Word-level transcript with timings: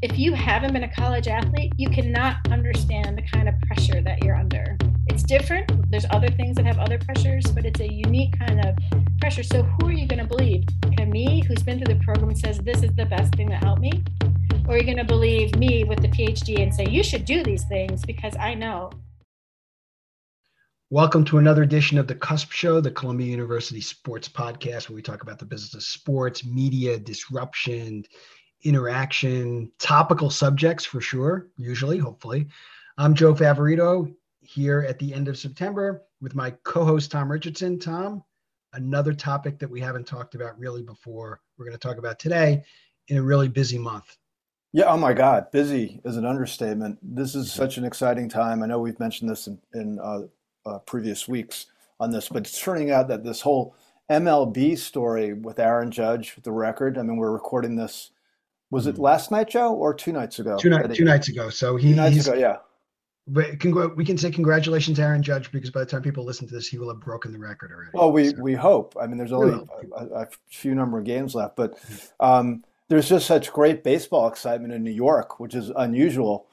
if 0.00 0.16
you 0.16 0.32
haven't 0.32 0.72
been 0.72 0.84
a 0.84 0.94
college 0.94 1.26
athlete, 1.26 1.72
you 1.76 1.90
cannot 1.90 2.36
understand 2.52 3.18
the 3.18 3.22
kind 3.22 3.48
of 3.48 3.54
pressure 3.62 4.00
that 4.00 4.22
you're 4.22 4.36
under. 4.36 4.76
It's 5.08 5.24
different. 5.24 5.90
There's 5.90 6.06
other 6.10 6.28
things 6.28 6.56
that 6.56 6.66
have 6.66 6.78
other 6.78 6.98
pressures, 6.98 7.44
but 7.46 7.64
it's 7.64 7.80
a 7.80 7.92
unique 7.92 8.38
kind 8.38 8.64
of 8.64 8.76
pressure. 9.20 9.42
So, 9.42 9.62
who 9.64 9.88
are 9.88 9.92
you 9.92 10.06
going 10.06 10.20
to 10.20 10.36
believe? 10.36 10.64
Camille, 10.96 11.42
who's 11.42 11.64
been 11.64 11.78
through 11.78 11.94
the 11.94 12.04
program, 12.04 12.34
says 12.36 12.58
this 12.58 12.84
is 12.84 12.94
the 12.94 13.06
best 13.06 13.34
thing 13.34 13.48
that 13.48 13.64
helped 13.64 13.80
me? 13.80 14.04
Or 14.68 14.74
are 14.74 14.78
you 14.78 14.84
going 14.84 14.98
to 14.98 15.04
believe 15.04 15.56
me 15.56 15.82
with 15.82 16.00
the 16.00 16.08
PhD 16.08 16.62
and 16.62 16.72
say 16.72 16.86
you 16.86 17.02
should 17.02 17.24
do 17.24 17.42
these 17.42 17.64
things 17.64 18.04
because 18.04 18.36
I 18.36 18.54
know? 18.54 18.90
Welcome 20.90 21.24
to 21.26 21.38
another 21.38 21.64
edition 21.64 21.98
of 21.98 22.06
the 22.06 22.14
Cusp 22.14 22.50
Show, 22.50 22.80
the 22.80 22.90
Columbia 22.90 23.26
University 23.26 23.80
Sports 23.80 24.26
Podcast, 24.26 24.88
where 24.88 24.96
we 24.96 25.02
talk 25.02 25.22
about 25.22 25.38
the 25.38 25.44
business 25.44 25.74
of 25.74 25.82
sports, 25.82 26.46
media, 26.46 26.98
disruption, 26.98 28.04
interaction, 28.62 29.70
topical 29.78 30.30
subjects 30.30 30.84
for 30.84 31.00
sure, 31.00 31.48
usually, 31.56 31.98
hopefully. 31.98 32.48
I'm 32.96 33.14
Joe 33.14 33.34
Favorito 33.34 34.12
here 34.40 34.84
at 34.88 34.98
the 34.98 35.14
end 35.14 35.28
of 35.28 35.38
September 35.38 36.02
with 36.20 36.34
my 36.34 36.50
co 36.64 36.84
host, 36.84 37.10
Tom 37.10 37.30
Richardson. 37.30 37.78
Tom, 37.78 38.24
another 38.72 39.12
topic 39.12 39.58
that 39.58 39.70
we 39.70 39.80
haven't 39.80 40.06
talked 40.06 40.34
about 40.34 40.58
really 40.58 40.82
before, 40.82 41.40
we're 41.56 41.64
going 41.64 41.78
to 41.78 41.86
talk 41.86 41.98
about 41.98 42.18
today 42.18 42.62
in 43.08 43.16
a 43.16 43.22
really 43.22 43.48
busy 43.48 43.78
month. 43.78 44.16
Yeah, 44.72 44.86
oh 44.86 44.98
my 44.98 45.14
God, 45.14 45.50
busy 45.50 46.00
is 46.04 46.16
an 46.16 46.26
understatement. 46.26 46.98
This 47.02 47.34
is 47.34 47.50
such 47.50 47.78
an 47.78 47.84
exciting 47.84 48.28
time. 48.28 48.62
I 48.62 48.66
know 48.66 48.78
we've 48.78 49.00
mentioned 49.00 49.30
this 49.30 49.46
in, 49.46 49.58
in 49.72 49.98
uh, 49.98 50.22
uh, 50.66 50.78
previous 50.80 51.26
weeks 51.26 51.66
on 52.00 52.10
this, 52.10 52.28
but 52.28 52.46
it's 52.46 52.60
turning 52.60 52.90
out 52.90 53.08
that 53.08 53.24
this 53.24 53.40
whole 53.40 53.74
MLB 54.10 54.76
story 54.76 55.32
with 55.32 55.58
Aaron 55.58 55.90
Judge, 55.90 56.36
the 56.42 56.52
record, 56.52 56.98
I 56.98 57.02
mean, 57.02 57.16
we're 57.16 57.32
recording 57.32 57.76
this 57.76 58.10
was 58.70 58.86
it 58.86 58.94
mm-hmm. 58.94 59.02
last 59.02 59.30
night, 59.30 59.48
Joe, 59.48 59.74
or 59.74 59.94
two 59.94 60.12
nights 60.12 60.38
ago? 60.38 60.56
Two, 60.58 60.70
night, 60.70 60.92
two 60.94 61.04
nights 61.04 61.28
ago. 61.28 61.50
So 61.50 61.76
he, 61.76 61.90
two 61.90 61.96
nights 61.96 62.26
ago, 62.26 62.36
yeah. 62.36 62.56
But 63.26 63.58
congr- 63.58 63.94
we 63.94 64.04
can 64.04 64.16
say 64.16 64.30
congratulations, 64.30 64.98
Aaron 64.98 65.22
Judge, 65.22 65.52
because 65.52 65.70
by 65.70 65.80
the 65.80 65.86
time 65.86 66.02
people 66.02 66.24
listen 66.24 66.48
to 66.48 66.54
this, 66.54 66.66
he 66.66 66.78
will 66.78 66.88
have 66.88 67.00
broken 67.00 67.32
the 67.32 67.38
record 67.38 67.70
already. 67.72 67.90
Well, 67.92 68.10
we 68.10 68.30
so. 68.30 68.40
we 68.40 68.54
hope. 68.54 68.96
I 69.00 69.06
mean, 69.06 69.18
there's 69.18 69.32
only 69.32 69.66
a, 69.96 70.04
a, 70.04 70.26
few 70.48 70.74
number 70.74 70.98
of 70.98 71.04
games 71.04 71.34
left, 71.34 71.56
but 71.56 71.78
mm-hmm. 71.78 72.26
um, 72.26 72.64
there's 72.88 73.08
just 73.08 73.26
such 73.26 73.52
great 73.52 73.84
baseball 73.84 74.28
excitement 74.28 74.72
in 74.72 74.82
New 74.82 74.90
York, 74.90 75.40
which 75.40 75.54
is 75.54 75.70
unusual. 75.76 76.46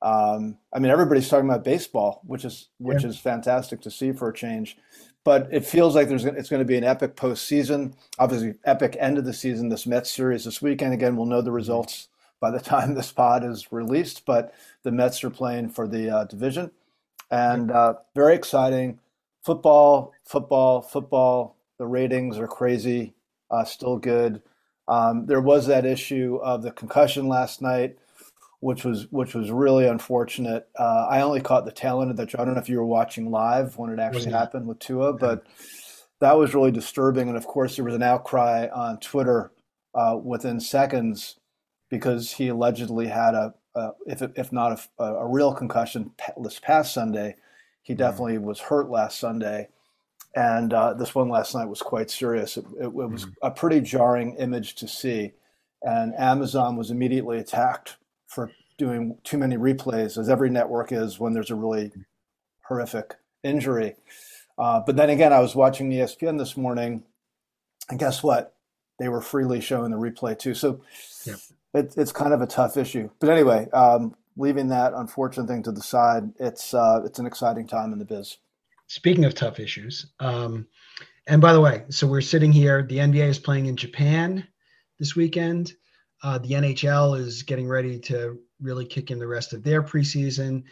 Um, 0.00 0.58
I 0.72 0.78
mean, 0.78 0.90
everybody's 0.90 1.28
talking 1.28 1.48
about 1.48 1.64
baseball, 1.64 2.22
which 2.24 2.44
is 2.46 2.68
which 2.78 3.02
yeah. 3.02 3.10
is 3.10 3.18
fantastic 3.18 3.82
to 3.82 3.90
see 3.90 4.12
for 4.12 4.30
a 4.30 4.34
change 4.34 4.78
but 5.24 5.48
it 5.50 5.64
feels 5.64 5.94
like 5.94 6.08
there's 6.08 6.24
it's 6.24 6.48
going 6.48 6.60
to 6.60 6.66
be 6.66 6.76
an 6.76 6.84
epic 6.84 7.16
postseason. 7.16 7.94
Obviously, 8.18 8.54
epic 8.64 8.96
end 8.98 9.18
of 9.18 9.24
the 9.24 9.32
season. 9.32 9.68
This 9.68 9.86
Mets 9.86 10.10
series 10.10 10.44
this 10.44 10.60
weekend. 10.60 10.94
Again, 10.94 11.16
we'll 11.16 11.26
know 11.26 11.42
the 11.42 11.52
results 11.52 12.08
by 12.40 12.50
the 12.50 12.60
time 12.60 12.94
this 12.94 13.12
pod 13.12 13.44
is 13.44 13.70
released. 13.72 14.26
But 14.26 14.54
the 14.82 14.92
Mets 14.92 15.22
are 15.22 15.30
playing 15.30 15.70
for 15.70 15.86
the 15.86 16.10
uh, 16.10 16.24
division, 16.24 16.70
and 17.30 17.70
uh, 17.70 17.94
very 18.14 18.34
exciting. 18.34 18.98
Football, 19.42 20.12
football, 20.24 20.82
football. 20.82 21.56
The 21.78 21.86
ratings 21.86 22.38
are 22.38 22.46
crazy. 22.46 23.14
Uh, 23.50 23.64
still 23.64 23.98
good. 23.98 24.42
Um, 24.88 25.26
there 25.26 25.40
was 25.40 25.66
that 25.66 25.84
issue 25.84 26.38
of 26.42 26.62
the 26.62 26.72
concussion 26.72 27.28
last 27.28 27.62
night 27.62 27.96
which 28.62 28.84
was 28.84 29.10
which 29.10 29.34
was 29.34 29.50
really 29.50 29.88
unfortunate. 29.88 30.68
Uh, 30.78 31.08
I 31.10 31.22
only 31.22 31.40
caught 31.40 31.64
the 31.64 31.72
tail 31.72 32.00
end 32.00 32.12
of 32.12 32.16
that. 32.16 32.32
I 32.38 32.44
don't 32.44 32.54
know 32.54 32.60
if 32.60 32.68
you 32.68 32.78
were 32.78 32.86
watching 32.86 33.28
live 33.28 33.76
when 33.76 33.90
it 33.90 33.98
actually 33.98 34.30
happened 34.30 34.68
with 34.68 34.78
Tua, 34.78 35.14
but 35.14 35.44
that 36.20 36.38
was 36.38 36.54
really 36.54 36.70
disturbing. 36.70 37.26
And 37.26 37.36
of 37.36 37.44
course, 37.44 37.74
there 37.74 37.84
was 37.84 37.96
an 37.96 38.04
outcry 38.04 38.68
on 38.72 39.00
Twitter 39.00 39.50
uh, 39.96 40.16
within 40.22 40.60
seconds 40.60 41.40
because 41.90 42.30
he 42.30 42.48
allegedly 42.48 43.08
had 43.08 43.34
a, 43.34 43.52
a 43.74 43.90
if 44.06 44.22
if 44.36 44.52
not 44.52 44.88
a, 45.00 45.02
a, 45.02 45.26
real 45.26 45.52
concussion 45.52 46.12
this 46.40 46.60
past 46.60 46.94
Sunday, 46.94 47.34
he 47.82 47.94
definitely 47.94 48.36
mm-hmm. 48.36 48.46
was 48.46 48.60
hurt 48.60 48.88
last 48.88 49.18
Sunday. 49.18 49.70
And 50.36 50.72
uh, 50.72 50.94
this 50.94 51.16
one 51.16 51.28
last 51.28 51.56
night 51.56 51.68
was 51.68 51.82
quite 51.82 52.12
serious. 52.12 52.56
It, 52.56 52.64
it, 52.78 52.84
it 52.84 52.92
was 52.92 53.24
mm-hmm. 53.24 53.32
a 53.42 53.50
pretty 53.50 53.80
jarring 53.80 54.36
image 54.36 54.76
to 54.76 54.86
see. 54.86 55.32
And 55.82 56.14
Amazon 56.14 56.76
was 56.76 56.92
immediately 56.92 57.38
attacked 57.38 57.96
for 58.32 58.50
doing 58.78 59.18
too 59.24 59.38
many 59.38 59.56
replays, 59.56 60.18
as 60.18 60.28
every 60.28 60.50
network 60.50 60.90
is 60.90 61.20
when 61.20 61.34
there's 61.34 61.50
a 61.50 61.54
really 61.54 61.92
horrific 62.66 63.14
injury. 63.42 63.94
Uh, 64.58 64.80
but 64.84 64.96
then 64.96 65.10
again, 65.10 65.32
I 65.32 65.40
was 65.40 65.54
watching 65.54 65.90
ESPN 65.90 66.38
this 66.38 66.56
morning, 66.56 67.04
and 67.90 67.98
guess 67.98 68.22
what? 68.22 68.54
They 68.98 69.08
were 69.08 69.20
freely 69.20 69.60
showing 69.60 69.90
the 69.90 69.98
replay 69.98 70.38
too. 70.38 70.54
So 70.54 70.82
yep. 71.26 71.38
it, 71.74 71.94
it's 71.96 72.12
kind 72.12 72.32
of 72.32 72.40
a 72.40 72.46
tough 72.46 72.76
issue. 72.76 73.10
But 73.20 73.30
anyway, 73.30 73.68
um, 73.72 74.14
leaving 74.36 74.68
that 74.68 74.94
unfortunate 74.94 75.48
thing 75.48 75.62
to 75.64 75.72
the 75.72 75.82
side, 75.82 76.32
it's 76.38 76.72
uh, 76.72 77.02
it's 77.04 77.18
an 77.18 77.26
exciting 77.26 77.66
time 77.66 77.92
in 77.92 77.98
the 77.98 78.04
biz. 78.04 78.38
Speaking 78.86 79.24
of 79.24 79.34
tough 79.34 79.58
issues, 79.58 80.06
um, 80.20 80.66
and 81.26 81.40
by 81.40 81.52
the 81.52 81.60
way, 81.60 81.84
so 81.88 82.06
we're 82.06 82.20
sitting 82.20 82.52
here. 82.52 82.82
The 82.82 82.98
NBA 82.98 83.28
is 83.28 83.38
playing 83.38 83.66
in 83.66 83.76
Japan 83.76 84.46
this 84.98 85.16
weekend. 85.16 85.74
Uh, 86.22 86.38
the 86.38 86.50
NHL 86.50 87.18
is 87.18 87.42
getting 87.42 87.68
ready 87.68 87.98
to 87.98 88.38
really 88.60 88.84
kick 88.84 89.10
in 89.10 89.18
the 89.18 89.26
rest 89.26 89.52
of 89.52 89.62
their 89.62 89.82
preseason. 89.82 90.62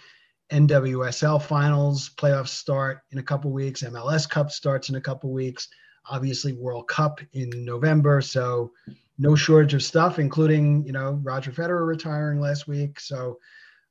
NWSL 0.53 1.43
finals 1.43 2.11
playoffs 2.17 2.49
start 2.49 3.01
in 3.11 3.19
a 3.19 3.23
couple 3.23 3.51
weeks. 3.53 3.83
MLS 3.83 4.29
Cup 4.29 4.51
starts 4.51 4.89
in 4.89 4.97
a 4.97 5.01
couple 5.01 5.33
weeks. 5.33 5.69
Obviously, 6.09 6.53
World 6.53 6.89
Cup 6.89 7.21
in 7.33 7.51
November. 7.65 8.21
So, 8.21 8.73
no 9.19 9.37
shortage 9.37 9.75
of 9.75 9.83
stuff, 9.83 10.19
including 10.19 10.85
you 10.87 10.93
know 10.93 11.21
Roger 11.23 11.53
Federer 11.53 11.87
retiring 11.87 12.41
last 12.41 12.67
week. 12.67 12.99
So, 12.99 13.39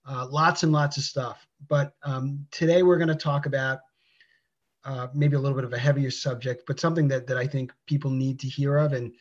uh, 0.05 0.27
lots 0.29 0.63
and 0.63 0.71
lots 0.71 0.97
of 0.97 1.03
stuff. 1.03 1.45
But 1.67 1.93
um, 2.03 2.45
today 2.51 2.83
we're 2.83 2.97
going 2.97 3.09
to 3.09 3.15
talk 3.15 3.45
about 3.45 3.79
uh, 4.85 5.07
maybe 5.13 5.35
a 5.35 5.39
little 5.39 5.55
bit 5.55 5.65
of 5.65 5.73
a 5.73 5.77
heavier 5.77 6.11
subject, 6.11 6.63
but 6.67 6.79
something 6.79 7.07
that 7.09 7.27
that 7.27 7.37
I 7.37 7.47
think 7.47 7.73
people 7.85 8.11
need 8.11 8.39
to 8.39 8.47
hear 8.47 8.77
of. 8.77 8.93
And 8.93 9.13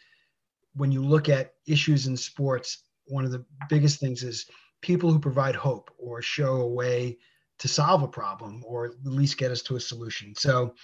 when 0.79 0.93
you 0.93 1.05
look 1.05 1.29
at 1.29 1.55
issues 1.67 2.07
in 2.07 2.17
sports, 2.17 2.85
one 3.07 3.25
of 3.25 3.33
the 3.33 3.45
biggest 3.69 4.01
things 4.01 4.23
is 4.23 4.47
people 4.81 5.13
who 5.13 5.19
provide 5.19 5.55
hope 5.55 5.91
or 5.99 6.23
show 6.23 6.63
a 6.63 6.67
way 6.67 7.19
to 7.59 7.69
solve 7.69 8.03
a 8.03 8.09
problem 8.09 8.63
or 8.67 8.87
at 8.87 8.93
least 9.05 9.39
get 9.39 9.51
us 9.51 9.63
to 9.63 9.77
a 9.77 9.81
solution. 9.81 10.35
So 10.35 10.75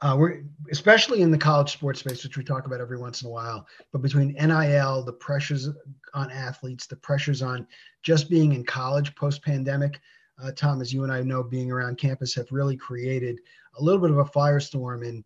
uh, 0.00 0.16
we're 0.18 0.42
especially 0.70 1.22
in 1.22 1.30
the 1.30 1.38
college 1.38 1.72
sports 1.72 2.00
space, 2.00 2.22
which 2.24 2.36
we 2.36 2.44
talk 2.44 2.66
about 2.66 2.80
every 2.80 2.98
once 2.98 3.22
in 3.22 3.28
a 3.28 3.30
while. 3.30 3.66
But 3.92 4.02
between 4.02 4.34
NIL, 4.34 5.02
the 5.02 5.12
pressures 5.12 5.68
on 6.12 6.30
athletes, 6.30 6.86
the 6.86 6.96
pressures 6.96 7.42
on 7.42 7.66
just 8.02 8.28
being 8.28 8.52
in 8.52 8.64
college 8.64 9.14
post 9.14 9.42
pandemic, 9.42 10.00
uh, 10.42 10.52
Tom, 10.52 10.80
as 10.80 10.92
you 10.92 11.04
and 11.04 11.12
I 11.12 11.22
know, 11.22 11.42
being 11.42 11.70
around 11.70 11.96
campus 11.96 12.34
have 12.34 12.50
really 12.50 12.76
created 12.76 13.40
a 13.78 13.82
little 13.82 14.00
bit 14.00 14.10
of 14.10 14.18
a 14.18 14.24
firestorm. 14.24 15.06
And 15.08 15.24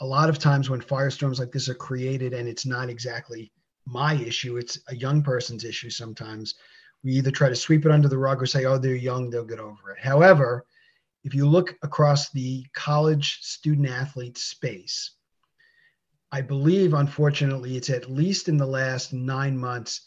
a 0.00 0.06
lot 0.06 0.30
of 0.30 0.38
times 0.38 0.70
when 0.70 0.80
firestorms 0.80 1.38
like 1.38 1.52
this 1.52 1.68
are 1.68 1.74
created 1.74 2.32
and 2.32 2.48
it's 2.48 2.64
not 2.64 2.88
exactly 2.88 3.52
my 3.86 4.14
issue, 4.14 4.56
it's 4.56 4.78
a 4.88 4.96
young 4.96 5.22
person's 5.22 5.64
issue 5.64 5.90
sometimes. 5.90 6.54
We 7.04 7.12
either 7.12 7.30
try 7.30 7.48
to 7.48 7.56
sweep 7.56 7.84
it 7.84 7.92
under 7.92 8.08
the 8.08 8.18
rug 8.18 8.42
or 8.42 8.46
say, 8.46 8.64
oh, 8.64 8.78
they're 8.78 8.94
young, 8.94 9.28
they'll 9.28 9.44
get 9.44 9.58
over 9.58 9.90
it. 9.90 9.98
However, 9.98 10.64
if 11.22 11.34
you 11.34 11.46
look 11.46 11.74
across 11.82 12.30
the 12.30 12.64
college 12.74 13.40
student 13.42 13.88
athlete 13.88 14.38
space, 14.38 15.12
I 16.32 16.40
believe, 16.40 16.94
unfortunately, 16.94 17.76
it's 17.76 17.90
at 17.90 18.10
least 18.10 18.48
in 18.48 18.56
the 18.56 18.66
last 18.66 19.12
nine 19.12 19.56
months, 19.56 20.02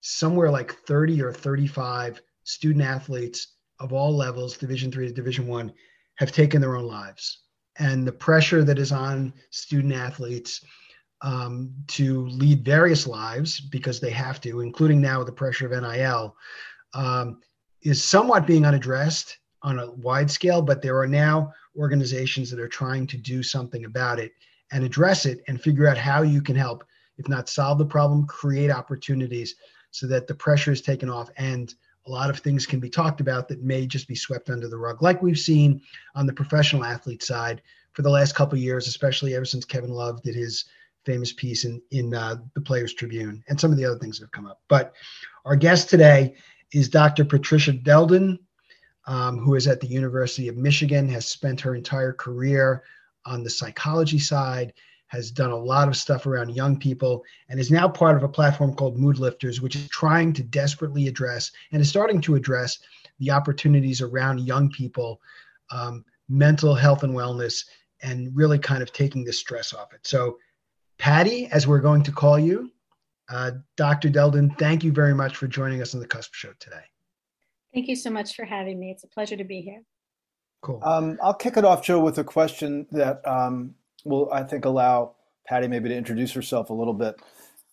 somewhere 0.00 0.50
like 0.50 0.72
30 0.72 1.22
or 1.22 1.32
35 1.32 2.20
student 2.42 2.84
athletes 2.84 3.54
of 3.78 3.92
all 3.92 4.16
levels, 4.16 4.56
Division 4.56 4.90
three 4.90 5.06
to 5.06 5.12
Division 5.12 5.46
one, 5.46 5.72
have 6.16 6.32
taken 6.32 6.60
their 6.60 6.76
own 6.76 6.86
lives 6.86 7.42
and 7.80 8.06
the 8.06 8.12
pressure 8.12 8.62
that 8.62 8.78
is 8.78 8.92
on 8.92 9.32
student 9.50 9.94
athletes 9.94 10.64
um, 11.22 11.72
to 11.88 12.26
lead 12.28 12.64
various 12.64 13.06
lives 13.06 13.58
because 13.58 13.98
they 13.98 14.10
have 14.10 14.40
to, 14.42 14.60
including 14.60 15.00
now 15.00 15.24
the 15.24 15.32
pressure 15.32 15.66
of 15.66 15.82
NIL, 15.82 16.36
um, 16.94 17.40
is 17.82 18.04
somewhat 18.04 18.46
being 18.46 18.66
unaddressed 18.66 19.38
on 19.62 19.78
a 19.78 19.90
wide 19.92 20.30
scale. 20.30 20.62
But 20.62 20.82
there 20.82 20.98
are 20.98 21.06
now 21.06 21.52
organizations 21.76 22.50
that 22.50 22.60
are 22.60 22.68
trying 22.68 23.06
to 23.08 23.16
do 23.16 23.42
something 23.42 23.86
about 23.86 24.18
it 24.18 24.32
and 24.72 24.84
address 24.84 25.26
it 25.26 25.40
and 25.48 25.60
figure 25.60 25.88
out 25.88 25.98
how 25.98 26.22
you 26.22 26.42
can 26.42 26.56
help, 26.56 26.84
if 27.16 27.28
not 27.28 27.48
solve 27.48 27.78
the 27.78 27.86
problem, 27.86 28.26
create 28.26 28.70
opportunities 28.70 29.56
so 29.90 30.06
that 30.06 30.26
the 30.26 30.34
pressure 30.34 30.70
is 30.70 30.82
taken 30.82 31.08
off 31.08 31.30
and 31.36 31.74
a 32.06 32.10
lot 32.10 32.30
of 32.30 32.38
things 32.38 32.66
can 32.66 32.80
be 32.80 32.90
talked 32.90 33.20
about 33.20 33.48
that 33.48 33.62
may 33.62 33.86
just 33.86 34.08
be 34.08 34.14
swept 34.14 34.50
under 34.50 34.68
the 34.68 34.78
rug, 34.78 35.02
like 35.02 35.22
we've 35.22 35.38
seen 35.38 35.82
on 36.14 36.26
the 36.26 36.32
professional 36.32 36.84
athlete 36.84 37.22
side 37.22 37.62
for 37.92 38.02
the 38.02 38.10
last 38.10 38.34
couple 38.34 38.58
years, 38.58 38.88
especially 38.88 39.34
ever 39.34 39.44
since 39.44 39.64
Kevin 39.64 39.90
Love 39.90 40.22
did 40.22 40.34
his 40.34 40.64
famous 41.04 41.32
piece 41.32 41.64
in 41.64 41.80
in 41.90 42.14
uh, 42.14 42.36
the 42.54 42.60
Players 42.60 42.94
Tribune, 42.94 43.42
and 43.48 43.60
some 43.60 43.70
of 43.70 43.76
the 43.76 43.84
other 43.84 43.98
things 43.98 44.18
that 44.18 44.24
have 44.24 44.32
come 44.32 44.46
up. 44.46 44.60
But 44.68 44.94
our 45.44 45.56
guest 45.56 45.88
today 45.88 46.34
is 46.72 46.88
Dr. 46.88 47.24
Patricia 47.24 47.72
Deldin, 47.72 48.38
um, 49.06 49.38
who 49.38 49.54
is 49.54 49.66
at 49.66 49.80
the 49.80 49.86
University 49.86 50.48
of 50.48 50.56
Michigan, 50.56 51.08
has 51.08 51.26
spent 51.26 51.60
her 51.60 51.74
entire 51.74 52.12
career 52.12 52.84
on 53.26 53.42
the 53.42 53.50
psychology 53.50 54.18
side, 54.18 54.72
has 55.10 55.32
done 55.32 55.50
a 55.50 55.56
lot 55.56 55.88
of 55.88 55.96
stuff 55.96 56.24
around 56.24 56.50
young 56.50 56.78
people 56.78 57.24
and 57.48 57.58
is 57.58 57.70
now 57.70 57.88
part 57.88 58.16
of 58.16 58.22
a 58.22 58.28
platform 58.28 58.72
called 58.72 58.96
Mood 58.96 59.18
Lifters, 59.18 59.60
which 59.60 59.74
is 59.74 59.88
trying 59.88 60.32
to 60.34 60.42
desperately 60.44 61.08
address 61.08 61.50
and 61.72 61.82
is 61.82 61.88
starting 61.88 62.20
to 62.22 62.36
address 62.36 62.78
the 63.18 63.32
opportunities 63.32 64.00
around 64.00 64.38
young 64.38 64.70
people, 64.70 65.20
um, 65.72 66.04
mental 66.28 66.76
health 66.76 67.02
and 67.02 67.12
wellness, 67.12 67.64
and 68.02 68.34
really 68.36 68.58
kind 68.58 68.84
of 68.84 68.92
taking 68.92 69.24
the 69.24 69.32
stress 69.32 69.74
off 69.74 69.92
it. 69.92 70.06
So, 70.06 70.38
Patty, 70.96 71.46
as 71.46 71.66
we're 71.66 71.80
going 71.80 72.04
to 72.04 72.12
call 72.12 72.38
you, 72.38 72.70
uh, 73.28 73.50
Dr. 73.76 74.10
Deldin, 74.10 74.56
thank 74.60 74.84
you 74.84 74.92
very 74.92 75.14
much 75.14 75.36
for 75.36 75.48
joining 75.48 75.82
us 75.82 75.92
on 75.92 76.00
the 76.00 76.06
Cusp 76.06 76.34
Show 76.34 76.52
today. 76.60 76.84
Thank 77.74 77.88
you 77.88 77.96
so 77.96 78.10
much 78.10 78.36
for 78.36 78.44
having 78.44 78.78
me. 78.78 78.92
It's 78.92 79.02
a 79.02 79.08
pleasure 79.08 79.36
to 79.36 79.44
be 79.44 79.60
here. 79.60 79.82
Cool. 80.62 80.80
Um, 80.84 81.18
I'll 81.20 81.34
kick 81.34 81.56
it 81.56 81.64
off, 81.64 81.82
Joe, 81.82 82.00
with 82.00 82.18
a 82.18 82.24
question 82.24 82.86
that 82.92 83.26
um, 83.26 83.74
will, 84.04 84.32
I 84.32 84.42
think, 84.42 84.64
allow 84.64 85.14
Patty 85.46 85.68
maybe 85.68 85.88
to 85.88 85.96
introduce 85.96 86.32
herself 86.32 86.70
a 86.70 86.74
little 86.74 86.94
bit. 86.94 87.20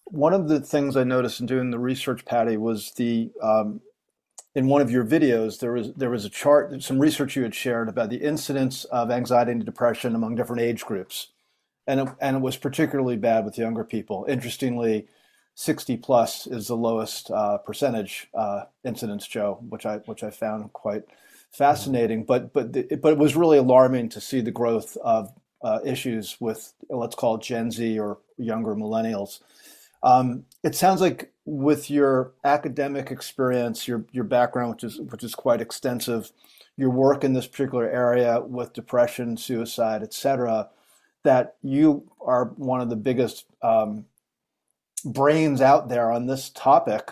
One 0.06 0.34
of 0.34 0.48
the 0.48 0.60
things 0.60 0.96
I 0.96 1.04
noticed 1.04 1.40
in 1.40 1.46
doing 1.46 1.72
the 1.72 1.80
research, 1.80 2.26
Patty, 2.26 2.58
was 2.58 2.92
the 2.94 3.32
um, 3.42 3.82
in 4.56 4.68
one 4.68 4.82
of 4.82 4.90
your 4.90 5.06
videos 5.06 5.60
there 5.60 5.74
was 5.74 5.94
there 5.94 6.10
was 6.10 6.26
a 6.26 6.30
chart, 6.30 6.82
some 6.82 6.98
research 6.98 7.36
you 7.36 7.44
had 7.44 7.54
shared 7.54 7.90
about 7.90 8.10
the 8.10 8.18
incidence 8.18 8.86
of 8.86 9.12
anxiety 9.12 9.52
and 9.52 9.64
depression 9.64 10.16
among 10.16 10.36
different 10.36 10.62
age 10.62 10.84
groups, 10.84 11.28
and 11.86 12.00
it, 12.00 12.08
and 12.20 12.38
it 12.38 12.42
was 12.42 12.58
particularly 12.58 13.18
bad 13.18 13.46
with 13.46 13.58
younger 13.58 13.84
people. 13.84 14.26
Interestingly, 14.28 15.08
60 15.54 15.98
plus 15.98 16.48
is 16.48 16.68
the 16.68 16.76
lowest 16.76 17.30
uh, 17.30 17.60
percentage 17.60 18.30
uh, 18.34 18.64
incidence, 18.84 19.28
Joe, 19.28 19.60
which 19.70 19.86
I 19.86 19.98
which 20.06 20.24
I 20.24 20.32
found 20.32 20.74
quite 20.74 21.04
fascinating. 21.52 22.24
But 22.24 22.54
but 22.54 22.74
the, 22.74 22.96
but 23.02 23.14
it 23.14 23.20
was 23.20 23.36
really 23.36 23.60
alarming 23.60 24.10
to 24.10 24.22
see 24.22 24.42
the 24.42 24.52
growth 24.52 24.98
of 24.98 25.32
uh, 25.62 25.80
issues 25.86 26.38
with 26.40 26.74
let's 26.90 27.16
call 27.16 27.38
Gen 27.38 27.72
Z 27.72 28.00
or 28.00 28.20
younger 28.38 28.76
millennials. 28.76 29.40
Um, 30.04 30.46
it 30.64 30.76
sounds 30.76 31.02
like 31.02 31.32
with 31.46 31.90
your 31.90 32.34
academic 32.44 33.12
experience, 33.12 33.88
your 33.88 34.06
your 34.12 34.24
background, 34.24 34.72
which 34.72 34.84
is 34.84 35.00
which 35.00 35.24
is 35.24 35.36
quite 35.36 35.62
extensive, 35.62 36.32
your 36.78 36.92
work 36.92 37.24
in 37.24 37.34
this 37.34 37.48
particular 37.48 37.90
area 37.90 38.42
with 38.42 38.74
depression, 38.74 39.38
suicide, 39.38 40.04
etc., 40.04 40.70
that 41.24 41.56
you 41.64 42.10
are 42.22 42.46
one 42.56 42.82
of 42.82 42.90
the 42.90 42.96
biggest 42.96 43.46
um, 43.62 44.06
brains 45.04 45.62
out 45.62 45.90
there 45.90 46.12
on 46.12 46.28
this 46.28 46.50
topic. 46.50 47.12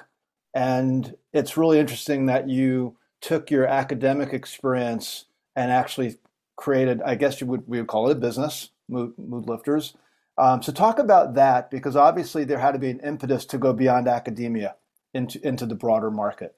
And 0.54 1.16
it's 1.34 1.58
really 1.58 1.80
interesting 1.80 2.28
that 2.28 2.48
you 2.48 2.96
took 3.20 3.50
your 3.50 3.66
academic 3.66 4.32
experience 4.34 5.26
and 5.56 5.72
actually 5.72 6.18
created, 6.56 7.02
I 7.02 7.16
guess 7.16 7.42
you 7.42 7.48
would 7.48 7.68
we 7.68 7.80
would 7.80 7.88
call 7.88 8.10
it 8.10 8.18
a 8.18 8.20
business, 8.20 8.70
Mood, 8.88 9.14
mood 9.18 9.48
Lifters. 9.48 9.96
Um, 10.38 10.62
so 10.62 10.72
talk 10.72 11.00
about 11.00 11.36
that 11.36 11.72
because 11.72 11.96
obviously 11.96 12.44
there 12.44 12.60
had 12.60 12.74
to 12.74 12.80
be 12.80 12.90
an 12.90 13.00
impetus 13.00 13.46
to 13.46 13.58
go 13.58 13.74
beyond 13.74 14.08
academia 14.08 14.76
into 15.14 15.46
into 15.46 15.66
the 15.66 15.76
broader 15.76 16.12
market. 16.12 16.56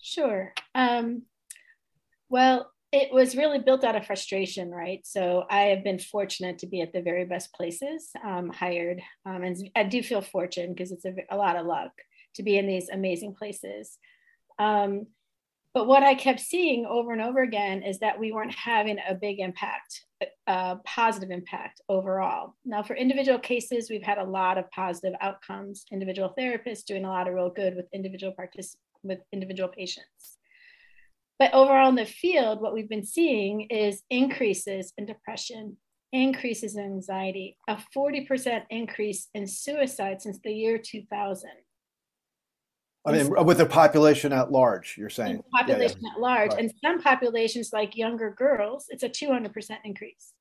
Sure. 0.00 0.52
Um, 0.74 1.22
well, 2.28 2.70
it 2.92 3.12
was 3.12 3.36
really 3.36 3.58
built 3.58 3.84
out 3.84 3.96
of 3.96 4.06
frustration, 4.06 4.70
right? 4.70 5.00
So 5.04 5.44
I 5.50 5.62
have 5.62 5.82
been 5.82 5.98
fortunate 5.98 6.60
to 6.60 6.66
be 6.66 6.80
at 6.80 6.92
the 6.92 7.02
very 7.02 7.24
best 7.24 7.52
places, 7.52 8.10
um, 8.24 8.50
hired, 8.50 9.02
um, 9.24 9.42
and 9.42 9.56
I 9.74 9.82
do 9.84 10.02
feel 10.02 10.22
fortunate 10.22 10.74
because 10.74 10.92
it's 10.92 11.04
a, 11.04 11.14
a, 11.30 11.36
lot 11.36 11.56
of 11.56 11.66
luck 11.66 11.90
to 12.34 12.42
be 12.42 12.56
in 12.56 12.66
these 12.66 12.88
amazing 12.88 13.34
places. 13.34 13.98
Um, 14.58 15.06
but 15.76 15.86
what 15.86 16.02
I 16.02 16.14
kept 16.14 16.40
seeing 16.40 16.86
over 16.86 17.12
and 17.12 17.20
over 17.20 17.42
again 17.42 17.82
is 17.82 17.98
that 17.98 18.18
we 18.18 18.32
weren't 18.32 18.54
having 18.54 18.96
a 19.06 19.14
big 19.14 19.40
impact, 19.40 20.06
a 20.46 20.76
positive 20.86 21.30
impact 21.30 21.82
overall. 21.90 22.54
Now, 22.64 22.82
for 22.82 22.96
individual 22.96 23.38
cases, 23.38 23.90
we've 23.90 24.02
had 24.02 24.16
a 24.16 24.24
lot 24.24 24.56
of 24.56 24.70
positive 24.70 25.12
outcomes. 25.20 25.84
Individual 25.92 26.32
therapists 26.38 26.86
doing 26.86 27.04
a 27.04 27.10
lot 27.10 27.28
of 27.28 27.34
real 27.34 27.50
good 27.50 27.76
with 27.76 27.84
individual 27.92 28.32
partic- 28.32 28.74
with 29.02 29.18
individual 29.34 29.68
patients. 29.68 30.38
But 31.38 31.52
overall 31.52 31.90
in 31.90 31.94
the 31.94 32.06
field, 32.06 32.62
what 32.62 32.72
we've 32.72 32.88
been 32.88 33.04
seeing 33.04 33.66
is 33.68 34.02
increases 34.08 34.94
in 34.96 35.04
depression, 35.04 35.76
increases 36.10 36.76
in 36.76 36.84
anxiety, 36.84 37.58
a 37.68 37.76
40% 37.94 38.62
increase 38.70 39.28
in 39.34 39.46
suicide 39.46 40.22
since 40.22 40.38
the 40.42 40.54
year 40.54 40.78
2000. 40.78 41.50
I 43.06 43.12
mean, 43.12 43.44
with 43.44 43.58
the 43.58 43.66
population 43.66 44.32
at 44.32 44.50
large, 44.50 44.96
you're 44.98 45.10
saying 45.10 45.42
population 45.52 46.00
yeah, 46.02 46.08
yeah. 46.08 46.16
at 46.16 46.20
large, 46.20 46.50
right. 46.50 46.60
and 46.60 46.72
some 46.84 47.00
populations 47.00 47.70
like 47.72 47.96
younger 47.96 48.30
girls, 48.36 48.86
it's 48.88 49.04
a 49.04 49.08
200% 49.08 49.76
increase. 49.84 50.32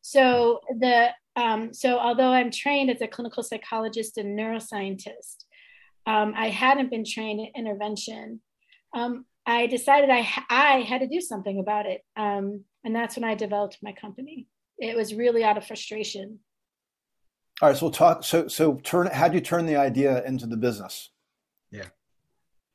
So 0.00 0.60
the 0.78 1.10
um, 1.36 1.72
so 1.72 1.98
although 1.98 2.32
I'm 2.32 2.50
trained 2.50 2.90
as 2.90 3.00
a 3.00 3.06
clinical 3.06 3.42
psychologist 3.42 4.18
and 4.18 4.38
neuroscientist, 4.38 5.44
um, 6.06 6.34
I 6.36 6.48
hadn't 6.48 6.90
been 6.90 7.04
trained 7.04 7.40
in 7.40 7.48
intervention. 7.54 8.40
Um, 8.94 9.24
I 9.46 9.66
decided 9.66 10.10
I 10.10 10.28
I 10.50 10.80
had 10.80 11.00
to 11.00 11.06
do 11.06 11.20
something 11.20 11.60
about 11.60 11.86
it, 11.86 12.02
um, 12.16 12.64
and 12.84 12.94
that's 12.94 13.16
when 13.16 13.24
I 13.24 13.34
developed 13.34 13.78
my 13.82 13.92
company. 13.92 14.48
It 14.78 14.96
was 14.96 15.14
really 15.14 15.44
out 15.44 15.56
of 15.56 15.66
frustration. 15.66 16.40
All 17.60 17.68
right, 17.68 17.78
so 17.78 17.86
we'll 17.86 17.92
talk. 17.92 18.24
So 18.24 18.48
so 18.48 18.74
turn. 18.82 19.06
How 19.06 19.28
do 19.28 19.34
you 19.36 19.40
turn 19.40 19.66
the 19.66 19.76
idea 19.76 20.24
into 20.24 20.46
the 20.46 20.56
business? 20.56 21.11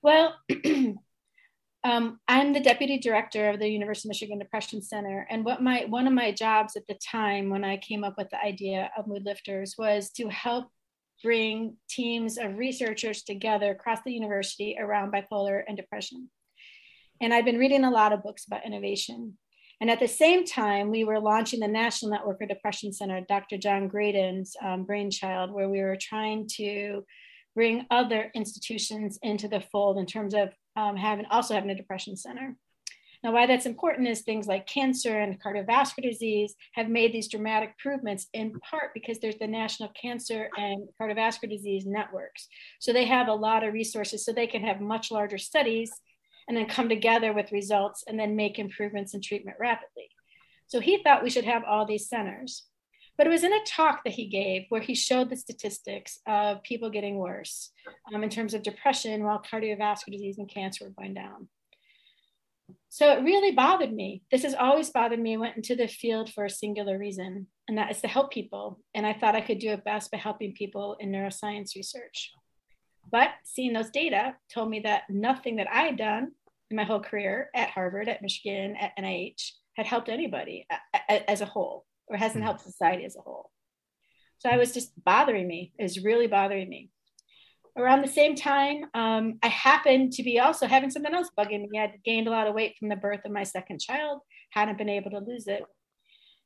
Well, 0.02 0.36
um, 1.84 2.20
I'm 2.28 2.54
the 2.54 2.60
deputy 2.60 3.00
director 3.00 3.50
of 3.50 3.60
the 3.60 3.68
University 3.68 4.08
of 4.08 4.10
Michigan 4.10 4.40
Depression 4.40 4.82
Center, 4.82 5.28
and 5.30 5.44
what 5.44 5.62
my 5.62 5.86
one 5.90 6.08
of 6.08 6.14
my 6.14 6.32
jobs 6.32 6.76
at 6.76 6.88
the 6.88 6.96
time 6.96 7.50
when 7.50 7.64
I 7.64 7.78
came 7.78 8.04
up 8.04 8.16
with 8.18 8.30
the 8.30 8.44
idea 8.44 8.92
of 8.98 9.08
Mood 9.08 9.26
Lifters 9.26 9.76
was 9.78 10.12
to 10.12 10.30
help 10.30 10.68
bring 11.24 11.78
teams 11.90 12.38
of 12.38 12.58
researchers 12.58 13.24
together 13.24 13.72
across 13.72 14.00
the 14.06 14.14
university 14.14 14.78
around 14.80 15.12
bipolar 15.12 15.64
and 15.68 15.76
depression. 15.76 16.30
And 17.20 17.34
I've 17.34 17.46
been 17.46 17.58
reading 17.58 17.84
a 17.84 17.92
lot 17.92 18.14
of 18.14 18.22
books 18.22 18.46
about 18.46 18.66
innovation. 18.66 19.38
And 19.82 19.90
at 19.90 20.00
the 20.00 20.08
same 20.08 20.46
time, 20.46 20.90
we 20.90 21.04
were 21.04 21.20
launching 21.20 21.60
the 21.60 21.68
National 21.68 22.12
Network 22.12 22.42
of 22.42 22.50
Depression 22.50 22.94
Center, 22.94 23.22
Dr. 23.28 23.58
John 23.58 23.88
Greden's 23.88 24.56
um, 24.64 24.84
brainchild, 24.84 25.52
where 25.52 25.70
we 25.70 25.82
were 25.82 25.98
trying 26.00 26.48
to 26.58 27.04
bring 27.57 27.88
other 27.89 28.30
institutions 28.36 29.18
into 29.24 29.48
the 29.48 29.59
fold 29.71 29.98
in 29.98 30.06
terms 30.06 30.36
of 30.36 30.50
um, 30.75 30.95
having 30.95 31.25
also 31.25 31.56
having 31.56 31.71
a 31.71 31.75
depression 31.75 32.15
center. 32.15 32.56
Now, 33.24 33.31
why 33.31 33.48
that's 33.48 33.65
important 33.65 34.07
is 34.07 34.21
things 34.21 34.45
like 34.45 34.68
cancer 34.68 35.19
and 35.19 35.42
cardiovascular 35.42 36.04
disease 36.04 36.54
have 36.74 36.88
made 36.88 37.12
these 37.12 37.27
dramatic 37.27 37.69
improvements 37.69 38.27
in 38.31 38.59
part 38.59 38.92
because 38.94 39.18
there's 39.18 39.39
the 39.39 39.48
National 39.48 39.89
Cancer 40.00 40.51
and 40.56 40.88
Cardiovascular 41.01 41.50
Disease 41.50 41.88
Networks. 41.88 42.48
So 42.79 42.93
they 42.93 43.05
have 43.05 43.27
a 43.27 43.34
lot 43.34 43.63
of 43.63 43.74
resources 43.74 44.24
so 44.24 44.32
they 44.32 44.46
can 44.46 44.62
have 44.62 44.79
much 44.79 45.10
larger 45.10 45.39
studies 45.39 45.91
and 46.48 46.55
then 46.55 46.67
come 46.67 46.89
together 46.89 47.34
with 47.34 47.51
results 47.51 48.03
and 48.08 48.20
then 48.20 48.36
make 48.36 48.60
improvements 48.60 49.15
in 49.15 49.22
treatment 49.22 49.58
rapidly. 49.60 50.10
So 50.67 50.79
he 50.79 51.01
thought 51.01 51.24
we 51.24 51.32
should 51.32 51.46
have 51.46 51.63
all 51.63 51.88
these 51.88 52.08
centers. 52.08 52.66
But 53.17 53.25
it 53.25 53.31
was 53.31 53.43
in 53.43 53.53
a 53.53 53.63
talk 53.65 54.03
that 54.03 54.13
he 54.13 54.27
gave 54.27 54.65
where 54.69 54.81
he 54.81 54.93
showed 54.93 55.29
the 55.29 55.36
statistics 55.36 56.19
of 56.27 56.62
people 56.63 56.89
getting 56.89 57.17
worse 57.17 57.71
um, 58.13 58.24
in 58.24 58.29
terms 58.29 58.53
of 58.53 58.62
depression 58.62 59.24
while 59.24 59.41
cardiovascular 59.41 60.12
disease 60.12 60.38
and 60.38 60.47
cancer 60.47 60.86
were 60.86 60.91
going 60.91 61.15
down. 61.15 61.47
So 62.89 63.12
it 63.12 63.24
really 63.24 63.51
bothered 63.51 63.93
me. 63.93 64.24
This 64.31 64.43
has 64.43 64.53
always 64.53 64.89
bothered 64.89 65.19
me. 65.19 65.33
I 65.33 65.38
went 65.38 65.55
into 65.55 65.75
the 65.75 65.88
field 65.88 66.31
for 66.31 66.45
a 66.45 66.50
singular 66.50 66.97
reason, 66.97 67.47
and 67.67 67.77
that 67.77 67.91
is 67.91 68.01
to 68.01 68.07
help 68.07 68.31
people. 68.31 68.79
And 68.93 69.05
I 69.05 69.13
thought 69.13 69.36
I 69.36 69.41
could 69.41 69.59
do 69.59 69.69
it 69.69 69.83
best 69.83 70.12
by 70.12 70.17
helping 70.17 70.53
people 70.53 70.95
in 71.00 71.12
neuroscience 71.12 71.75
research. 71.75 72.31
But 73.09 73.29
seeing 73.43 73.74
those 73.74 73.89
data 73.89 74.36
told 74.53 74.69
me 74.69 74.81
that 74.81 75.03
nothing 75.09 75.55
that 75.57 75.67
I 75.71 75.83
had 75.83 75.97
done 75.97 76.31
in 76.69 76.77
my 76.77 76.83
whole 76.83 77.00
career 77.00 77.50
at 77.55 77.69
Harvard, 77.69 78.09
at 78.09 78.21
Michigan, 78.21 78.75
at 78.75 78.91
NIH 78.97 79.51
had 79.75 79.86
helped 79.86 80.09
anybody 80.09 80.67
as 81.07 81.41
a 81.41 81.45
whole 81.45 81.86
or 82.08 82.18
hasn't 82.18 82.44
hmm. 82.44 82.46
helped 82.46 82.62
society 82.62 83.06
as 83.06 83.16
a 83.16 83.22
whole. 83.22 83.52
So 84.40 84.50
I 84.50 84.58
was 84.58 84.74
just 84.74 84.92
bothering 85.04 85.48
me. 85.48 85.74
It 85.78 85.84
was 85.84 86.04
really 86.04 86.28
bothering 86.28 86.70
me. 86.70 86.90
Around 87.76 88.02
the 88.02 88.08
same 88.08 88.36
time, 88.36 88.86
um, 88.94 89.40
I 89.44 89.48
happened 89.48 90.14
to 90.14 90.24
be 90.24 90.40
also 90.40 90.68
having 90.68 90.90
something 90.90 91.14
else 91.14 91.30
bugging 91.38 91.68
me. 91.68 91.78
I 91.78 91.82
had 91.82 92.04
gained 92.04 92.28
a 92.28 92.32
lot 92.32 92.48
of 92.48 92.56
weight 92.56 92.76
from 92.80 92.90
the 92.90 92.96
birth 92.96 93.22
of 93.26 93.32
my 93.32 93.44
second 93.44 93.80
child, 93.80 94.22
hadn't 94.52 94.78
been 94.78 94.90
able 94.90 95.12
to 95.12 95.20
lose 95.20 95.48
it. 95.48 95.64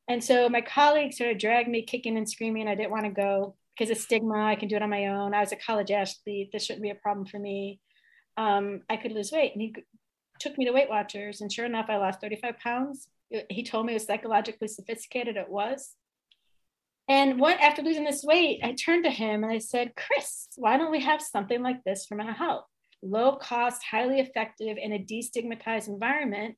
And 0.08 0.22
so 0.22 0.50
my 0.50 0.62
colleagues 0.62 1.18
sort 1.18 1.32
of 1.32 1.38
dragged 1.38 1.70
me 1.70 1.84
kicking 1.84 2.18
and 2.18 2.30
screaming. 2.30 2.68
I 2.68 2.76
didn't 2.76 2.92
want 2.92 3.06
to 3.06 3.12
go 3.12 3.56
because 3.78 3.92
of 3.92 4.02
stigma. 4.02 4.46
I 4.46 4.56
can 4.56 4.68
do 4.68 4.76
it 4.76 4.82
on 4.82 4.90
my 4.90 5.08
own. 5.08 5.34
I 5.34 5.40
was 5.40 5.54
a 5.54 5.58
college 5.58 5.92
athlete. 5.92 6.50
This 6.52 6.66
shouldn't 6.66 6.84
be 6.84 6.90
a 6.90 6.96
problem 6.96 7.26
for 7.26 7.40
me. 7.40 7.80
Um, 8.36 8.82
I 8.90 8.98
could 8.98 9.14
lose 9.14 9.32
weight. 9.32 9.54
And 9.54 9.62
he 9.62 9.76
took 10.40 10.58
me 10.58 10.66
to 10.66 10.72
Weight 10.72 10.90
Watchers. 10.90 11.40
And 11.40 11.52
sure 11.52 11.66
enough, 11.66 11.86
I 11.88 11.98
lost 11.98 12.20
35 12.20 12.60
pounds 12.60 13.08
he 13.50 13.64
told 13.64 13.86
me 13.86 13.94
it 13.94 13.96
was 13.96 14.06
psychologically 14.06 14.68
sophisticated. 14.68 15.38
It 15.38 15.50
was. 15.50 15.96
And 17.08 17.40
what 17.40 17.60
after 17.60 17.82
losing 17.82 18.06
this 18.06 18.24
weight, 18.24 18.62
I 18.64 18.74
turned 18.74 19.04
to 19.04 19.10
him 19.10 19.44
and 19.44 19.52
I 19.52 19.58
said, 19.58 19.94
Chris, 19.96 20.48
why 20.56 20.78
don't 20.78 20.92
we 20.92 21.02
have 21.02 21.22
something 21.22 21.62
like 21.62 21.84
this 21.84 22.06
for 22.06 22.16
mental 22.16 22.36
health? 22.36 22.66
Low 23.02 23.36
cost, 23.36 23.82
highly 23.84 24.20
effective 24.20 24.78
in 24.78 24.94
a 24.94 25.00
destigmatized 25.00 25.88
environment 25.88 26.58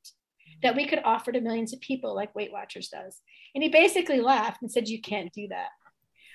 that 0.62 0.76
we 0.76 0.86
could 0.86 1.02
offer 1.04 1.32
to 1.32 1.42
millions 1.42 1.74
of 1.74 1.80
people 1.80 2.14
like 2.14 2.36
Weight 2.36 2.52
Watchers 2.52 2.90
does. 2.90 3.22
And 3.56 3.64
he 3.64 3.70
basically 3.70 4.20
laughed 4.20 4.62
and 4.62 4.72
said, 4.72 4.88
You 4.88 5.02
can't 5.02 5.34
do 5.34 5.48
that. 5.50 5.70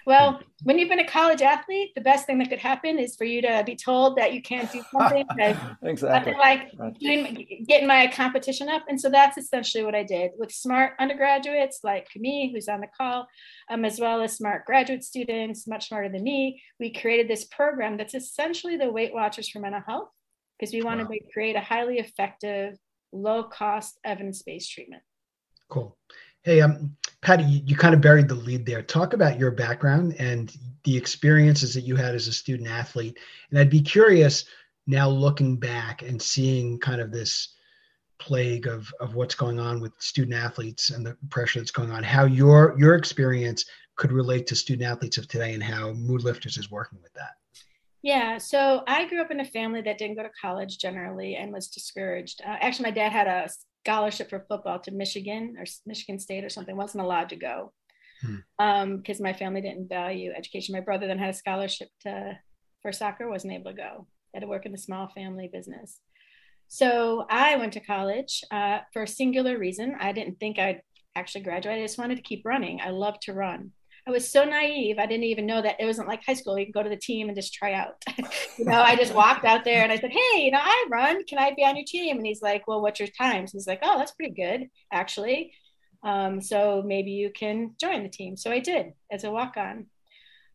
Well, 0.08 0.40
when 0.62 0.78
you've 0.78 0.88
been 0.88 1.00
a 1.00 1.06
college 1.06 1.42
athlete, 1.42 1.94
the 1.94 2.00
best 2.00 2.24
thing 2.24 2.38
that 2.38 2.48
could 2.48 2.58
happen 2.58 2.98
is 2.98 3.14
for 3.14 3.24
you 3.24 3.42
to 3.42 3.62
be 3.66 3.76
told 3.76 4.16
that 4.16 4.32
you 4.32 4.40
can't 4.40 4.72
do 4.72 4.82
something. 4.90 5.26
exactly. 5.82 6.32
Like 6.32 6.70
doing, 6.98 7.46
getting 7.68 7.86
my 7.86 8.06
competition 8.06 8.70
up. 8.70 8.84
And 8.88 8.98
so 8.98 9.10
that's 9.10 9.36
essentially 9.36 9.84
what 9.84 9.94
I 9.94 10.04
did 10.04 10.30
with 10.38 10.50
smart 10.50 10.94
undergraduates 10.98 11.80
like 11.84 12.08
me, 12.16 12.50
who's 12.50 12.68
on 12.68 12.80
the 12.80 12.86
call, 12.86 13.26
um, 13.68 13.84
as 13.84 14.00
well 14.00 14.22
as 14.22 14.34
smart 14.34 14.64
graduate 14.64 15.04
students, 15.04 15.68
much 15.68 15.88
smarter 15.88 16.08
than 16.08 16.22
me. 16.22 16.62
We 16.80 16.90
created 16.90 17.28
this 17.28 17.44
program 17.44 17.98
that's 17.98 18.14
essentially 18.14 18.78
the 18.78 18.90
Weight 18.90 19.12
Watchers 19.12 19.50
for 19.50 19.58
Mental 19.58 19.82
Health 19.86 20.08
because 20.58 20.72
we 20.72 20.80
wanted 20.80 21.10
wow. 21.10 21.16
to 21.16 21.32
create 21.34 21.54
a 21.54 21.60
highly 21.60 21.98
effective, 21.98 22.78
low 23.12 23.42
cost, 23.42 23.98
evidence 24.04 24.40
based 24.40 24.72
treatment. 24.72 25.02
Cool. 25.68 25.98
Hey, 26.44 26.62
um, 26.62 26.96
Patty, 27.20 27.44
you, 27.44 27.62
you, 27.66 27.76
kind 27.76 27.94
of 27.94 28.00
buried 28.00 28.28
the 28.28 28.34
lead 28.34 28.64
there. 28.64 28.82
Talk 28.82 29.12
about 29.12 29.38
your 29.38 29.50
background 29.50 30.14
and 30.18 30.56
the 30.84 30.96
experiences 30.96 31.74
that 31.74 31.80
you 31.80 31.96
had 31.96 32.14
as 32.14 32.28
a 32.28 32.32
student 32.32 32.68
athlete. 32.68 33.18
And 33.50 33.58
I'd 33.58 33.70
be 33.70 33.82
curious 33.82 34.44
now 34.86 35.08
looking 35.08 35.56
back 35.56 36.02
and 36.02 36.20
seeing 36.20 36.78
kind 36.78 37.00
of 37.00 37.10
this 37.10 37.54
plague 38.18 38.66
of, 38.66 38.92
of 39.00 39.14
what's 39.14 39.34
going 39.34 39.60
on 39.60 39.80
with 39.80 39.92
student 39.98 40.34
athletes 40.34 40.90
and 40.90 41.04
the 41.04 41.16
pressure 41.30 41.60
that's 41.60 41.70
going 41.70 41.90
on, 41.90 42.02
how 42.02 42.24
your 42.24 42.74
your 42.78 42.94
experience 42.94 43.64
could 43.96 44.12
relate 44.12 44.46
to 44.46 44.56
student 44.56 44.88
athletes 44.88 45.18
of 45.18 45.28
today 45.28 45.54
and 45.54 45.62
how 45.62 45.92
Mood 45.92 46.22
Lifters 46.22 46.56
is 46.56 46.70
working 46.70 47.00
with 47.02 47.12
that. 47.14 47.32
Yeah, 48.02 48.38
so 48.38 48.84
I 48.86 49.08
grew 49.08 49.20
up 49.20 49.32
in 49.32 49.40
a 49.40 49.44
family 49.44 49.82
that 49.82 49.98
didn't 49.98 50.16
go 50.16 50.22
to 50.22 50.30
college 50.40 50.78
generally 50.78 51.34
and 51.34 51.52
was 51.52 51.68
discouraged. 51.68 52.40
Uh, 52.42 52.56
actually, 52.60 52.84
my 52.84 52.90
dad 52.92 53.10
had 53.10 53.26
a 53.26 53.48
scholarship 53.84 54.30
for 54.30 54.44
football 54.48 54.78
to 54.80 54.90
Michigan 54.90 55.56
or 55.58 55.64
Michigan 55.86 56.18
State 56.18 56.44
or 56.44 56.48
something, 56.48 56.76
wasn't 56.76 57.04
allowed 57.04 57.30
to 57.30 57.36
go 57.36 57.72
because 58.20 58.38
hmm. 58.58 58.64
um, 58.64 59.02
my 59.20 59.32
family 59.32 59.60
didn't 59.60 59.88
value 59.88 60.32
education. 60.36 60.74
My 60.74 60.80
brother 60.80 61.06
then 61.06 61.18
had 61.18 61.30
a 61.30 61.34
scholarship 61.34 61.88
to 62.02 62.38
for 62.82 62.92
soccer, 62.92 63.28
wasn't 63.28 63.52
able 63.52 63.72
to 63.72 63.76
go. 63.76 64.06
Had 64.34 64.40
to 64.40 64.46
work 64.46 64.66
in 64.66 64.74
a 64.74 64.78
small 64.78 65.08
family 65.08 65.48
business. 65.52 66.00
So 66.68 67.26
I 67.30 67.56
went 67.56 67.72
to 67.74 67.80
college 67.80 68.42
uh, 68.50 68.80
for 68.92 69.02
a 69.02 69.08
singular 69.08 69.58
reason. 69.58 69.96
I 69.98 70.12
didn't 70.12 70.38
think 70.38 70.58
I'd 70.58 70.82
actually 71.16 71.44
graduate. 71.44 71.78
I 71.78 71.82
just 71.82 71.98
wanted 71.98 72.16
to 72.16 72.22
keep 72.22 72.44
running. 72.44 72.80
I 72.80 72.90
love 72.90 73.18
to 73.22 73.32
run. 73.32 73.72
I 74.08 74.10
was 74.10 74.26
so 74.26 74.44
naive. 74.44 74.98
I 74.98 75.04
didn't 75.04 75.24
even 75.24 75.44
know 75.44 75.60
that 75.60 75.76
it 75.78 75.84
wasn't 75.84 76.08
like 76.08 76.24
high 76.24 76.32
school. 76.32 76.58
You 76.58 76.64
can 76.64 76.72
go 76.72 76.82
to 76.82 76.88
the 76.88 76.96
team 76.96 77.28
and 77.28 77.36
just 77.36 77.52
try 77.52 77.74
out. 77.74 78.02
you 78.58 78.64
know, 78.64 78.80
I 78.80 78.96
just 78.96 79.14
walked 79.14 79.44
out 79.44 79.64
there 79.64 79.82
and 79.82 79.92
I 79.92 79.98
said, 79.98 80.10
Hey, 80.10 80.44
you 80.44 80.50
know, 80.50 80.60
I 80.62 80.86
run. 80.90 81.24
Can 81.26 81.38
I 81.38 81.52
be 81.54 81.62
on 81.62 81.76
your 81.76 81.84
team? 81.86 82.16
And 82.16 82.26
he's 82.26 82.40
like, 82.40 82.66
Well, 82.66 82.80
what's 82.80 83.00
your 83.00 83.10
times? 83.10 83.52
He's 83.52 83.66
like, 83.66 83.80
Oh, 83.82 83.98
that's 83.98 84.12
pretty 84.12 84.32
good, 84.32 84.68
actually. 84.90 85.52
Um, 86.02 86.40
so 86.40 86.82
maybe 86.86 87.10
you 87.10 87.30
can 87.30 87.74
join 87.78 88.02
the 88.02 88.08
team. 88.08 88.38
So 88.38 88.50
I 88.50 88.60
did 88.60 88.94
as 89.12 89.24
a 89.24 89.30
walk 89.30 89.58
on. 89.58 89.86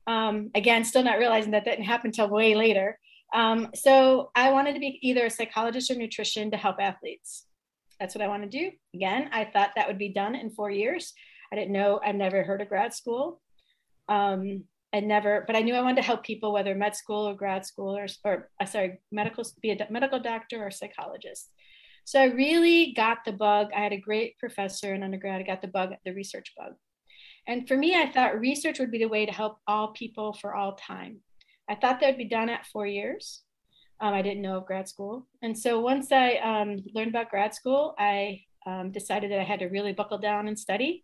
Um, 0.07 0.49
again, 0.55 0.83
still 0.83 1.03
not 1.03 1.19
realizing 1.19 1.51
that, 1.51 1.63
didn't 1.63 1.85
happen 1.85 2.07
until 2.07 2.29
way 2.29 2.55
later. 2.55 2.97
Um, 3.35 3.69
so 3.75 4.31
I 4.35 4.51
wanted 4.51 4.73
to 4.73 4.79
be 4.79 4.97
either 5.03 5.27
a 5.27 5.29
psychologist 5.29 5.91
or 5.91 5.95
nutrition 5.95 6.49
to 6.51 6.57
help 6.57 6.77
athletes. 6.79 7.45
That's 7.99 8.15
what 8.15 8.23
I 8.23 8.27
want 8.27 8.43
to 8.43 8.49
do. 8.49 8.71
Again, 8.95 9.29
I 9.31 9.45
thought 9.45 9.71
that 9.75 9.87
would 9.87 9.99
be 9.99 10.09
done 10.09 10.33
in 10.33 10.49
four 10.49 10.71
years. 10.71 11.13
I 11.51 11.55
didn't 11.55 11.71
know, 11.71 11.99
I'd 12.03 12.15
never 12.15 12.41
heard 12.41 12.61
of 12.61 12.69
grad 12.69 12.95
school. 12.95 13.39
Um, 14.09 14.65
and 14.93 15.07
never, 15.07 15.43
but 15.47 15.55
I 15.55 15.61
knew 15.61 15.73
I 15.73 15.81
wanted 15.81 16.01
to 16.01 16.07
help 16.07 16.23
people, 16.23 16.53
whether 16.53 16.75
med 16.75 16.95
school 16.95 17.27
or 17.27 17.33
grad 17.33 17.65
school 17.65 17.97
or, 17.97 18.05
or 18.23 18.49
uh, 18.61 18.65
sorry, 18.65 18.99
medical, 19.11 19.43
be 19.61 19.71
a 19.71 19.87
medical 19.89 20.19
doctor 20.19 20.63
or 20.63 20.69
psychologist. 20.69 21.49
So 22.05 22.21
I 22.21 22.25
really 22.25 22.93
got 22.95 23.19
the 23.25 23.31
bug. 23.31 23.69
I 23.75 23.81
had 23.81 23.93
a 23.93 23.97
great 23.97 24.37
professor 24.37 24.93
in 24.93 25.01
undergrad. 25.03 25.41
I 25.41 25.43
got 25.43 25.61
the 25.61 25.67
bug, 25.67 25.93
the 26.05 26.13
research 26.13 26.53
bug. 26.55 26.73
And 27.47 27.67
for 27.67 27.75
me, 27.75 27.95
I 27.95 28.11
thought 28.11 28.39
research 28.39 28.79
would 28.79 28.91
be 28.91 28.99
the 28.99 29.07
way 29.07 29.25
to 29.25 29.31
help 29.31 29.57
all 29.67 29.93
people 29.93 30.33
for 30.33 30.53
all 30.53 30.75
time. 30.75 31.19
I 31.69 31.75
thought 31.75 31.99
that 31.99 32.07
would 32.07 32.17
be 32.17 32.25
done 32.25 32.49
at 32.49 32.67
four 32.67 32.85
years. 32.85 33.41
Um, 33.99 34.13
I 34.13 34.21
didn't 34.21 34.41
know 34.41 34.57
of 34.57 34.65
grad 34.65 34.87
school. 34.87 35.27
And 35.41 35.57
so 35.57 35.79
once 35.79 36.11
I 36.11 36.35
um, 36.35 36.83
learned 36.93 37.09
about 37.09 37.29
grad 37.29 37.55
school, 37.55 37.95
I 37.97 38.41
um, 38.65 38.91
decided 38.91 39.31
that 39.31 39.39
I 39.39 39.43
had 39.43 39.59
to 39.59 39.67
really 39.67 39.93
buckle 39.93 40.17
down 40.17 40.47
and 40.47 40.59
study 40.59 41.03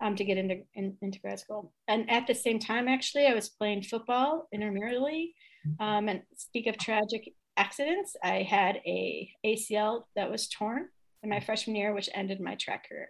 um, 0.00 0.16
to 0.16 0.24
get 0.24 0.38
into 0.38 0.62
in, 0.74 0.96
into 1.02 1.20
grad 1.20 1.40
school. 1.40 1.72
And 1.88 2.10
at 2.10 2.26
the 2.26 2.34
same 2.34 2.58
time, 2.58 2.88
actually, 2.88 3.26
I 3.26 3.34
was 3.34 3.48
playing 3.48 3.82
football 3.82 4.48
intramurally. 4.54 5.32
Um, 5.80 6.08
and 6.08 6.22
speak 6.36 6.68
of 6.68 6.78
tragic 6.78 7.32
accidents, 7.56 8.14
I 8.22 8.42
had 8.42 8.76
a 8.86 9.30
ACL 9.44 10.04
that 10.14 10.30
was 10.30 10.48
torn 10.48 10.86
in 11.22 11.30
my 11.30 11.40
freshman 11.40 11.76
year, 11.76 11.92
which 11.92 12.08
ended 12.14 12.40
my 12.40 12.54
track 12.54 12.88
career. 12.88 13.08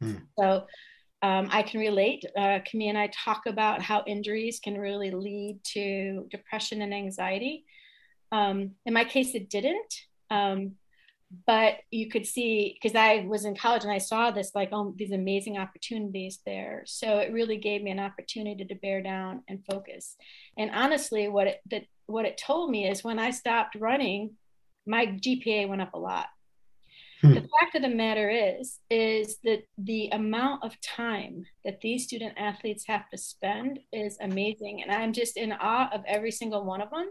Hmm. 0.00 0.14
So 0.38 0.66
um, 1.22 1.48
I 1.50 1.62
can 1.62 1.80
relate. 1.80 2.24
Uh, 2.36 2.60
Camille 2.64 2.90
and 2.90 2.98
I 2.98 3.08
talk 3.08 3.42
about 3.46 3.82
how 3.82 4.04
injuries 4.06 4.60
can 4.62 4.78
really 4.78 5.10
lead 5.10 5.60
to 5.72 6.26
depression 6.30 6.82
and 6.82 6.94
anxiety. 6.94 7.64
Um, 8.32 8.72
in 8.84 8.94
my 8.94 9.04
case, 9.04 9.34
it 9.34 9.50
didn't. 9.50 9.94
Um, 10.30 10.72
but 11.46 11.78
you 11.90 12.08
could 12.08 12.26
see 12.26 12.78
because 12.80 12.96
I 12.96 13.26
was 13.26 13.44
in 13.44 13.56
college 13.56 13.82
and 13.82 13.92
I 13.92 13.98
saw 13.98 14.30
this 14.30 14.52
like 14.54 14.68
oh, 14.72 14.94
these 14.96 15.12
amazing 15.12 15.58
opportunities 15.58 16.40
there. 16.46 16.84
So 16.86 17.18
it 17.18 17.32
really 17.32 17.56
gave 17.56 17.82
me 17.82 17.90
an 17.90 18.00
opportunity 18.00 18.64
to 18.64 18.74
bear 18.76 19.02
down 19.02 19.42
and 19.48 19.64
focus. 19.70 20.16
And 20.56 20.70
honestly, 20.70 21.28
what 21.28 21.48
it 21.48 21.60
that 21.70 21.84
what 22.06 22.26
it 22.26 22.38
told 22.38 22.70
me 22.70 22.88
is 22.88 23.02
when 23.02 23.18
I 23.18 23.30
stopped 23.30 23.74
running, 23.74 24.36
my 24.86 25.06
GPA 25.06 25.68
went 25.68 25.82
up 25.82 25.94
a 25.94 25.98
lot. 25.98 26.26
Hmm. 27.22 27.34
The 27.34 27.48
fact 27.60 27.74
of 27.74 27.82
the 27.82 27.88
matter 27.88 28.30
is, 28.30 28.78
is 28.88 29.38
that 29.42 29.64
the 29.78 30.10
amount 30.12 30.62
of 30.62 30.80
time 30.80 31.44
that 31.64 31.80
these 31.80 32.04
student 32.04 32.34
athletes 32.36 32.84
have 32.86 33.08
to 33.10 33.18
spend 33.18 33.80
is 33.92 34.18
amazing. 34.20 34.82
And 34.82 34.92
I'm 34.92 35.12
just 35.12 35.36
in 35.36 35.52
awe 35.52 35.88
of 35.92 36.02
every 36.06 36.30
single 36.30 36.64
one 36.64 36.82
of 36.82 36.90
them 36.90 37.10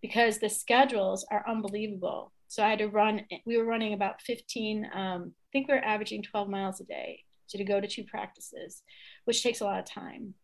because 0.00 0.38
the 0.38 0.50
schedules 0.50 1.26
are 1.30 1.48
unbelievable 1.48 2.32
so 2.48 2.64
I 2.64 2.70
had 2.70 2.78
to 2.78 2.88
run, 2.88 3.24
we 3.46 3.56
were 3.58 3.64
running 3.64 3.92
about 3.92 4.22
15, 4.22 4.90
um, 4.92 5.32
I 5.34 5.48
think 5.52 5.68
we 5.68 5.74
were 5.74 5.84
averaging 5.84 6.22
12 6.22 6.48
miles 6.48 6.80
a 6.80 6.84
day. 6.84 7.24
So 7.46 7.58
to 7.58 7.64
go 7.64 7.80
to 7.80 7.86
two 7.86 8.04
practices, 8.04 8.82
which 9.24 9.42
takes 9.42 9.60
a 9.60 9.64
lot 9.64 9.78
of 9.78 9.86
time. 9.86 10.34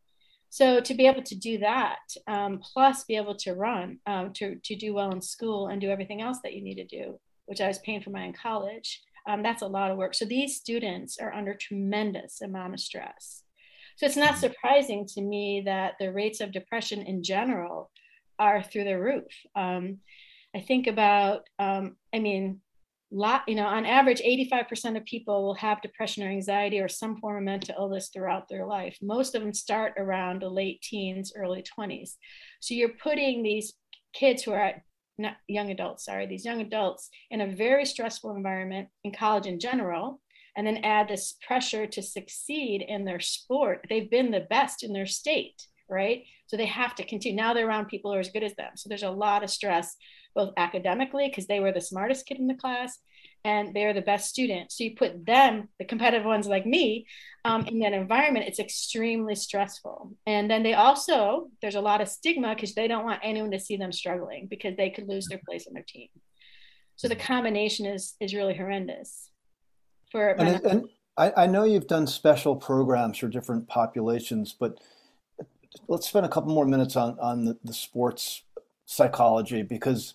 So 0.51 0.81
to 0.81 0.95
be 0.95 1.07
able 1.07 1.23
to 1.23 1.35
do 1.35 1.59
that, 1.59 1.99
um, 2.27 2.61
plus 2.61 3.05
be 3.05 3.17
able 3.17 3.35
to 3.39 3.55
run, 3.55 3.99
um, 4.07 4.33
to, 4.35 4.57
to 4.57 4.77
do 4.77 4.95
well 4.95 5.11
in 5.11 5.21
school 5.21 5.69
and 5.69 5.81
do 5.81 5.91
everything 5.91 6.23
else 6.23 6.39
that 6.45 6.55
you 6.55 6.63
need 6.63 6.77
to 6.77 6.87
do, 6.87 7.19
which 7.47 7.61
I 7.61 7.69
was 7.69 7.81
paying 7.81 8.01
for 8.01 8.11
my 8.11 8.25
in 8.25 8.33
college, 8.33 9.03
um, 9.27 9.43
that's 9.43 9.63
a 9.63 9.67
lot 9.67 9.91
of 9.91 9.97
work. 9.97 10.15
So 10.15 10.25
these 10.25 10.57
students 10.57 11.19
are 11.19 11.33
under 11.33 11.55
tremendous 11.55 12.41
amount 12.41 12.75
of 12.75 12.81
stress. 12.81 13.43
So 13.97 14.07
it's 14.07 14.17
not 14.17 14.39
surprising 14.39 15.07
to 15.15 15.23
me 15.23 15.63
that 15.67 15.95
the 15.99 16.13
rates 16.13 16.41
of 16.41 16.53
depression 16.53 17.03
in 17.03 17.23
general 17.23 17.91
are 18.39 18.63
through 18.63 18.85
the 18.85 19.01
roof. 19.01 19.33
Um, 19.55 19.99
I 20.55 20.61
think 20.61 20.87
about, 20.87 21.49
um, 21.59 21.97
I 22.15 22.19
mean, 22.21 22.61
lot, 23.11 23.43
you 23.47 23.55
know, 23.55 23.67
on 23.67 23.87
average, 23.87 24.21
85% 24.21 24.97
of 24.97 25.05
people 25.05 25.45
will 25.45 25.55
have 25.55 25.83
depression 25.83 26.25
or 26.25 26.29
anxiety 26.29 26.81
or 26.81 26.89
some 26.89 27.17
form 27.19 27.37
of 27.37 27.43
mental 27.45 27.75
illness 27.79 28.11
throughout 28.13 28.49
their 28.49 28.67
life. 28.67 28.97
Most 29.01 29.35
of 29.35 29.43
them 29.43 29.53
start 29.55 29.95
around 29.97 30.43
the 30.43 30.49
late 30.49 30.83
teens, 30.83 31.33
early 31.37 31.65
20s. 31.79 32.17
So 32.61 32.75
you're 32.75 32.97
putting 33.03 33.43
these 33.43 33.75
kids 34.13 34.43
who 34.43 34.53
are 34.53 34.83
not 35.17 35.37
young 35.49 35.71
adults, 35.71 36.05
sorry, 36.05 36.27
these 36.27 36.45
young 36.45 36.61
adults 36.61 37.09
in 37.31 37.41
a 37.41 37.55
very 37.55 37.85
stressful 37.85 38.35
environment 38.35 38.89
in 39.05 39.13
college 39.13 39.47
in 39.47 39.61
general, 39.61 40.21
and 40.57 40.67
then 40.67 40.79
add 40.79 41.09
this 41.09 41.37
pressure 41.47 41.87
to 41.87 42.03
succeed 42.03 42.83
in 42.87 43.05
their 43.05 43.21
sport. 43.21 43.87
They've 43.89 44.11
been 44.11 44.31
the 44.31 44.47
best 44.51 44.83
in 44.83 44.93
their 44.93 45.07
state, 45.07 45.63
right? 45.89 46.25
So 46.47 46.57
they 46.57 46.67
have 46.67 46.95
to 46.97 47.07
continue. 47.07 47.37
Now 47.37 47.55
they're 47.55 47.67
around 47.69 47.87
people 47.87 48.11
who 48.11 48.17
are 48.17 48.21
as 48.21 48.31
good 48.31 48.45
as 48.45 48.55
them. 48.55 48.73
So 48.77 48.89
there's 48.89 49.03
a 49.03 49.11
lot 49.11 49.43
of 49.43 49.51
stress 49.51 49.97
both 50.35 50.53
academically 50.57 51.29
because 51.29 51.47
they 51.47 51.61
were 51.61 51.73
the 51.73 51.81
smartest 51.81 52.27
kid 52.27 52.39
in 52.39 52.47
the 52.47 52.55
class 52.55 52.99
and 53.45 53.75
they're 53.75 53.93
the 53.93 54.01
best 54.01 54.31
student. 54.31 54.73
So 54.73 54.85
you 54.85 54.95
put 54.97 55.27
them, 55.27 55.69
the 55.79 55.85
competitive 55.85 56.27
ones 56.27 56.47
like 56.47 56.65
me, 56.65 57.07
um, 57.45 57.67
in 57.67 57.79
that 57.81 57.93
environment, 57.93 58.47
it's 58.49 58.59
extremely 58.59 59.35
stressful. 59.35 60.13
And 60.27 60.51
then 60.51 60.63
they 60.63 60.75
also, 60.75 61.51
there's 61.61 61.75
a 61.75 61.81
lot 61.81 62.01
of 62.01 62.09
stigma 62.09 62.55
because 62.55 62.75
they 62.75 62.89
don't 62.89 63.05
want 63.05 63.21
anyone 63.23 63.51
to 63.51 63.61
see 63.61 63.77
them 63.77 63.93
struggling 63.93 64.47
because 64.49 64.77
they 64.77 64.91
could 64.91 65.09
lose 65.09 65.27
their 65.29 65.41
place 65.47 65.67
on 65.67 65.75
their 65.75 65.85
team. 65.87 66.09
So 66.97 67.09
the 67.09 67.17
combination 67.17 67.87
is 67.87 68.15
is 68.21 68.35
really 68.35 68.55
horrendous. 68.55 69.31
For 70.11 70.31
and, 70.31 70.65
and 70.65 70.85
I, 71.17 71.33
I 71.39 71.47
know 71.47 71.65
you've 71.65 71.89
done 71.89 72.07
special 72.07 72.55
programs 72.57 73.19
for 73.19 73.29
different 73.29 73.67
populations, 73.69 74.55
but 74.59 74.79
let's 75.89 76.09
spend 76.09 76.25
a 76.25 76.29
couple 76.29 76.55
more 76.55 76.67
minutes 76.67 76.97
on 76.97 77.19
on 77.19 77.45
the, 77.45 77.59
the 77.65 77.75
sports 77.75 78.43
psychology 78.87 79.63
because 79.63 80.15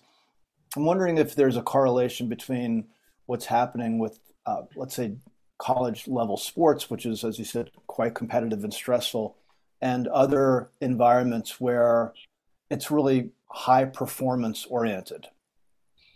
I'm 0.76 0.84
wondering 0.84 1.18
if 1.18 1.34
there's 1.34 1.56
a 1.56 1.62
correlation 1.62 2.28
between 2.28 2.86
what's 3.26 3.46
happening 3.46 3.98
with, 3.98 4.18
uh, 4.46 4.62
let's 4.76 4.94
say, 4.94 5.16
college 5.58 6.08
level 6.08 6.36
sports, 6.36 6.88
which 6.88 7.04
is, 7.04 7.24
as 7.24 7.38
you 7.38 7.44
said, 7.44 7.70
quite 7.86 8.14
competitive 8.14 8.64
and 8.64 8.72
stressful, 8.72 9.36
and 9.82 10.06
other 10.08 10.70
environments 10.80 11.60
where 11.60 12.12
it's 12.70 12.90
really 12.90 13.30
high 13.48 13.84
performance 13.84 14.64
oriented. 14.66 15.26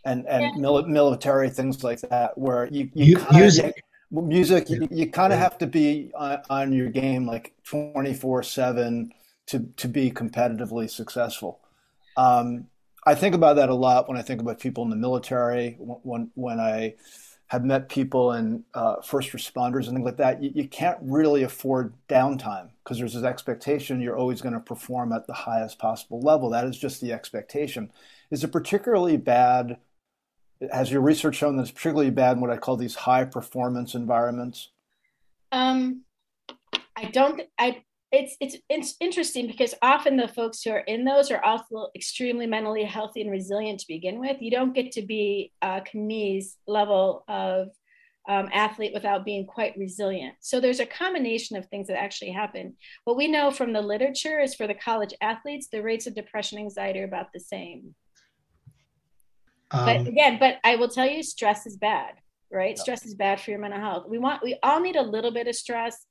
and 0.04 0.26
and 0.26 0.42
yeah. 0.42 0.60
mil- 0.60 0.86
military 0.86 1.50
things 1.50 1.82
like 1.82 2.00
that, 2.02 2.36
where 2.36 2.66
you 2.66 2.90
you, 2.94 3.04
you 3.04 3.16
kinda, 3.16 3.38
music. 3.38 3.82
You, 4.10 4.22
music, 4.22 4.70
you, 4.70 4.86
you 4.90 5.10
kind 5.10 5.32
of 5.32 5.38
have 5.38 5.58
to 5.58 5.66
be 5.66 6.12
on, 6.14 6.38
on 6.50 6.72
your 6.72 6.88
game 6.88 7.26
like 7.26 7.54
twenty 7.64 8.14
four 8.14 8.42
seven 8.42 9.12
to 9.46 9.60
to 9.76 9.88
be 9.88 10.10
competitively 10.10 10.88
successful. 10.90 11.60
Um, 12.16 12.68
I 13.06 13.14
think 13.14 13.34
about 13.34 13.56
that 13.56 13.68
a 13.68 13.74
lot 13.74 14.08
when 14.08 14.16
I 14.16 14.22
think 14.22 14.40
about 14.40 14.60
people 14.60 14.84
in 14.84 14.90
the 14.90 14.96
military. 14.96 15.76
When 15.78 16.30
when 16.34 16.60
I 16.60 16.94
have 17.48 17.64
met 17.64 17.88
people 17.88 18.32
and 18.32 18.64
uh, 18.72 18.96
first 19.02 19.30
responders 19.32 19.86
and 19.86 19.96
things 19.96 20.04
like 20.04 20.16
that, 20.16 20.42
you, 20.42 20.50
you 20.54 20.66
can't 20.66 20.98
really 21.02 21.42
afford 21.42 21.94
downtime 22.08 22.70
because 22.82 22.98
there's 22.98 23.14
this 23.14 23.22
expectation 23.22 24.00
you're 24.00 24.16
always 24.16 24.40
going 24.40 24.54
to 24.54 24.60
perform 24.60 25.12
at 25.12 25.26
the 25.26 25.34
highest 25.34 25.78
possible 25.78 26.20
level. 26.20 26.50
That 26.50 26.64
is 26.64 26.78
just 26.78 27.00
the 27.00 27.12
expectation. 27.12 27.92
Is 28.30 28.42
it 28.42 28.52
particularly 28.52 29.18
bad? 29.18 29.78
Has 30.72 30.90
your 30.90 31.02
research 31.02 31.36
shown 31.36 31.56
that 31.56 31.62
it's 31.62 31.70
particularly 31.70 32.10
bad 32.10 32.36
in 32.36 32.40
what 32.40 32.50
I 32.50 32.56
call 32.56 32.76
these 32.76 32.94
high 32.94 33.24
performance 33.24 33.94
environments? 33.94 34.70
Um, 35.52 36.02
I 36.96 37.04
don't. 37.12 37.42
I 37.58 37.82
it's, 38.14 38.36
it's 38.40 38.56
it's 38.68 38.94
interesting 39.00 39.46
because 39.46 39.74
often 39.82 40.16
the 40.16 40.28
folks 40.28 40.62
who 40.62 40.70
are 40.70 40.78
in 40.78 41.04
those 41.04 41.30
are 41.30 41.42
also 41.42 41.88
extremely 41.94 42.46
mentally 42.46 42.84
healthy 42.84 43.22
and 43.22 43.30
resilient 43.30 43.80
to 43.80 43.86
begin 43.88 44.20
with. 44.20 44.40
You 44.40 44.50
don't 44.50 44.74
get 44.74 44.92
to 44.92 45.02
be 45.02 45.52
a 45.62 45.80
Kami's 45.80 46.56
level 46.66 47.24
of 47.28 47.68
um, 48.28 48.48
athlete 48.52 48.92
without 48.94 49.24
being 49.24 49.46
quite 49.46 49.76
resilient. 49.76 50.34
So 50.40 50.60
there's 50.60 50.80
a 50.80 50.86
combination 50.86 51.56
of 51.56 51.66
things 51.66 51.88
that 51.88 52.00
actually 52.00 52.30
happen. 52.30 52.76
What 53.04 53.16
we 53.16 53.28
know 53.28 53.50
from 53.50 53.72
the 53.72 53.82
literature 53.82 54.40
is 54.40 54.54
for 54.54 54.66
the 54.66 54.74
college 54.74 55.14
athletes, 55.20 55.68
the 55.70 55.82
rates 55.82 56.06
of 56.06 56.14
depression, 56.14 56.58
anxiety 56.58 57.00
are 57.00 57.04
about 57.04 57.32
the 57.34 57.40
same. 57.40 57.94
Um, 59.70 59.84
but 59.84 60.06
again, 60.06 60.38
but 60.38 60.56
I 60.64 60.76
will 60.76 60.88
tell 60.88 61.06
you, 61.06 61.22
stress 61.22 61.66
is 61.66 61.76
bad, 61.76 62.14
right? 62.50 62.78
Stress 62.78 63.04
is 63.04 63.14
bad 63.14 63.40
for 63.40 63.50
your 63.50 63.60
mental 63.60 63.80
health. 63.80 64.06
We 64.08 64.18
want, 64.18 64.42
we 64.42 64.58
all 64.62 64.80
need 64.80 64.96
a 64.96 65.02
little 65.02 65.32
bit 65.32 65.48
of 65.48 65.54
stress 65.54 66.06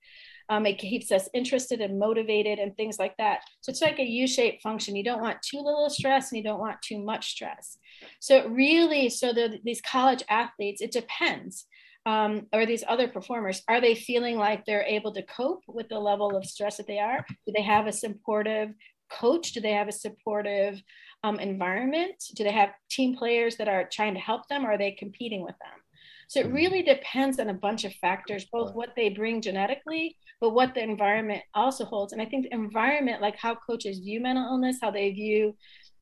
um, 0.50 0.66
it 0.66 0.78
keeps 0.78 1.12
us 1.12 1.30
interested 1.34 1.82
and 1.82 2.00
motivated 2.00 2.60
and 2.60 2.76
things 2.76 3.00
like 3.00 3.16
that. 3.18 3.42
So 3.62 3.70
it's 3.70 3.82
like 3.82 4.00
a 4.00 4.04
U-shaped 4.04 4.62
function. 4.62 4.96
You 4.96 5.04
don't 5.04 5.22
want 5.22 5.42
too 5.42 5.58
little 5.58 5.90
stress 5.90 6.32
and 6.32 6.38
you 6.38 6.44
don't 6.44 6.60
want 6.60 6.82
too 6.82 7.00
much 7.00 7.32
stress. 7.32 7.78
So 8.20 8.38
it 8.38 8.50
really, 8.50 9.10
so 9.10 9.34
the, 9.34 9.60
these 9.64 9.82
college 9.82 10.24
athletes, 10.30 10.82
it 10.82 10.92
depends. 10.92 11.66
Um, 12.06 12.48
or 12.52 12.66
these 12.66 12.84
other 12.86 13.08
performers, 13.08 13.64
are 13.70 13.80
they 13.80 13.96
feeling 13.96 14.38
like 14.38 14.66
they're 14.66 14.84
able 14.84 15.14
to 15.14 15.24
cope 15.24 15.64
with 15.68 15.88
the 15.88 16.00
level 16.00 16.36
of 16.36 16.46
stress 16.46 16.76
that 16.78 16.88
they 16.88 17.00
are? 17.00 17.26
Do 17.48 17.54
they 17.56 17.62
have 17.62 17.88
a 17.88 17.94
supportive 17.94 18.74
coach? 19.10 19.54
Do 19.54 19.62
they 19.62 19.72
have 19.72 19.88
a 19.88 19.94
supportive 19.94 20.82
um, 21.24 21.40
environment? 21.40 22.22
Do 22.36 22.44
they 22.44 22.52
have 22.52 22.72
team 22.90 23.16
players 23.16 23.56
that 23.56 23.70
are 23.70 23.88
trying 23.90 24.16
to 24.16 24.20
help 24.20 24.50
them? 24.50 24.66
Or 24.66 24.74
are 24.74 24.78
they 24.78 24.92
competing 24.92 25.44
with 25.44 25.56
them? 25.62 25.83
So 26.28 26.40
it 26.40 26.52
really 26.52 26.82
depends 26.82 27.40
on 27.40 27.50
a 27.50 27.54
bunch 27.54 27.84
of 27.84 27.94
factors, 27.96 28.46
both 28.52 28.74
what 28.74 28.94
they 28.96 29.10
bring 29.10 29.42
genetically, 29.42 30.18
but 30.40 30.52
what 30.52 30.74
the 30.74 30.84
environment 30.84 31.44
also 31.54 31.86
holds. 31.86 32.14
And 32.14 32.22
I 32.22 32.26
think 32.26 32.44
the 32.44 32.54
environment, 32.54 33.22
like 33.22 33.38
how 33.38 33.56
coaches 33.56 34.00
view 34.00 34.22
mental 34.22 34.46
illness, 34.46 34.78
how 34.82 34.92
they 34.92 35.12
view 35.12 35.56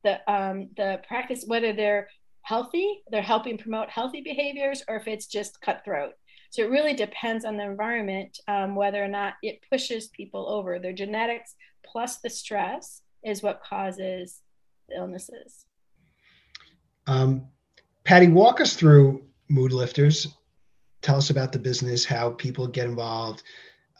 the 0.04 0.18
um, 0.32 0.68
the 0.76 1.00
practice, 1.06 1.44
whether 1.46 1.72
they're 1.72 2.08
healthy, 2.42 3.02
they're 3.10 3.22
helping 3.22 3.58
promote 3.58 3.88
healthy 3.88 4.20
behaviors, 4.20 4.82
or 4.88 4.96
if 4.96 5.06
it's 5.06 5.26
just 5.26 5.60
cutthroat. 5.60 6.12
So 6.50 6.62
it 6.62 6.70
really 6.70 6.92
depends 6.94 7.44
on 7.44 7.56
the 7.56 7.64
environment 7.64 8.38
um, 8.46 8.74
whether 8.74 9.02
or 9.02 9.08
not 9.08 9.34
it 9.42 9.60
pushes 9.70 10.08
people 10.08 10.48
over. 10.50 10.78
Their 10.78 10.92
genetics 10.92 11.54
plus 11.84 12.18
the 12.18 12.30
stress 12.30 13.02
is 13.24 13.42
what 13.42 13.62
causes 13.62 14.40
the 14.88 14.96
illnesses. 14.96 15.66
Um, 17.06 17.46
Patty, 18.04 18.28
walk 18.28 18.60
us 18.60 18.74
through 18.74 19.22
mood 19.52 19.72
lifters. 19.72 20.34
Tell 21.02 21.16
us 21.16 21.30
about 21.30 21.52
the 21.52 21.58
business, 21.58 22.04
how 22.04 22.30
people 22.30 22.66
get 22.66 22.86
involved. 22.86 23.42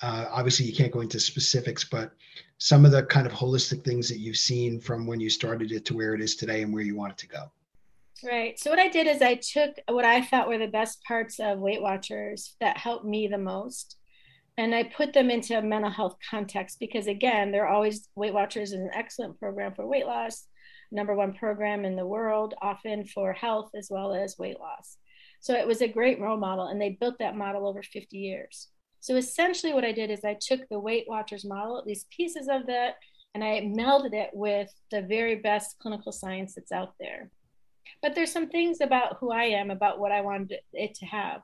Uh, 0.01 0.25
obviously, 0.31 0.67
you 0.67 0.75
can't 0.75 0.91
go 0.91 1.01
into 1.01 1.21
specifics, 1.21 1.85
but 1.85 2.13
some 2.59 2.85
of 2.85 2.93
the 2.93 3.03
kind 3.05 3.27
of 3.27 3.33
holistic 3.33 3.85
things 3.85 4.09
that 4.09 4.19
you've 4.19 4.37
seen 4.37 4.81
from 4.81 5.07
when 5.07 5.21
you 5.21 5.29
started 5.29 5.71
it 5.71 5.85
to 5.85 5.95
where 5.95 6.15
it 6.15 6.23
is 6.23 6.37
today 6.37 6.63
and 6.63 6.73
where 6.73 6.83
you 6.83 6.97
want 6.97 7.13
it 7.13 7.19
to 7.19 7.29
go. 7.29 7.51
Right. 8.25 8.59
So, 8.59 8.71
what 8.71 8.79
I 8.79 8.89
did 8.89 9.07
is 9.07 9.21
I 9.21 9.35
took 9.35 9.77
what 9.89 10.05
I 10.05 10.23
thought 10.23 10.49
were 10.49 10.59
the 10.59 10.69
best 10.69 11.03
parts 11.05 11.39
of 11.39 11.59
Weight 11.59 11.83
Watchers 11.83 12.57
that 12.61 12.79
helped 12.79 13.05
me 13.05 13.27
the 13.27 13.39
most, 13.39 13.97
and 14.57 14.75
I 14.75 14.85
put 14.85 15.13
them 15.13 15.29
into 15.29 15.59
a 15.59 15.63
mental 15.63 15.91
health 15.91 16.17
context 16.31 16.79
because, 16.79 17.09
again, 17.09 17.51
they're 17.51 17.69
always 17.69 18.09
Weight 18.15 18.33
Watchers 18.33 18.73
is 18.73 18.79
an 18.79 18.91
excellent 18.95 19.39
program 19.39 19.75
for 19.75 19.87
weight 19.87 20.07
loss, 20.07 20.47
number 20.93 21.15
one 21.15 21.35
program 21.35 21.85
in 21.85 21.97
the 21.97 22.07
world, 22.07 22.55
often 22.63 23.05
for 23.07 23.33
health 23.33 23.71
as 23.77 23.89
well 23.91 24.15
as 24.15 24.39
weight 24.39 24.59
loss. 24.59 24.97
So 25.43 25.55
it 25.55 25.67
was 25.67 25.83
a 25.83 25.89
great 25.89 26.21
role 26.21 26.37
model, 26.37 26.69
and 26.69 26.81
they 26.81 26.91
built 26.91 27.19
that 27.19 27.37
model 27.37 27.67
over 27.67 27.83
50 27.83 28.17
years. 28.17 28.69
So 29.01 29.17
essentially, 29.17 29.75
what 29.75 29.85
I 29.85 29.91
did 29.91 30.09
is 30.09 30.25
I 30.25 30.39
took 30.41 30.61
the 30.69 30.79
Weight 30.79 31.07
Watchers 31.09 31.45
model, 31.45 31.77
at 31.77 31.85
least 31.85 32.09
pieces 32.11 32.47
of 32.49 32.67
that, 32.69 32.95
and 33.35 33.43
I 33.43 33.61
melded 33.63 34.15
it 34.15 34.31
with 34.33 34.73
the 34.93 35.03
very 35.03 35.35
best 35.35 35.81
clinical 35.81 36.13
science 36.13 36.55
that's 36.55 36.71
out 36.71 36.95
there. 37.01 37.33
But 38.01 38.15
there's 38.15 38.31
some 38.31 38.51
things 38.51 38.81
about 38.81 39.17
who 39.19 39.33
I 39.33 39.47
am, 39.47 39.73
about 39.73 39.99
what 39.99 40.13
I 40.13 40.21
wanted 40.21 40.61
it 40.73 40.95
to 40.95 41.07
have. 41.07 41.41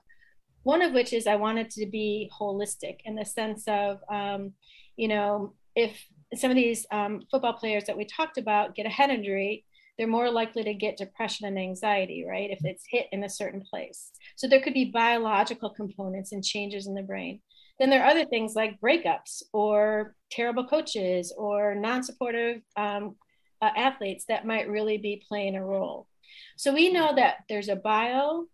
One 0.63 0.81
of 0.81 0.93
which 0.93 1.13
is 1.13 1.27
I 1.27 1.35
wanted 1.35 1.69
to 1.71 1.87
be 1.87 2.31
holistic 2.39 2.99
in 3.05 3.17
the 3.17 3.25
sense 3.25 3.65
of, 3.67 3.99
um, 4.09 4.53
you 4.97 5.09
know, 5.09 5.55
if 5.75 6.07
some 6.37 6.53
of 6.53 6.57
these 6.57 6.87
um, 6.93 7.23
football 7.33 7.55
players 7.55 7.85
that 7.87 7.97
we 7.97 8.05
talked 8.05 8.39
about 8.39 8.77
get 8.77 8.87
a 8.87 8.91
head 8.91 9.11
injury, 9.11 9.65
they're 9.99 10.07
more 10.07 10.31
likely 10.31 10.63
to 10.63 10.75
get 10.75 10.97
depression 10.97 11.47
and 11.47 11.59
anxiety, 11.59 12.25
right? 12.27 12.51
If 12.51 12.61
it's 12.65 12.85
hit 12.89 13.09
in 13.11 13.25
a 13.25 13.29
certain 13.29 13.61
place. 13.61 14.13
So 14.37 14.47
there 14.47 14.63
could 14.63 14.75
be 14.75 14.87
biological 14.87 15.71
components 15.71 16.33
and 16.33 16.45
changes 16.45 16.87
in 16.87 16.95
the 16.95 17.03
brain. 17.03 17.41
Then 17.79 17.91
there 17.91 18.03
are 18.03 18.11
other 18.11 18.25
things 18.25 18.55
like 18.55 18.81
breakups 18.81 19.43
or 19.53 20.15
terrible 20.31 20.67
coaches 20.67 21.33
or 21.37 21.75
non 21.75 22.03
supportive 22.03 22.63
um, 22.77 23.17
uh, 23.61 23.71
athletes 23.77 24.25
that 24.29 24.47
might 24.47 24.69
really 24.69 24.99
be 24.99 25.23
playing 25.29 25.57
a 25.57 25.65
role. 25.65 26.07
So 26.57 26.73
we 26.73 26.93
know 26.93 27.15
that 27.17 27.39
there's 27.49 27.69
a 27.69 27.77
bio 27.77 28.47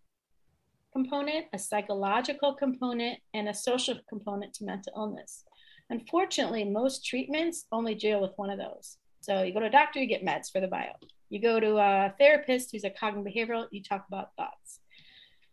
component, 0.93 1.47
a 1.53 1.59
psychological 1.59 2.55
component, 2.55 3.19
and 3.35 3.49
a 3.49 3.55
social 3.55 3.99
component 4.09 4.55
to 4.55 4.65
mental 4.65 4.93
illness. 4.97 5.45
Unfortunately, 5.91 6.65
most 6.65 7.05
treatments 7.05 7.67
only 7.73 7.95
deal 7.95 8.21
with 8.21 8.33
one 8.37 8.49
of 8.49 8.59
those. 8.59 8.97
So 9.21 9.43
you 9.43 9.53
go 9.53 9.61
to 9.61 9.67
a 9.67 9.71
doctor, 9.71 10.01
you 10.01 10.07
get 10.07 10.25
meds 10.25 10.51
for 10.51 10.61
the 10.61 10.69
bio. 10.69 10.93
You 11.31 11.41
go 11.41 11.61
to 11.61 11.77
a 11.79 12.15
therapist 12.19 12.71
who's 12.73 12.85
a 12.85 12.91
cognitive 12.91 13.33
behavioral, 13.33 13.67
you 13.71 13.83
talk 13.83 14.05
about 14.09 14.35
thoughts. 14.37 14.81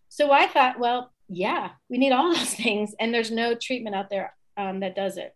So 0.09 0.31
I 0.31 0.47
thought, 0.47 0.79
well, 0.79 1.11
yeah, 1.27 1.71
we 1.89 1.97
need 1.97 2.11
all 2.11 2.29
those 2.35 2.53
things, 2.53 2.93
and 2.99 3.13
there's 3.13 3.31
no 3.31 3.55
treatment 3.55 3.95
out 3.95 4.09
there 4.09 4.35
um, 4.57 4.81
that 4.81 4.95
does 4.95 5.17
it. 5.17 5.35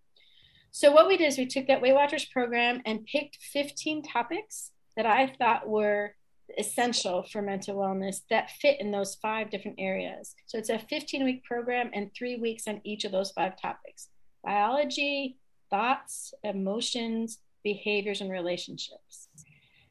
So 0.71 0.91
what 0.91 1.08
we 1.08 1.15
did 1.15 1.28
is 1.28 1.38
we 1.38 1.45
took 1.45 1.67
that 1.67 1.82
Weight 1.82 1.93
Watchers 1.93 2.26
program 2.26 2.82
and 2.86 3.06
picked 3.06 3.38
15 3.41 4.04
topics 4.04 4.71
that 4.98 5.06
I 5.06 5.28
thought 5.28 5.69
were 5.69 6.15
essential 6.58 7.24
for 7.24 7.41
mental 7.41 7.78
wellness 7.78 8.17
that 8.30 8.52
fit 8.52 8.80
in 8.80 8.91
those 8.91 9.15
five 9.15 9.50
different 9.50 9.80
areas. 9.80 10.36
So 10.45 10.58
it's 10.58 10.69
a 10.69 10.80
15 10.80 11.24
week 11.24 11.43
program 11.43 11.91
and 11.93 12.12
three 12.13 12.36
weeks 12.38 12.67
on 12.67 12.82
each 12.84 13.06
of 13.06 13.12
those 13.12 13.32
five 13.32 13.60
topics 13.60 14.10
biology, 14.43 15.38
thoughts, 15.69 16.34
emotions, 16.43 17.39
behaviors, 17.63 18.21
and 18.21 18.30
relationships. 18.30 19.30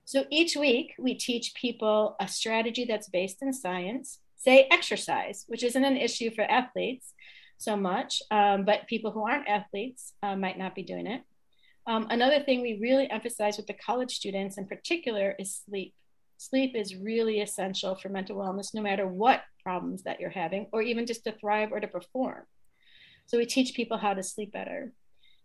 So 0.05 0.25
each 0.31 0.55
week 0.57 0.95
we 0.99 1.15
teach 1.15 1.55
people 1.55 2.17
a 2.21 2.29
strategy 2.29 2.85
that's 2.85 3.09
based 3.09 3.43
in 3.43 3.53
science, 3.53 4.19
say 4.37 4.69
exercise, 4.71 5.45
which 5.49 5.63
isn't 5.63 5.85
an 5.85 5.97
issue 5.97 6.31
for 6.31 6.43
athletes 6.43 7.15
so 7.57 7.77
much, 7.77 8.23
um, 8.31 8.65
but 8.65 8.87
people 8.87 9.11
who 9.13 9.27
aren't 9.27 9.49
athletes 9.49 10.13
uh, 10.23 10.37
might 10.37 10.59
not 10.59 10.75
be 10.75 10.83
doing 10.83 11.07
it. 11.07 11.23
Um, 11.87 12.07
another 12.11 12.41
thing 12.41 12.61
we 12.61 12.79
really 12.81 13.11
emphasize 13.11 13.57
with 13.57 13.67
the 13.67 13.75
college 13.75 14.15
students 14.15 14.59
in 14.59 14.67
particular 14.67 15.35
is 15.39 15.63
sleep. 15.67 15.95
Sleep 16.37 16.75
is 16.75 16.97
really 16.97 17.41
essential 17.41 17.95
for 17.95 18.09
mental 18.09 18.37
wellness, 18.37 18.75
no 18.75 18.83
matter 18.83 19.07
what 19.07 19.43
problems 19.63 20.03
that 20.03 20.21
you're 20.21 20.31
having, 20.31 20.67
or 20.73 20.83
even 20.83 21.07
just 21.07 21.25
to 21.25 21.33
thrive 21.33 21.73
or 21.73 21.81
to 21.81 21.89
perform. 21.89 22.43
So 23.27 23.39
we 23.39 23.47
teach 23.47 23.75
people 23.75 23.97
how 23.97 24.13
to 24.15 24.23
sleep 24.23 24.53
better. 24.53 24.93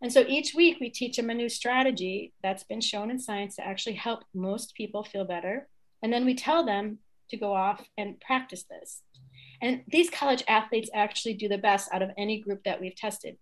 And 0.01 0.11
so 0.11 0.23
each 0.27 0.53
week 0.53 0.77
we 0.79 0.89
teach 0.89 1.17
them 1.17 1.29
a 1.29 1.33
new 1.33 1.49
strategy 1.49 2.33
that's 2.41 2.63
been 2.63 2.81
shown 2.81 3.11
in 3.11 3.19
science 3.19 3.55
to 3.57 3.67
actually 3.67 3.95
help 3.95 4.23
most 4.33 4.75
people 4.75 5.03
feel 5.03 5.25
better. 5.25 5.67
And 6.01 6.13
then 6.13 6.25
we 6.25 6.35
tell 6.35 6.65
them 6.65 6.99
to 7.29 7.37
go 7.37 7.53
off 7.53 7.85
and 7.97 8.19
practice 8.21 8.63
this. 8.69 9.01
And 9.61 9.81
these 9.87 10.09
college 10.09 10.43
athletes 10.47 10.89
actually 10.93 11.33
do 11.33 11.49
the 11.49 11.57
best 11.57 11.89
out 11.93 12.01
of 12.01 12.11
any 12.17 12.39
group 12.39 12.63
that 12.63 12.79
we've 12.79 12.95
tested. 12.95 13.37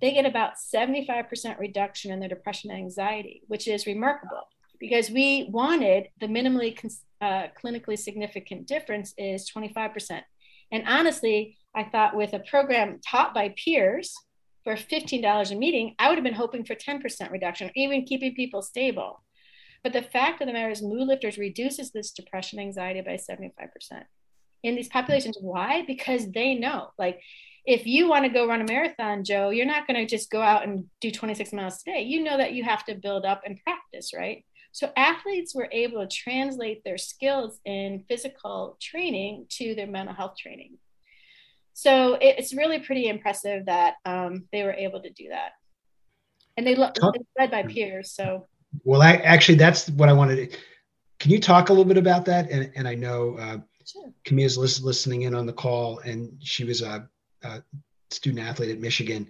They 0.00 0.12
get 0.12 0.26
about 0.26 0.54
75% 0.56 1.58
reduction 1.60 2.10
in 2.10 2.18
their 2.18 2.28
depression 2.28 2.70
and 2.70 2.80
anxiety, 2.80 3.42
which 3.46 3.68
is 3.68 3.86
remarkable 3.86 4.48
because 4.82 5.10
we 5.10 5.48
wanted 5.52 6.08
the 6.20 6.26
minimally 6.26 6.76
uh, 7.20 7.46
clinically 7.62 7.96
significant 7.96 8.66
difference 8.66 9.14
is 9.16 9.48
25%. 9.48 10.22
And 10.72 10.84
honestly, 10.88 11.56
I 11.72 11.84
thought 11.84 12.16
with 12.16 12.32
a 12.32 12.40
program 12.40 12.98
taught 13.08 13.32
by 13.32 13.54
peers, 13.56 14.12
for 14.64 14.74
$15 14.74 15.50
a 15.50 15.54
meeting, 15.54 15.94
I 15.98 16.08
would 16.08 16.16
have 16.16 16.24
been 16.24 16.34
hoping 16.34 16.64
for 16.64 16.74
10% 16.74 17.30
reduction, 17.30 17.70
even 17.74 18.04
keeping 18.04 18.34
people 18.34 18.62
stable. 18.62 19.22
But 19.82 19.92
the 19.92 20.02
fact 20.02 20.40
of 20.40 20.46
the 20.46 20.52
matter 20.52 20.70
is, 20.70 20.82
mood 20.82 21.08
lifters 21.08 21.38
reduces 21.38 21.90
this 21.90 22.12
depression 22.12 22.60
anxiety 22.60 23.00
by 23.00 23.14
75% 23.14 24.04
in 24.62 24.76
these 24.76 24.88
populations. 24.88 25.36
Why? 25.40 25.82
Because 25.86 26.30
they 26.30 26.54
know, 26.54 26.90
like, 26.98 27.20
if 27.64 27.86
you 27.86 28.08
want 28.08 28.24
to 28.24 28.30
go 28.30 28.46
run 28.46 28.60
a 28.60 28.64
marathon, 28.64 29.24
Joe, 29.24 29.50
you're 29.50 29.66
not 29.66 29.86
going 29.86 30.00
to 30.00 30.06
just 30.06 30.30
go 30.30 30.40
out 30.40 30.64
and 30.64 30.84
do 31.00 31.10
26 31.10 31.52
miles 31.52 31.78
today. 31.78 32.02
You 32.02 32.22
know 32.22 32.36
that 32.36 32.54
you 32.54 32.64
have 32.64 32.84
to 32.86 32.94
build 32.94 33.24
up 33.24 33.42
and 33.44 33.60
practice, 33.64 34.12
right? 34.16 34.44
So 34.72 34.90
athletes 34.96 35.54
were 35.54 35.68
able 35.70 36.00
to 36.00 36.08
translate 36.08 36.82
their 36.82 36.98
skills 36.98 37.60
in 37.64 38.04
physical 38.08 38.78
training 38.80 39.46
to 39.58 39.74
their 39.74 39.86
mental 39.86 40.14
health 40.14 40.36
training. 40.36 40.78
So 41.74 42.18
it's 42.20 42.54
really 42.54 42.80
pretty 42.80 43.08
impressive 43.08 43.66
that 43.66 43.94
um, 44.04 44.44
they 44.52 44.62
were 44.62 44.72
able 44.72 45.00
to 45.02 45.10
do 45.10 45.28
that, 45.30 45.52
and 46.56 46.66
they 46.66 46.74
lo- 46.74 46.92
led 47.38 47.50
by 47.50 47.62
peers. 47.62 48.12
So 48.12 48.46
well, 48.84 49.02
I, 49.02 49.14
actually, 49.16 49.56
that's 49.56 49.88
what 49.90 50.08
I 50.08 50.12
wanted. 50.12 50.50
To, 50.50 50.58
can 51.18 51.30
you 51.30 51.40
talk 51.40 51.68
a 51.68 51.72
little 51.72 51.84
bit 51.84 51.98
about 51.98 52.24
that? 52.26 52.50
And, 52.50 52.70
and 52.74 52.88
I 52.88 52.94
know 52.94 53.36
uh, 53.38 53.58
sure. 53.86 54.12
Camille's 54.24 54.82
listening 54.82 55.22
in 55.22 55.34
on 55.34 55.46
the 55.46 55.52
call, 55.52 55.98
and 56.00 56.32
she 56.40 56.64
was 56.64 56.82
a, 56.82 57.08
a 57.42 57.62
student 58.10 58.46
athlete 58.46 58.70
at 58.70 58.80
Michigan. 58.80 59.28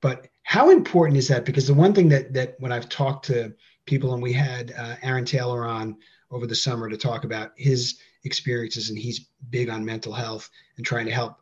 But 0.00 0.28
how 0.42 0.70
important 0.70 1.18
is 1.18 1.28
that? 1.28 1.44
Because 1.44 1.66
the 1.66 1.74
one 1.74 1.94
thing 1.94 2.08
that 2.10 2.32
that 2.34 2.56
when 2.58 2.72
I've 2.72 2.88
talked 2.88 3.26
to 3.26 3.54
people, 3.86 4.14
and 4.14 4.22
we 4.22 4.32
had 4.32 4.72
uh, 4.76 4.96
Aaron 5.02 5.24
Taylor 5.24 5.64
on 5.64 5.96
over 6.30 6.46
the 6.46 6.54
summer 6.54 6.88
to 6.88 6.96
talk 6.96 7.24
about 7.24 7.52
his 7.56 7.98
experiences, 8.24 8.90
and 8.90 8.98
he's 8.98 9.28
big 9.50 9.68
on 9.68 9.84
mental 9.84 10.12
health 10.12 10.50
and 10.76 10.86
trying 10.86 11.06
to 11.06 11.12
help 11.12 11.36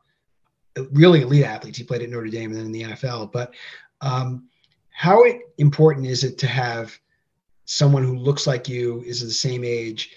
really 0.93 1.23
elite 1.23 1.45
athletes. 1.45 1.79
He 1.79 1.85
played 1.85 2.03
at 2.03 2.11
Notre 2.11 2.29
Dame 2.29 2.51
and 2.51 2.59
then 2.59 2.67
in 2.67 2.73
the 2.73 2.83
NFL. 2.83 3.33
But 3.33 3.55
um, 4.01 4.49
how 4.91 5.25
important 5.59 6.07
is 6.07 6.25
it 6.25 6.39
to 6.39 6.47
have 6.47 6.99
someone 7.65 8.05
who 8.05 8.17
looks 8.17 8.47
like 8.47 8.69
you, 8.69 9.03
is 9.03 9.21
the 9.21 9.31
same 9.31 9.65
age, 9.65 10.11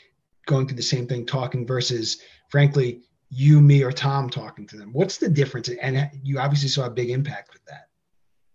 going 0.45 0.67
through 0.67 0.77
the 0.77 0.83
same 0.83 1.07
thing, 1.07 1.25
talking 1.25 1.65
versus, 1.65 2.21
frankly, 2.49 3.01
you, 3.29 3.61
me, 3.61 3.83
or 3.83 3.91
Tom 3.91 4.29
talking 4.29 4.67
to 4.67 4.77
them? 4.77 4.93
What's 4.93 5.17
the 5.17 5.29
difference? 5.29 5.69
And 5.69 6.09
you 6.23 6.39
obviously 6.39 6.69
saw 6.69 6.85
a 6.85 6.89
big 6.89 7.09
impact 7.09 7.53
with 7.53 7.63
that. 7.65 7.89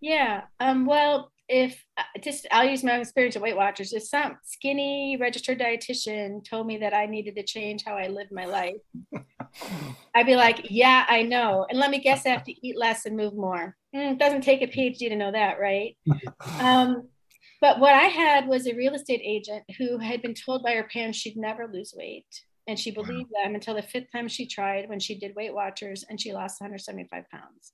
Yeah. 0.00 0.42
Um, 0.60 0.86
well, 0.86 1.30
if 1.50 1.84
uh, 1.98 2.02
just 2.22 2.46
I'll 2.52 2.68
use 2.68 2.84
my 2.84 2.94
own 2.94 3.00
experience 3.00 3.34
at 3.34 3.42
Weight 3.42 3.56
Watchers, 3.56 3.92
if 3.92 4.04
some 4.04 4.38
skinny 4.44 5.16
registered 5.20 5.58
dietitian 5.58 6.48
told 6.48 6.66
me 6.68 6.78
that 6.78 6.94
I 6.94 7.06
needed 7.06 7.34
to 7.36 7.42
change 7.42 7.82
how 7.84 7.96
I 7.96 8.06
live 8.06 8.28
my 8.30 8.44
life, 8.44 8.76
I'd 10.14 10.26
be 10.26 10.36
like, 10.36 10.68
yeah, 10.70 11.04
I 11.08 11.22
know. 11.22 11.66
And 11.68 11.78
let 11.78 11.90
me 11.90 11.98
guess, 11.98 12.24
I 12.24 12.28
have 12.30 12.44
to 12.44 12.66
eat 12.66 12.78
less 12.78 13.04
and 13.04 13.16
move 13.16 13.34
more. 13.34 13.76
Mm, 13.94 14.16
doesn't 14.16 14.42
take 14.42 14.62
a 14.62 14.68
PhD 14.68 15.08
to 15.08 15.16
know 15.16 15.32
that, 15.32 15.58
right? 15.58 15.96
um, 16.60 17.08
but 17.60 17.80
what 17.80 17.94
I 17.94 18.04
had 18.04 18.46
was 18.46 18.66
a 18.66 18.76
real 18.76 18.94
estate 18.94 19.20
agent 19.24 19.64
who 19.76 19.98
had 19.98 20.22
been 20.22 20.34
told 20.34 20.62
by 20.62 20.74
her 20.74 20.88
parents 20.90 21.18
she'd 21.18 21.36
never 21.36 21.68
lose 21.70 21.92
weight. 21.96 22.26
And 22.68 22.78
she 22.78 22.92
believed 22.92 23.30
wow. 23.32 23.44
them 23.44 23.56
until 23.56 23.74
the 23.74 23.82
fifth 23.82 24.12
time 24.12 24.28
she 24.28 24.46
tried 24.46 24.88
when 24.88 25.00
she 25.00 25.18
did 25.18 25.34
Weight 25.34 25.52
Watchers 25.52 26.04
and 26.08 26.20
she 26.20 26.32
lost 26.32 26.60
175 26.60 27.24
pounds. 27.28 27.72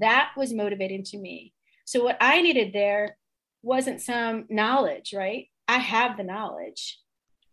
That 0.00 0.32
was 0.36 0.52
motivating 0.52 1.02
to 1.04 1.18
me 1.18 1.54
so 1.86 2.02
what 2.02 2.18
I 2.20 2.42
needed 2.42 2.72
there 2.72 3.16
wasn't 3.62 4.02
some 4.02 4.44
knowledge, 4.50 5.14
right? 5.16 5.46
I 5.68 5.78
have 5.78 6.16
the 6.16 6.24
knowledge. 6.24 6.98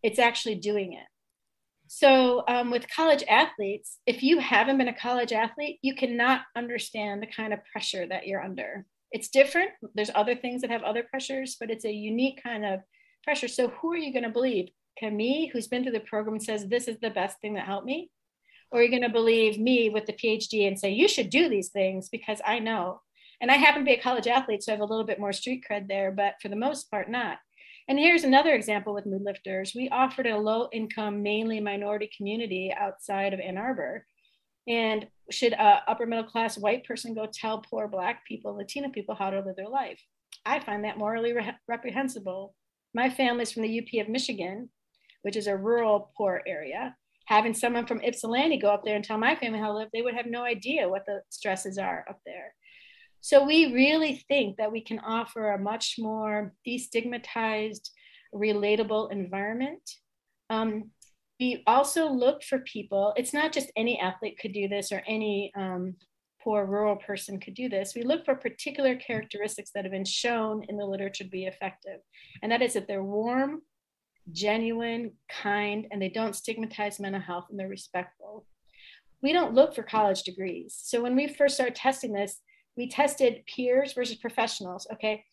It's 0.02 0.20
actually 0.20 0.56
doing 0.56 0.94
it. 0.94 1.06
So 1.88 2.44
um, 2.48 2.72
with 2.72 2.90
college 2.90 3.24
athletes, 3.30 4.00
if 4.08 4.24
you 4.24 4.40
haven't 4.40 4.80
been 4.80 4.88
a 4.88 4.94
college 4.94 5.32
athlete, 5.32 5.78
you 5.84 5.94
cannot 5.94 6.42
understand 6.56 7.22
the 7.22 7.28
kind 7.28 7.54
of 7.54 7.60
pressure 7.72 8.08
that 8.08 8.26
you're 8.26 8.42
under. 8.42 8.88
It's 9.12 9.30
different. 9.30 9.70
There's 9.94 10.10
other 10.16 10.36
things 10.36 10.62
that 10.62 10.72
have 10.72 10.82
other 10.82 11.04
pressures, 11.04 11.56
but 11.60 11.70
it's 11.70 11.86
a 11.86 11.94
unique 11.94 12.42
kind 12.42 12.66
of 12.66 12.80
pressure. 13.24 13.48
So 13.48 13.68
who 13.68 13.94
are 13.94 13.98
you 13.98 14.12
going 14.12 14.24
to 14.24 14.30
believe? 14.30 14.70
Camille, 14.98 15.50
who's 15.54 15.68
been 15.68 15.84
through 15.84 15.92
the 15.92 16.00
program, 16.00 16.40
says 16.40 16.66
this 16.66 16.88
is 16.88 16.98
the 17.00 17.12
best 17.12 17.40
thing 17.40 17.54
that 17.54 17.68
helped 17.68 17.86
me? 17.86 18.10
Or 18.72 18.80
are 18.80 18.84
you 18.84 18.90
going 18.90 19.04
to 19.04 19.10
believe 19.10 19.60
me 19.60 19.90
with 19.90 20.08
the 20.08 20.14
PhD 20.14 20.68
and 20.68 20.80
say 20.80 20.90
you 20.90 21.08
should 21.08 21.30
do 21.30 21.48
these 21.48 21.70
things 21.70 22.10
because 22.10 22.42
I 22.44 22.58
know? 22.58 23.02
And 23.44 23.52
I 23.52 23.56
happen 23.56 23.82
to 23.82 23.86
be 23.86 23.92
a 23.92 24.02
college 24.02 24.26
athlete, 24.26 24.64
so 24.64 24.72
I 24.72 24.76
have 24.76 24.82
a 24.82 24.86
little 24.86 25.04
bit 25.04 25.20
more 25.20 25.34
street 25.34 25.66
cred 25.70 25.90
there, 25.90 26.12
but 26.12 26.36
for 26.42 26.48
the 26.48 26.56
most 26.56 26.90
part, 26.90 27.12
not. 27.12 27.40
And 27.90 28.00
here's 28.00 28.24
another 28.24 28.54
example 28.54 28.94
with 28.94 29.06
Mood 29.06 29.24
Lifters. 29.26 29.74
We 29.76 29.90
offered 29.90 30.28
a 30.28 30.38
low 30.38 30.70
income, 30.72 31.22
mainly 31.22 31.60
minority 31.60 32.10
community 32.16 32.74
outside 32.74 33.34
of 33.34 33.42
Ann 33.42 33.58
Arbor. 33.58 34.06
And 34.66 35.08
should 35.30 35.52
a 35.52 35.82
upper 35.90 36.06
middle 36.06 36.24
class 36.24 36.58
white 36.58 36.86
person 36.86 37.14
go 37.14 37.28
tell 37.34 37.62
poor 37.70 37.90
black 37.90 38.26
people, 38.26 38.56
Latino 38.56 38.88
people 38.88 39.14
how 39.14 39.30
to 39.30 39.42
live 39.42 39.58
their 39.58 39.68
life? 39.68 40.02
I 40.46 40.62
find 40.62 40.86
that 40.86 40.98
morally 40.98 41.34
re- 41.34 41.58
reprehensible. 41.68 42.56
My 42.94 43.10
family's 43.10 43.52
from 43.52 43.64
the 43.64 43.78
UP 43.78 44.06
of 44.06 44.10
Michigan, 44.10 44.70
which 45.24 45.36
is 45.36 45.48
a 45.48 45.58
rural 45.58 46.14
poor 46.16 46.44
area. 46.48 46.96
Having 47.26 47.56
someone 47.56 47.88
from 47.88 48.00
Ypsilanti 48.02 48.58
go 48.58 48.70
up 48.70 48.86
there 48.86 48.96
and 48.96 49.04
tell 49.04 49.18
my 49.18 49.36
family 49.36 49.60
how 49.60 49.68
to 49.68 49.74
live, 49.74 49.90
they 49.92 50.02
would 50.02 50.16
have 50.16 50.28
no 50.28 50.46
idea 50.46 50.88
what 50.88 51.06
the 51.06 51.20
stresses 51.30 51.78
are 51.78 52.06
up 52.10 52.22
there. 52.26 52.54
So 53.24 53.46
we 53.46 53.74
really 53.74 54.22
think 54.28 54.58
that 54.58 54.74
we 54.74 54.82
can 54.82 55.00
offer 55.00 55.52
a 55.52 55.58
much 55.58 55.96
more 55.98 56.54
destigmatized, 56.68 57.90
relatable 58.36 59.14
environment. 59.14 59.90
Um, 60.50 60.92
we 61.40 61.64
also 61.66 62.10
look 62.10 62.44
for 62.44 62.60
people, 62.60 63.14
it's 63.16 63.34
not 63.34 63.54
just 63.54 63.72
any 63.78 63.98
athlete 63.98 64.38
could 64.42 64.52
do 64.52 64.68
this 64.68 64.92
or 64.92 65.02
any 65.08 65.54
um, 65.56 65.96
poor 66.44 66.66
rural 66.66 66.98
person 66.98 67.40
could 67.40 67.54
do 67.54 67.70
this. 67.70 67.94
We 67.96 68.04
look 68.04 68.26
for 68.26 68.36
particular 68.36 68.98
characteristics 68.98 69.72
that 69.74 69.86
have 69.86 69.94
been 69.94 70.04
shown 70.04 70.66
in 70.68 70.76
the 70.76 70.86
literature 70.86 71.24
to 71.24 71.30
be 71.30 71.46
effective. 71.46 72.02
And 72.42 72.52
that 72.52 72.62
is 72.62 72.74
that 72.74 72.90
they're 72.90 73.06
warm, 73.06 73.62
genuine, 74.34 75.14
kind, 75.30 75.88
and 75.92 76.02
they 76.02 76.10
don't 76.10 76.36
stigmatize 76.36 77.00
mental 77.00 77.22
health 77.22 77.46
and 77.50 77.58
they're 77.58 77.70
respectful. 77.70 78.46
We 79.22 79.32
don't 79.32 79.54
look 79.54 79.74
for 79.74 79.84
college 79.84 80.24
degrees. 80.24 80.78
So 80.78 81.02
when 81.02 81.16
we 81.16 81.30
first 81.30 81.56
started 81.56 81.76
testing 81.76 82.12
this, 82.12 82.42
we 82.78 82.90
tested 82.90 83.44
peers 83.46 83.94
versus 83.94 84.18
professionals. 84.18 84.88
Okay. 84.94 85.24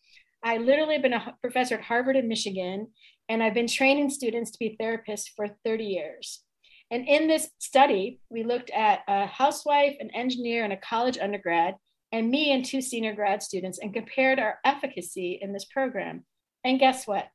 I 0.43 0.57
literally 0.57 0.93
have 0.93 1.03
been 1.03 1.13
a 1.13 1.35
professor 1.41 1.75
at 1.75 1.83
Harvard 1.83 2.15
and 2.15 2.27
Michigan, 2.27 2.87
and 3.29 3.43
I've 3.43 3.53
been 3.53 3.67
training 3.67 4.09
students 4.09 4.51
to 4.51 4.59
be 4.59 4.75
therapists 4.81 5.29
for 5.35 5.47
30 5.63 5.83
years. 5.83 6.43
And 6.89 7.07
in 7.07 7.27
this 7.27 7.49
study, 7.59 8.19
we 8.29 8.43
looked 8.43 8.69
at 8.71 9.01
a 9.07 9.25
housewife, 9.25 9.95
an 9.99 10.09
engineer, 10.13 10.63
and 10.63 10.73
a 10.73 10.77
college 10.77 11.17
undergrad, 11.17 11.75
and 12.11 12.29
me 12.29 12.51
and 12.51 12.65
two 12.65 12.81
senior 12.81 13.13
grad 13.13 13.41
students, 13.41 13.79
and 13.79 13.93
compared 13.93 14.39
our 14.39 14.57
efficacy 14.65 15.39
in 15.41 15.53
this 15.53 15.65
program. 15.65 16.25
And 16.65 16.79
guess 16.79 17.07
what? 17.07 17.29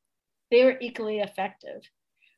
They 0.51 0.65
were 0.65 0.79
equally 0.81 1.21
effective, 1.21 1.81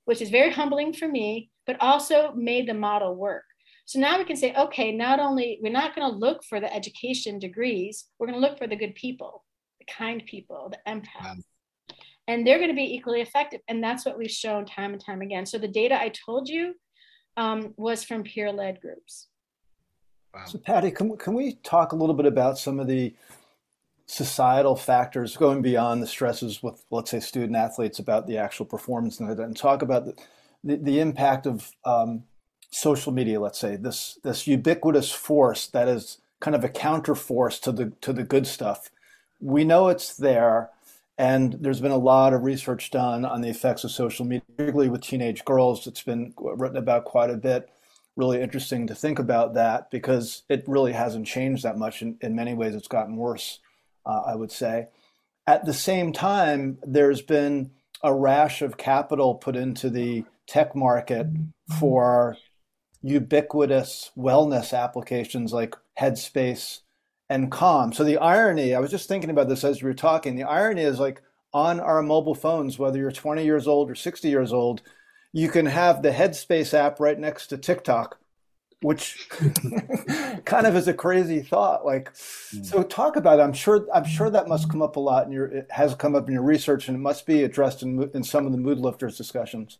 which 0.05 0.23
is 0.23 0.31
very 0.31 0.53
humbling 0.53 0.93
for 0.93 1.09
me, 1.09 1.51
but 1.67 1.77
also 1.81 2.33
made 2.35 2.69
the 2.69 2.75
model 2.75 3.15
work. 3.17 3.45
So 3.89 3.99
now 3.99 4.19
we 4.19 4.25
can 4.25 4.37
say, 4.37 4.53
okay, 4.55 4.93
not 4.93 5.19
only 5.19 5.59
we're 5.63 5.73
not 5.73 5.97
going 5.97 6.07
to 6.07 6.15
look 6.15 6.45
for 6.45 6.61
the 6.61 6.71
education 6.71 7.39
degrees, 7.39 8.05
we're 8.19 8.27
going 8.27 8.39
to 8.39 8.47
look 8.47 8.59
for 8.59 8.67
the 8.67 8.77
good 8.77 8.95
people, 8.95 9.47
the 9.79 9.87
kind 9.91 10.23
people, 10.27 10.71
the 10.71 10.93
empaths. 10.93 11.25
Wow. 11.25 11.37
And 12.27 12.47
they're 12.47 12.59
going 12.59 12.69
to 12.69 12.77
be 12.77 12.95
equally 12.95 13.23
effective. 13.23 13.63
And 13.67 13.83
that's 13.83 14.05
what 14.05 14.19
we've 14.19 14.31
shown 14.31 14.67
time 14.67 14.93
and 14.93 15.03
time 15.03 15.23
again. 15.23 15.47
So 15.47 15.57
the 15.57 15.69
data 15.69 15.99
I 15.99 16.11
told 16.11 16.51
you 16.51 16.75
um, 17.39 17.73
was 17.79 18.05
from 18.05 18.25
peer 18.25 18.53
led 18.53 18.79
groups. 18.83 19.29
Wow. 20.35 20.45
So, 20.45 20.59
Patty, 20.59 20.91
can, 20.91 21.17
can 21.17 21.33
we 21.33 21.55
talk 21.63 21.93
a 21.93 21.97
little 21.97 22.15
bit 22.15 22.27
about 22.27 22.59
some 22.59 22.81
of 22.81 22.89
the 22.89 23.15
societal 24.05 24.77
factors 24.77 25.35
going 25.35 25.63
beyond 25.63 26.03
the 26.03 26.07
stresses 26.07 26.63
with, 26.63 26.85
let's 26.91 27.11
say, 27.11 27.21
student 27.21 27.57
athletes 27.57 28.01
about 28.01 28.27
the 28.27 28.37
actual 28.37 28.67
performance 28.67 29.19
and, 29.19 29.31
and 29.41 29.57
talk 29.57 29.81
about 29.81 30.05
the, 30.05 30.15
the, 30.63 30.77
the 30.77 31.01
impact 31.01 31.47
of 31.47 31.73
um, 31.87 32.25
social 32.71 33.13
media, 33.13 33.41
let's 33.41 33.59
say, 33.59 33.77
this 33.77 34.19
this 34.23 34.47
ubiquitous 34.47 35.11
force 35.11 35.67
that 35.69 35.89
is 35.89 36.19
kind 36.41 36.55
of 36.55 36.65
a 36.65 36.69
counter 36.69 37.15
force 37.15 37.59
to 37.61 37.73
the 37.73 37.93
to 38.01 38.13
the 38.13 38.25
good 38.25 38.47
stuff. 38.47 38.91
We 39.41 39.65
know 39.65 39.89
it's 39.89 40.17
there, 40.17 40.71
and 41.17 41.55
there's 41.55 41.81
been 41.81 41.93
a 41.93 41.97
lot 41.97 42.33
of 42.33 42.45
research 42.45 42.91
done 42.91 43.25
on 43.25 43.41
the 43.41 43.49
effects 43.49 43.85
of 43.85 43.91
social 43.91 44.25
media, 44.25 44.43
particularly 44.57 44.91
with 44.91 45.03
teenage 45.03 45.45
girls. 45.45 45.87
It's 45.87 46.03
been 46.03 46.35
written 46.39 46.77
about 46.77 47.05
quite 47.05 47.31
a 47.31 47.37
bit. 47.37 47.71
Really 48.17 48.41
interesting 48.43 48.89
to 48.89 48.97
think 48.97 49.19
about 49.19 49.55
that 49.55 49.91
because 49.93 50.43
it 50.49 50.65
really 50.67 50.93
hasn't 50.93 51.27
changed 51.27 51.63
that 51.63 51.79
much. 51.79 52.03
In, 52.03 52.19
in 52.21 52.35
many 52.35 52.53
ways, 52.53 52.75
it's 52.75 52.89
gotten 52.89 53.17
worse, 53.17 53.61
uh, 54.05 54.23
I 54.27 54.35
would 54.35 54.51
say. 54.51 54.89
At 55.47 55.65
the 55.65 55.73
same 55.73 56.13
time, 56.13 56.79
there's 56.85 57.23
been 57.23 57.71
a 58.03 58.13
rash 58.13 58.61
of 58.61 58.77
capital 58.77 59.37
put 59.37 59.57
into 59.57 59.89
the 59.89 60.25
tech 60.47 60.75
market 60.75 61.27
for 61.79 62.37
ubiquitous 63.03 64.11
wellness 64.17 64.77
applications 64.77 65.53
like 65.53 65.75
Headspace 65.99 66.81
and 67.29 67.51
Calm. 67.51 67.93
So 67.93 68.05
the 68.05 68.19
irony, 68.19 68.75
I 68.75 68.81
was 68.81 68.91
just 68.91 69.09
thinking 69.09 69.31
about 69.31 69.49
this 69.49 69.65
as 69.65 69.83
we 69.83 69.89
were 69.89 69.95
talking, 69.95 70.37
the 70.37 70.45
irony 70.45 70.83
is 70.83 70.99
like 70.99 71.23
on 71.53 71.81
our 71.81 72.03
mobile 72.03 72.35
phones, 72.35 72.79
whether 72.79 72.99
you're 72.99 73.13
20 73.13 73.45
years 73.45 73.67
old 73.67 73.91
or 73.91 73.95
60 73.95 74.29
years 74.29 74.53
old, 74.53 74.83
you 75.33 75.49
can 75.49 75.67
have 75.67 76.03
the 76.03 76.11
Headspace 76.11 76.75
app 76.75 77.01
right 77.01 77.19
next 77.19 77.49
to 77.49 77.59
TikTok 77.59 78.19
which 78.81 79.29
kind 80.45 80.67
of 80.67 80.77
is 80.77 80.87
a 80.89 80.95
crazy 80.95 81.41
thought. 81.41 81.85
Like, 81.85 82.13
mm. 82.15 82.65
so 82.65 82.83
talk 82.83 83.17
about. 83.17 83.41
It. 83.41 83.43
I'm 83.43 83.53
sure. 83.53 83.87
I'm 83.93 84.05
sure 84.05 84.31
that 84.31 84.49
must 84.49 84.71
come 84.71 84.83
up 84.83 84.97
a 84.97 85.01
lot 85.01 85.27
in 85.27 85.33
your. 85.33 85.47
It 85.47 85.67
has 85.71 85.95
come 85.95 86.15
up 86.15 86.29
in 86.29 86.35
your 86.35 86.43
research, 86.43 86.89
and 86.89 86.97
it 86.97 87.01
must 87.01 87.27
be 87.27 87.43
addressed 87.43 87.83
in 87.83 88.11
in 88.15 88.23
some 88.23 88.47
of 88.47 88.53
the 88.53 88.59
mood 88.59 88.79
lifters 88.79 89.17
discussions. 89.17 89.79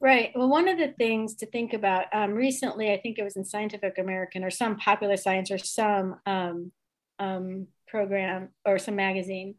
Right. 0.00 0.30
Well, 0.34 0.48
one 0.48 0.68
of 0.68 0.78
the 0.78 0.94
things 0.96 1.34
to 1.36 1.46
think 1.46 1.72
about 1.72 2.04
um, 2.12 2.32
recently, 2.32 2.92
I 2.92 3.00
think 3.00 3.18
it 3.18 3.24
was 3.24 3.36
in 3.36 3.44
Scientific 3.44 3.98
American 3.98 4.44
or 4.44 4.50
some 4.50 4.76
popular 4.76 5.16
science 5.16 5.50
or 5.50 5.58
some 5.58 6.20
um, 6.24 6.70
um, 7.18 7.66
program 7.88 8.50
or 8.64 8.78
some 8.78 8.94
magazine, 8.94 9.56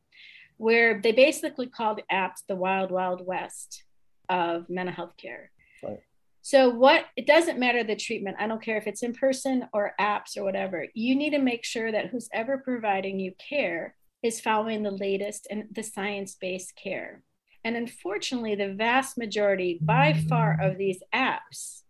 where 0.55 1.01
they 1.01 1.11
basically 1.11 1.67
called 1.67 2.01
apps 2.09 2.45
the 2.47 2.55
wild, 2.55 2.89
wild 2.89 3.25
west 3.25 3.83
of 4.29 4.69
mental 4.69 4.95
health 4.95 5.17
care. 5.17 5.51
Right. 5.83 5.99
So, 6.41 6.69
what 6.69 7.05
it 7.17 7.27
doesn't 7.27 7.59
matter 7.59 7.83
the 7.83 7.97
treatment, 7.97 8.37
I 8.39 8.47
don't 8.47 8.63
care 8.63 8.77
if 8.77 8.87
it's 8.87 9.03
in 9.03 9.13
person 9.13 9.67
or 9.73 9.93
apps 9.99 10.37
or 10.37 10.43
whatever, 10.43 10.87
you 10.93 11.15
need 11.15 11.31
to 11.31 11.39
make 11.39 11.65
sure 11.65 11.91
that 11.91 12.07
who's 12.07 12.29
ever 12.33 12.59
providing 12.59 13.19
you 13.19 13.33
care 13.37 13.93
is 14.23 14.39
following 14.39 14.83
the 14.83 14.91
latest 14.91 15.47
and 15.51 15.65
the 15.71 15.83
science 15.83 16.35
based 16.39 16.75
care. 16.81 17.23
And 17.63 17.75
unfortunately, 17.75 18.55
the 18.55 18.73
vast 18.73 19.17
majority, 19.17 19.79
by 19.81 20.13
far, 20.27 20.57
of 20.61 20.77
these 20.77 21.01
apps 21.13 21.81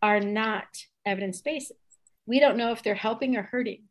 are 0.00 0.20
not 0.20 0.66
evidence 1.04 1.40
based. 1.40 1.72
We 2.26 2.40
don't 2.40 2.56
know 2.56 2.72
if 2.72 2.82
they're 2.82 2.94
helping 2.94 3.36
or 3.36 3.42
hurting. 3.42 3.84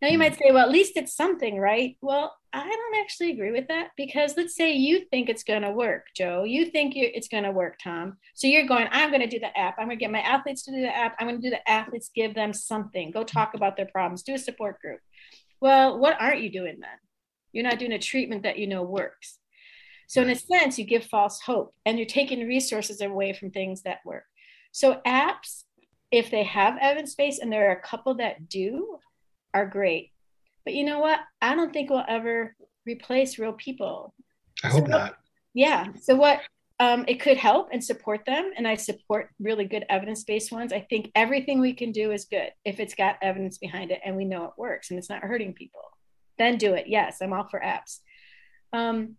Now, 0.00 0.08
you 0.08 0.18
might 0.18 0.36
say, 0.36 0.50
well, 0.50 0.66
at 0.66 0.72
least 0.72 0.96
it's 0.96 1.14
something, 1.14 1.60
right? 1.60 1.96
Well, 2.02 2.34
I 2.52 2.64
don't 2.64 3.00
actually 3.00 3.30
agree 3.30 3.52
with 3.52 3.68
that 3.68 3.90
because 3.96 4.36
let's 4.36 4.56
say 4.56 4.72
you 4.72 5.04
think 5.10 5.28
it's 5.28 5.44
going 5.44 5.62
to 5.62 5.70
work, 5.70 6.06
Joe. 6.16 6.42
You 6.42 6.66
think 6.66 6.94
it's 6.96 7.28
going 7.28 7.44
to 7.44 7.52
work, 7.52 7.78
Tom. 7.82 8.16
So 8.34 8.48
you're 8.48 8.66
going, 8.66 8.88
I'm 8.90 9.10
going 9.10 9.22
to 9.22 9.28
do 9.28 9.38
the 9.38 9.56
app. 9.56 9.76
I'm 9.78 9.86
going 9.86 9.98
to 9.98 10.04
get 10.04 10.10
my 10.10 10.20
athletes 10.20 10.64
to 10.64 10.72
do 10.72 10.80
the 10.80 10.94
app. 10.94 11.14
I'm 11.18 11.28
going 11.28 11.40
to 11.40 11.46
do 11.48 11.54
the 11.54 11.70
athletes, 11.70 12.10
give 12.14 12.34
them 12.34 12.52
something. 12.52 13.12
Go 13.12 13.22
talk 13.22 13.54
about 13.54 13.76
their 13.76 13.86
problems, 13.86 14.22
do 14.22 14.34
a 14.34 14.38
support 14.38 14.80
group. 14.80 14.98
Well, 15.60 15.98
what 16.00 16.20
aren't 16.20 16.42
you 16.42 16.50
doing 16.50 16.78
then? 16.80 16.98
You're 17.52 17.64
not 17.64 17.78
doing 17.78 17.92
a 17.92 17.98
treatment 17.98 18.42
that 18.42 18.58
you 18.58 18.66
know 18.66 18.82
works. 18.82 19.38
So, 20.12 20.20
in 20.20 20.28
a 20.28 20.34
sense, 20.34 20.78
you 20.78 20.84
give 20.84 21.06
false 21.06 21.40
hope 21.40 21.74
and 21.86 21.96
you're 21.96 22.06
taking 22.06 22.46
resources 22.46 23.00
away 23.00 23.32
from 23.32 23.50
things 23.50 23.80
that 23.84 24.00
work. 24.04 24.24
So, 24.70 25.00
apps, 25.06 25.64
if 26.10 26.30
they 26.30 26.42
have 26.42 26.76
evidence 26.82 27.14
base, 27.14 27.38
and 27.38 27.50
there 27.50 27.70
are 27.70 27.76
a 27.76 27.80
couple 27.80 28.16
that 28.16 28.46
do, 28.46 28.98
are 29.54 29.64
great. 29.64 30.10
But 30.66 30.74
you 30.74 30.84
know 30.84 31.00
what? 31.00 31.20
I 31.40 31.54
don't 31.54 31.72
think 31.72 31.88
we'll 31.88 32.04
ever 32.06 32.54
replace 32.84 33.38
real 33.38 33.54
people. 33.54 34.12
I 34.62 34.66
hope 34.68 34.84
so 34.84 34.90
not. 34.90 35.16
Yeah. 35.54 35.86
So, 36.02 36.14
what 36.14 36.42
um, 36.78 37.06
it 37.08 37.18
could 37.18 37.38
help 37.38 37.70
and 37.72 37.82
support 37.82 38.26
them. 38.26 38.50
And 38.54 38.68
I 38.68 38.74
support 38.74 39.30
really 39.40 39.64
good 39.64 39.86
evidence 39.88 40.24
based 40.24 40.52
ones. 40.52 40.74
I 40.74 40.80
think 40.80 41.10
everything 41.14 41.58
we 41.58 41.72
can 41.72 41.90
do 41.90 42.12
is 42.12 42.26
good 42.26 42.50
if 42.66 42.80
it's 42.80 42.94
got 42.94 43.16
evidence 43.22 43.56
behind 43.56 43.90
it 43.90 44.00
and 44.04 44.14
we 44.14 44.26
know 44.26 44.44
it 44.44 44.58
works 44.58 44.90
and 44.90 44.98
it's 44.98 45.08
not 45.08 45.22
hurting 45.22 45.54
people. 45.54 45.80
Then 46.36 46.58
do 46.58 46.74
it. 46.74 46.84
Yes, 46.86 47.22
I'm 47.22 47.32
all 47.32 47.48
for 47.48 47.60
apps. 47.60 48.00
Um, 48.74 49.16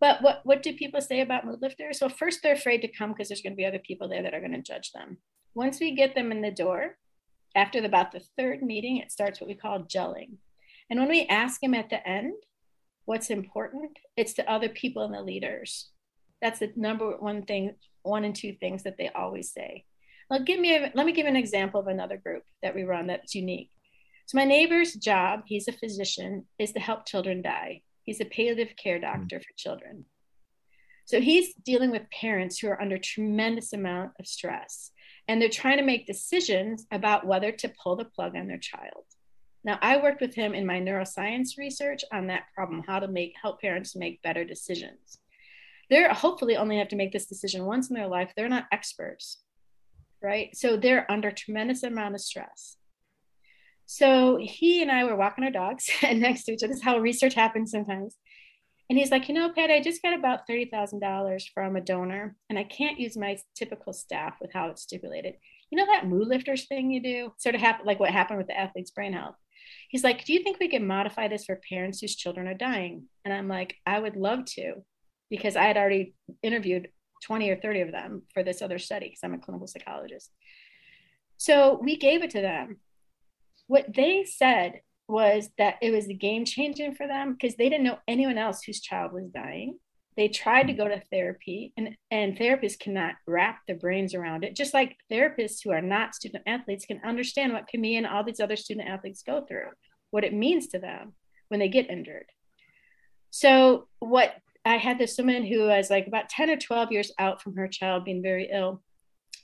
but 0.00 0.22
what 0.22 0.40
what 0.44 0.62
do 0.62 0.74
people 0.74 1.00
say 1.00 1.20
about 1.20 1.46
mood 1.46 1.60
lifters? 1.62 1.98
Well, 2.00 2.10
first 2.10 2.40
they're 2.42 2.54
afraid 2.54 2.80
to 2.82 2.88
come 2.88 3.12
because 3.12 3.28
there's 3.28 3.42
going 3.42 3.52
to 3.52 3.56
be 3.56 3.66
other 3.66 3.78
people 3.78 4.08
there 4.08 4.22
that 4.22 4.34
are 4.34 4.40
going 4.40 4.52
to 4.52 4.62
judge 4.62 4.92
them. 4.92 5.18
Once 5.54 5.80
we 5.80 5.94
get 5.94 6.14
them 6.14 6.32
in 6.32 6.40
the 6.40 6.50
door, 6.50 6.96
after 7.54 7.84
about 7.84 8.12
the 8.12 8.22
third 8.38 8.62
meeting, 8.62 8.98
it 8.98 9.12
starts 9.12 9.40
what 9.40 9.48
we 9.48 9.54
call 9.54 9.80
gelling. 9.80 10.36
And 10.90 10.98
when 10.98 11.08
we 11.08 11.26
ask 11.26 11.60
them 11.60 11.74
at 11.74 11.90
the 11.90 12.06
end 12.06 12.34
what's 13.04 13.30
important, 13.30 13.98
it's 14.16 14.34
the 14.34 14.50
other 14.50 14.68
people 14.68 15.04
and 15.04 15.14
the 15.14 15.22
leaders. 15.22 15.90
That's 16.40 16.58
the 16.58 16.72
number 16.76 17.16
one 17.18 17.42
thing, 17.42 17.74
one 18.02 18.24
and 18.24 18.34
two 18.34 18.54
things 18.54 18.82
that 18.82 18.96
they 18.98 19.08
always 19.08 19.52
say. 19.52 19.84
Now, 20.30 20.38
give 20.38 20.58
me 20.58 20.76
a, 20.76 20.90
let 20.94 21.06
me 21.06 21.12
give 21.12 21.26
an 21.26 21.36
example 21.36 21.80
of 21.80 21.86
another 21.86 22.16
group 22.16 22.42
that 22.62 22.74
we 22.74 22.84
run 22.84 23.06
that's 23.06 23.34
unique. 23.34 23.70
So 24.26 24.38
my 24.38 24.44
neighbor's 24.44 24.94
job, 24.94 25.42
he's 25.46 25.68
a 25.68 25.72
physician, 25.72 26.46
is 26.58 26.72
to 26.72 26.80
help 26.80 27.06
children 27.06 27.42
die. 27.42 27.82
He's 28.04 28.20
a 28.20 28.24
palliative 28.24 28.74
care 28.76 28.98
hmm. 28.98 29.02
doctor 29.02 29.40
for 29.40 29.54
children. 29.56 30.04
So 31.04 31.20
he's 31.20 31.54
dealing 31.54 31.90
with 31.90 32.10
parents 32.10 32.58
who 32.58 32.68
are 32.68 32.80
under 32.80 32.96
tremendous 32.96 33.72
amount 33.72 34.12
of 34.20 34.26
stress 34.26 34.92
and 35.28 35.40
they're 35.40 35.48
trying 35.48 35.78
to 35.78 35.84
make 35.84 36.06
decisions 36.06 36.86
about 36.90 37.26
whether 37.26 37.52
to 37.52 37.72
pull 37.82 37.96
the 37.96 38.04
plug 38.04 38.36
on 38.36 38.46
their 38.46 38.58
child. 38.58 39.04
Now, 39.64 39.78
I 39.80 40.02
worked 40.02 40.20
with 40.20 40.34
him 40.34 40.54
in 40.54 40.66
my 40.66 40.80
neuroscience 40.80 41.56
research 41.56 42.04
on 42.12 42.26
that 42.26 42.44
problem, 42.54 42.82
how 42.86 42.98
to 42.98 43.06
make 43.06 43.34
help 43.40 43.60
parents 43.60 43.94
make 43.94 44.22
better 44.22 44.44
decisions. 44.44 45.18
They're 45.88 46.12
hopefully 46.12 46.56
only 46.56 46.78
have 46.78 46.88
to 46.88 46.96
make 46.96 47.12
this 47.12 47.26
decision 47.26 47.64
once 47.64 47.88
in 47.88 47.94
their 47.94 48.08
life. 48.08 48.32
They're 48.34 48.48
not 48.48 48.66
experts, 48.72 49.42
right? 50.20 50.56
So 50.56 50.76
they're 50.76 51.10
under 51.10 51.30
tremendous 51.30 51.84
amount 51.84 52.14
of 52.14 52.20
stress. 52.20 52.76
So 53.94 54.38
he 54.40 54.80
and 54.80 54.90
I 54.90 55.04
were 55.04 55.16
walking 55.16 55.44
our 55.44 55.50
dogs 55.50 55.90
and 56.02 56.18
next 56.22 56.44
to 56.44 56.52
each 56.52 56.62
other. 56.62 56.68
This 56.68 56.78
is 56.78 56.82
how 56.82 56.96
research 56.96 57.34
happens 57.34 57.72
sometimes. 57.72 58.16
And 58.88 58.98
he's 58.98 59.10
like, 59.10 59.28
you 59.28 59.34
know, 59.34 59.52
Pat, 59.52 59.70
I 59.70 59.82
just 59.82 60.00
got 60.00 60.14
about 60.14 60.48
$30,000 60.48 61.42
from 61.52 61.76
a 61.76 61.80
donor 61.82 62.34
and 62.48 62.58
I 62.58 62.64
can't 62.64 62.98
use 62.98 63.18
my 63.18 63.36
typical 63.54 63.92
staff 63.92 64.38
with 64.40 64.50
how 64.50 64.68
it's 64.68 64.80
stipulated. 64.80 65.34
You 65.70 65.76
know, 65.76 65.84
that 65.84 66.06
mood 66.06 66.26
lifters 66.28 66.66
thing 66.66 66.90
you 66.90 67.02
do 67.02 67.34
sort 67.36 67.54
of 67.54 67.60
happened 67.60 67.86
like 67.86 68.00
what 68.00 68.10
happened 68.10 68.38
with 68.38 68.46
the 68.46 68.58
athlete's 68.58 68.90
brain 68.90 69.12
health. 69.12 69.36
He's 69.90 70.04
like, 70.04 70.24
do 70.24 70.32
you 70.32 70.42
think 70.42 70.58
we 70.58 70.68
can 70.68 70.86
modify 70.86 71.28
this 71.28 71.44
for 71.44 71.60
parents 71.68 72.00
whose 72.00 72.16
children 72.16 72.48
are 72.48 72.54
dying? 72.54 73.08
And 73.26 73.34
I'm 73.34 73.46
like, 73.46 73.74
I 73.84 73.98
would 73.98 74.16
love 74.16 74.46
to, 74.56 74.76
because 75.28 75.54
I 75.54 75.64
had 75.64 75.76
already 75.76 76.14
interviewed 76.42 76.88
20 77.24 77.50
or 77.50 77.56
30 77.56 77.82
of 77.82 77.92
them 77.92 78.22
for 78.32 78.42
this 78.42 78.62
other 78.62 78.78
study 78.78 79.08
because 79.08 79.20
I'm 79.22 79.34
a 79.34 79.38
clinical 79.38 79.66
psychologist. 79.66 80.30
So 81.36 81.78
we 81.82 81.98
gave 81.98 82.22
it 82.22 82.30
to 82.30 82.40
them 82.40 82.78
what 83.72 83.94
they 83.94 84.22
said 84.22 84.82
was 85.08 85.48
that 85.56 85.76
it 85.80 85.92
was 85.92 86.06
game 86.20 86.44
changing 86.44 86.94
for 86.94 87.06
them 87.06 87.32
because 87.32 87.56
they 87.56 87.70
didn't 87.70 87.86
know 87.86 87.98
anyone 88.06 88.36
else 88.36 88.62
whose 88.62 88.82
child 88.82 89.14
was 89.14 89.30
dying. 89.30 89.78
They 90.14 90.28
tried 90.28 90.64
to 90.64 90.74
go 90.74 90.86
to 90.86 91.00
therapy, 91.10 91.72
and, 91.78 91.96
and 92.10 92.36
therapists 92.36 92.78
cannot 92.78 93.14
wrap 93.26 93.60
their 93.66 93.78
brains 93.78 94.14
around 94.14 94.44
it, 94.44 94.54
just 94.54 94.74
like 94.74 94.98
therapists 95.10 95.60
who 95.64 95.70
are 95.70 95.80
not 95.80 96.14
student 96.14 96.44
athletes 96.46 96.84
can 96.84 97.00
understand 97.02 97.54
what 97.54 97.64
me 97.72 97.96
and 97.96 98.06
all 98.06 98.22
these 98.22 98.40
other 98.40 98.56
student 98.56 98.90
athletes 98.90 99.22
go 99.22 99.40
through, 99.40 99.70
what 100.10 100.22
it 100.22 100.34
means 100.34 100.66
to 100.66 100.78
them 100.78 101.14
when 101.48 101.58
they 101.58 101.68
get 101.68 101.88
injured. 101.88 102.26
So, 103.30 103.88
what 104.00 104.34
I 104.66 104.76
had 104.76 104.98
this 104.98 105.16
woman 105.16 105.46
who 105.46 105.60
was 105.60 105.88
like 105.88 106.06
about 106.06 106.28
10 106.28 106.50
or 106.50 106.58
12 106.58 106.92
years 106.92 107.10
out 107.18 107.40
from 107.40 107.56
her 107.56 107.68
child 107.68 108.04
being 108.04 108.22
very 108.22 108.50
ill. 108.52 108.82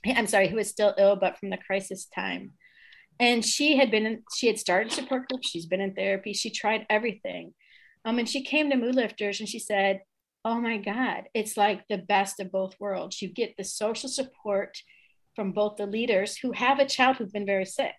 I'm 0.05 0.27
sorry, 0.27 0.49
who 0.49 0.57
was 0.57 0.69
still 0.69 0.93
ill, 0.99 1.15
but 1.15 1.39
from 1.39 1.49
the 1.49 1.57
crisis 1.57 2.05
time 2.05 2.51
and 3.19 3.45
she 3.45 3.77
had 3.77 3.91
been 3.91 4.05
in, 4.05 4.23
she 4.33 4.47
had 4.47 4.57
started 4.57 4.91
support 4.91 5.27
groups 5.27 5.49
she's 5.49 5.65
been 5.65 5.81
in 5.81 5.93
therapy. 5.93 6.33
She 6.33 6.49
tried 6.49 6.85
everything. 6.89 7.53
Um, 8.05 8.17
and 8.17 8.29
she 8.29 8.43
came 8.43 8.69
to 8.69 8.77
mood 8.77 8.95
lifters 8.95 9.39
and 9.39 9.49
she 9.49 9.59
said 9.59 10.01
oh 10.45 10.61
my 10.61 10.77
god 10.77 11.25
it's 11.33 11.57
like 11.57 11.85
the 11.89 11.97
best 11.97 12.39
of 12.39 12.51
both 12.51 12.79
worlds. 12.79 13.21
You 13.21 13.27
get 13.27 13.55
the 13.57 13.63
social 13.63 14.09
support 14.09 14.77
from 15.35 15.51
both 15.51 15.75
the 15.75 15.85
leaders 15.85 16.37
who 16.37 16.53
have 16.53 16.79
a 16.79 16.85
child 16.85 17.17
who's 17.17 17.31
been 17.31 17.45
very 17.45 17.65
sick 17.65 17.95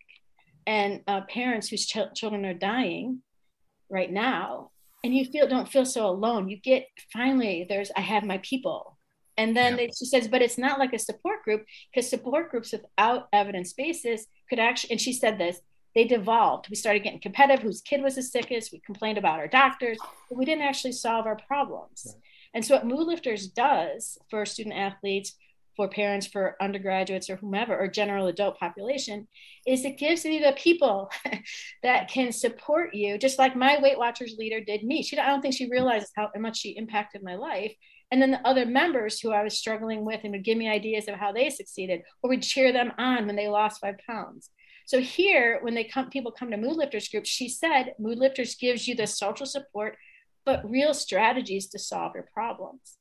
and 0.66 1.00
uh, 1.06 1.22
parents 1.22 1.68
whose 1.68 1.86
ch- 1.86 1.98
children 2.14 2.44
are 2.46 2.54
dying 2.54 3.22
right 3.90 4.10
now. 4.10 4.70
And 5.04 5.14
you 5.14 5.24
feel 5.26 5.48
don't 5.48 5.68
feel 5.68 5.84
so 5.84 6.06
alone. 6.06 6.48
You 6.48 6.56
get 6.56 6.86
finally 7.12 7.66
there's 7.68 7.90
i 7.96 8.00
have 8.00 8.24
my 8.24 8.38
people 8.38 8.98
and 9.40 9.56
then 9.56 9.78
yeah. 9.78 9.86
she 9.86 10.04
says, 10.04 10.28
but 10.28 10.42
it's 10.42 10.58
not 10.58 10.78
like 10.78 10.92
a 10.92 10.98
support 10.98 11.42
group 11.44 11.64
because 11.90 12.10
support 12.10 12.50
groups 12.50 12.72
without 12.72 13.26
evidence 13.32 13.72
basis 13.72 14.26
could 14.50 14.58
actually, 14.58 14.90
and 14.90 15.00
she 15.00 15.14
said 15.14 15.38
this, 15.38 15.62
they 15.94 16.04
devolved. 16.04 16.68
We 16.68 16.76
started 16.76 17.02
getting 17.02 17.22
competitive. 17.22 17.62
Whose 17.62 17.80
kid 17.80 18.02
was 18.02 18.16
the 18.16 18.22
sickest? 18.22 18.70
We 18.70 18.80
complained 18.80 19.16
about 19.16 19.38
our 19.38 19.48
doctors, 19.48 19.96
but 20.28 20.36
we 20.36 20.44
didn't 20.44 20.64
actually 20.64 20.92
solve 20.92 21.24
our 21.24 21.38
problems. 21.48 22.02
Right. 22.06 22.16
And 22.52 22.64
so, 22.64 22.74
what 22.76 22.86
Mood 22.86 23.06
Lifters 23.06 23.48
does 23.48 24.18
for 24.28 24.44
student 24.44 24.76
athletes, 24.76 25.34
for 25.74 25.88
parents, 25.88 26.26
for 26.26 26.56
undergraduates, 26.60 27.30
or 27.30 27.36
whomever, 27.36 27.76
or 27.76 27.88
general 27.88 28.26
adult 28.26 28.58
population, 28.58 29.26
is 29.66 29.84
it 29.84 29.98
gives 29.98 30.24
you 30.24 30.40
the 30.40 30.52
people 30.52 31.10
that 31.82 32.08
can 32.08 32.30
support 32.30 32.94
you, 32.94 33.16
just 33.16 33.38
like 33.38 33.56
my 33.56 33.80
Weight 33.80 33.98
Watchers 33.98 34.36
leader 34.38 34.60
did 34.60 34.84
me. 34.84 35.02
She, 35.02 35.18
I 35.18 35.28
don't 35.28 35.40
think 35.40 35.54
she 35.54 35.70
realizes 35.70 36.12
how 36.14 36.30
much 36.36 36.58
she 36.58 36.76
impacted 36.76 37.22
my 37.22 37.36
life 37.36 37.72
and 38.10 38.20
then 38.20 38.32
the 38.32 38.46
other 38.46 38.66
members 38.66 39.20
who 39.20 39.30
I 39.30 39.42
was 39.44 39.56
struggling 39.56 40.04
with 40.04 40.20
and 40.24 40.32
would 40.32 40.44
give 40.44 40.58
me 40.58 40.68
ideas 40.68 41.08
of 41.08 41.14
how 41.14 41.32
they 41.32 41.50
succeeded, 41.50 42.02
or 42.22 42.30
would 42.30 42.42
cheer 42.42 42.72
them 42.72 42.92
on 42.98 43.26
when 43.26 43.36
they 43.36 43.48
lost 43.48 43.80
five 43.80 43.96
pounds. 44.06 44.50
So 44.86 45.00
here, 45.00 45.58
when 45.62 45.74
they 45.74 45.84
come, 45.84 46.10
people 46.10 46.32
come 46.32 46.50
to 46.50 46.56
Mood 46.56 46.76
Lifters 46.76 47.08
group, 47.08 47.24
she 47.24 47.48
said 47.48 47.94
Mood 47.98 48.18
Lifters 48.18 48.56
gives 48.56 48.88
you 48.88 48.96
the 48.96 49.06
social 49.06 49.46
support, 49.46 49.96
but 50.44 50.68
real 50.68 50.94
strategies 50.94 51.68
to 51.68 51.78
solve 51.78 52.12
your 52.14 52.28
problems. 52.34 52.96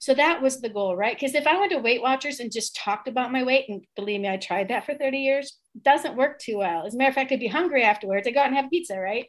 So 0.00 0.14
that 0.14 0.40
was 0.40 0.60
the 0.60 0.68
goal, 0.68 0.96
right? 0.96 1.16
Because 1.16 1.34
if 1.34 1.46
I 1.46 1.58
went 1.58 1.72
to 1.72 1.78
Weight 1.78 2.00
Watchers 2.00 2.40
and 2.40 2.52
just 2.52 2.76
talked 2.76 3.08
about 3.08 3.32
my 3.32 3.42
weight, 3.42 3.66
and 3.68 3.84
believe 3.96 4.20
me, 4.20 4.28
I 4.28 4.36
tried 4.36 4.68
that 4.68 4.86
for 4.86 4.94
30 4.94 5.18
years, 5.18 5.58
doesn't 5.82 6.16
work 6.16 6.38
too 6.38 6.58
well. 6.58 6.86
As 6.86 6.94
a 6.94 6.96
matter 6.96 7.08
of 7.08 7.14
fact, 7.14 7.32
I'd 7.32 7.40
be 7.40 7.48
hungry 7.48 7.82
afterwards. 7.82 8.26
I 8.26 8.30
go 8.30 8.40
out 8.40 8.46
and 8.46 8.56
have 8.56 8.70
pizza, 8.70 8.98
right? 8.98 9.26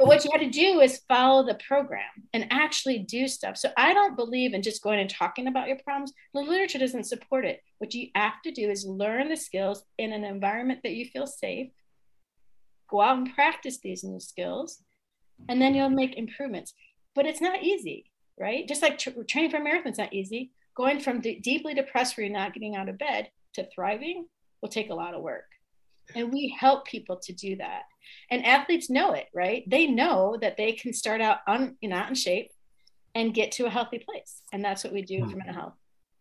But 0.00 0.08
what 0.08 0.24
you 0.24 0.30
had 0.32 0.40
to 0.40 0.48
do 0.48 0.80
is 0.80 1.02
follow 1.08 1.44
the 1.44 1.58
program 1.68 2.08
and 2.32 2.46
actually 2.50 3.00
do 3.00 3.28
stuff. 3.28 3.58
So 3.58 3.68
I 3.76 3.92
don't 3.92 4.16
believe 4.16 4.54
in 4.54 4.62
just 4.62 4.82
going 4.82 4.98
and 4.98 5.10
talking 5.10 5.46
about 5.46 5.68
your 5.68 5.76
problems. 5.84 6.14
The 6.32 6.40
literature 6.40 6.78
doesn't 6.78 7.04
support 7.04 7.44
it. 7.44 7.60
What 7.76 7.92
you 7.92 8.08
have 8.14 8.40
to 8.44 8.50
do 8.50 8.70
is 8.70 8.86
learn 8.86 9.28
the 9.28 9.36
skills 9.36 9.84
in 9.98 10.14
an 10.14 10.24
environment 10.24 10.80
that 10.84 10.94
you 10.94 11.04
feel 11.04 11.26
safe. 11.26 11.68
Go 12.88 13.02
out 13.02 13.18
and 13.18 13.34
practice 13.34 13.78
these 13.80 14.02
new 14.02 14.20
skills, 14.20 14.82
and 15.50 15.60
then 15.60 15.74
you'll 15.74 15.90
make 15.90 16.16
improvements. 16.16 16.72
But 17.14 17.26
it's 17.26 17.42
not 17.42 17.62
easy, 17.62 18.10
right? 18.38 18.66
Just 18.66 18.80
like 18.80 18.96
tra- 18.96 19.22
training 19.24 19.50
for 19.50 19.58
a 19.58 19.62
marathon 19.62 19.92
is 19.92 19.98
not 19.98 20.14
easy. 20.14 20.50
Going 20.74 21.00
from 21.00 21.20
deeply 21.20 21.74
depressed 21.74 22.16
where 22.16 22.24
you're 22.24 22.32
not 22.32 22.54
getting 22.54 22.74
out 22.74 22.88
of 22.88 22.96
bed 22.96 23.28
to 23.52 23.68
thriving 23.68 24.28
will 24.62 24.70
take 24.70 24.88
a 24.88 24.94
lot 24.94 25.12
of 25.12 25.20
work. 25.20 25.44
And 26.14 26.32
we 26.32 26.56
help 26.58 26.86
people 26.86 27.16
to 27.22 27.32
do 27.32 27.56
that. 27.56 27.82
And 28.30 28.44
athletes 28.44 28.90
know 28.90 29.12
it, 29.12 29.26
right? 29.34 29.64
They 29.68 29.86
know 29.86 30.36
that 30.40 30.56
they 30.56 30.72
can 30.72 30.92
start 30.92 31.20
out 31.20 31.38
on, 31.46 31.76
you 31.80 31.88
know, 31.88 31.96
not 31.96 32.08
in 32.08 32.14
shape 32.14 32.50
and 33.14 33.34
get 33.34 33.52
to 33.52 33.66
a 33.66 33.70
healthy 33.70 33.98
place. 33.98 34.42
And 34.52 34.64
that's 34.64 34.84
what 34.84 34.92
we 34.92 35.02
do 35.02 35.28
for 35.28 35.36
mental 35.36 35.54
health. 35.54 35.74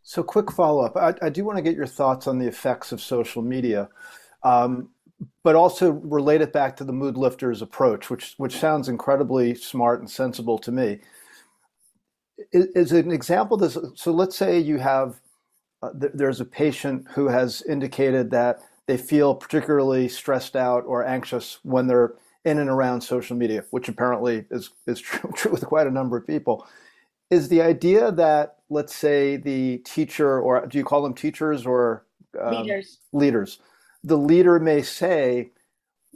So, 0.03 0.23
quick 0.23 0.51
follow 0.51 0.83
up. 0.83 0.97
I, 0.97 1.13
I, 1.25 1.29
do 1.29 1.43
want 1.43 1.57
to 1.57 1.61
get 1.61 1.75
your 1.75 1.85
thoughts 1.85 2.25
on 2.25 2.39
the 2.39 2.47
effects 2.47 2.91
of 2.91 3.01
social 3.01 3.41
media, 3.41 3.89
um, 4.43 4.89
but 5.43 5.55
also 5.55 5.91
relate 5.91 6.41
it 6.41 6.53
back 6.53 6.75
to 6.77 6.83
the 6.83 6.93
mood 6.93 7.17
lifters 7.17 7.61
approach, 7.61 8.09
which 8.09 8.33
which 8.37 8.57
sounds 8.57 8.89
incredibly 8.89 9.53
smart 9.53 9.99
and 9.99 10.09
sensible 10.09 10.57
to 10.59 10.71
me. 10.71 10.99
Is, 12.51 12.67
is 12.67 12.91
an 12.93 13.11
example 13.11 13.57
this? 13.57 13.77
So, 13.95 14.11
let's 14.11 14.35
say 14.35 14.57
you 14.57 14.79
have 14.79 15.19
uh, 15.83 15.91
th- 15.99 16.13
there's 16.15 16.41
a 16.41 16.45
patient 16.45 17.05
who 17.11 17.27
has 17.27 17.61
indicated 17.63 18.31
that 18.31 18.61
they 18.89 18.97
feel 18.97 19.35
particularly 19.35 20.07
stressed 20.07 20.55
out 20.55 20.83
or 20.87 21.05
anxious 21.05 21.59
when 21.61 21.85
they're 21.85 22.15
in 22.43 22.57
and 22.57 22.71
around 22.71 23.01
social 23.01 23.37
media, 23.37 23.63
which 23.69 23.87
apparently 23.87 24.45
is, 24.49 24.71
is 24.87 24.99
true, 25.07 25.31
true 25.35 25.51
with 25.51 25.63
quite 25.63 25.85
a 25.85 25.91
number 25.91 26.17
of 26.17 26.25
people. 26.25 26.65
Is 27.29 27.49
the 27.49 27.61
idea 27.61 28.11
that, 28.13 28.57
let's 28.71 28.95
say, 28.95 29.37
the 29.37 29.77
teacher, 29.85 30.39
or 30.39 30.65
do 30.65 30.79
you 30.79 30.83
call 30.83 31.03
them 31.03 31.13
teachers 31.13 31.67
or 31.67 32.03
um, 32.41 32.63
leaders? 32.63 32.97
Leaders. 33.13 33.59
The 34.03 34.17
leader 34.17 34.59
may 34.59 34.81
say, 34.81 35.51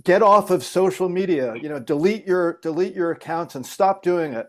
get 0.03 0.23
off 0.23 0.49
of 0.49 0.63
social 0.63 1.09
media, 1.09 1.53
you 1.55 1.69
know, 1.69 1.77
delete 1.77 2.25
your 2.25 2.57
delete 2.63 2.95
your 2.95 3.11
accounts 3.11 3.53
and 3.53 3.63
stop 3.63 4.01
doing 4.01 4.33
it. 4.33 4.47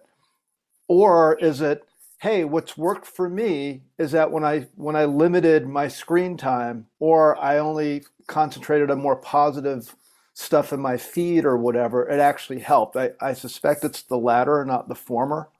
Or 0.88 1.36
is 1.40 1.60
it, 1.60 1.86
hey, 2.24 2.42
what's 2.42 2.78
worked 2.78 3.06
for 3.06 3.28
me 3.28 3.82
is 3.98 4.12
that 4.12 4.30
when 4.30 4.44
I 4.44 4.60
when 4.76 4.96
I 4.96 5.04
limited 5.04 5.68
my 5.68 5.88
screen 5.88 6.38
time 6.38 6.86
or 6.98 7.38
I 7.38 7.58
only 7.58 8.04
concentrated 8.26 8.90
on 8.90 8.98
more 8.98 9.16
positive 9.16 9.94
stuff 10.32 10.72
in 10.72 10.80
my 10.80 10.96
feed 10.96 11.44
or 11.44 11.58
whatever, 11.58 12.08
it 12.08 12.20
actually 12.20 12.60
helped. 12.60 12.96
I, 12.96 13.10
I 13.20 13.34
suspect 13.34 13.84
it's 13.84 14.04
the 14.04 14.16
latter, 14.16 14.64
not 14.64 14.88
the 14.88 14.94
former. 14.94 15.50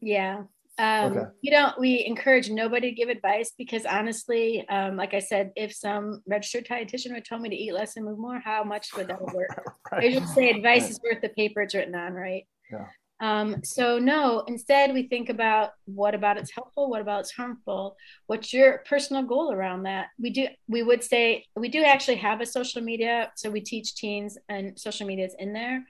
Yeah. 0.00 0.42
Um, 0.76 1.12
okay. 1.12 1.30
You 1.40 1.52
know, 1.52 1.72
we 1.78 2.04
encourage 2.04 2.50
nobody 2.50 2.90
to 2.90 2.96
give 2.96 3.08
advice 3.08 3.52
because 3.56 3.86
honestly, 3.86 4.66
um, 4.68 4.96
like 4.96 5.14
I 5.14 5.20
said, 5.20 5.52
if 5.54 5.72
some 5.72 6.20
registered 6.26 6.66
dietitian 6.66 7.12
would 7.12 7.24
tell 7.24 7.38
me 7.38 7.48
to 7.48 7.54
eat 7.54 7.74
less 7.74 7.94
and 7.96 8.04
move 8.04 8.18
more, 8.18 8.40
how 8.40 8.64
much 8.64 8.88
would 8.96 9.06
that 9.06 9.22
work? 9.32 9.76
right. 9.92 10.02
I 10.02 10.12
should 10.12 10.28
say 10.30 10.50
advice 10.50 10.82
right. 10.82 10.90
is 10.90 11.00
worth 11.04 11.22
the 11.22 11.28
paper 11.28 11.62
it's 11.62 11.76
written 11.76 11.94
on, 11.94 12.12
right? 12.12 12.42
Yeah. 12.72 12.86
Um, 13.22 13.62
so 13.62 14.00
no, 14.00 14.42
instead 14.48 14.92
we 14.92 15.04
think 15.04 15.28
about 15.28 15.70
what 15.84 16.12
about 16.12 16.38
it's 16.38 16.50
helpful, 16.50 16.90
what 16.90 17.00
about 17.00 17.20
it's 17.20 17.30
harmful, 17.30 17.96
what's 18.26 18.52
your 18.52 18.78
personal 18.78 19.22
goal 19.22 19.52
around 19.52 19.84
that? 19.84 20.08
We 20.18 20.30
do 20.30 20.48
we 20.66 20.82
would 20.82 21.04
say 21.04 21.46
we 21.54 21.68
do 21.68 21.84
actually 21.84 22.16
have 22.16 22.40
a 22.40 22.46
social 22.46 22.82
media, 22.82 23.30
so 23.36 23.48
we 23.48 23.60
teach 23.60 23.94
teens 23.94 24.36
and 24.48 24.76
social 24.78 25.06
media 25.06 25.26
is 25.26 25.36
in 25.38 25.52
there. 25.52 25.86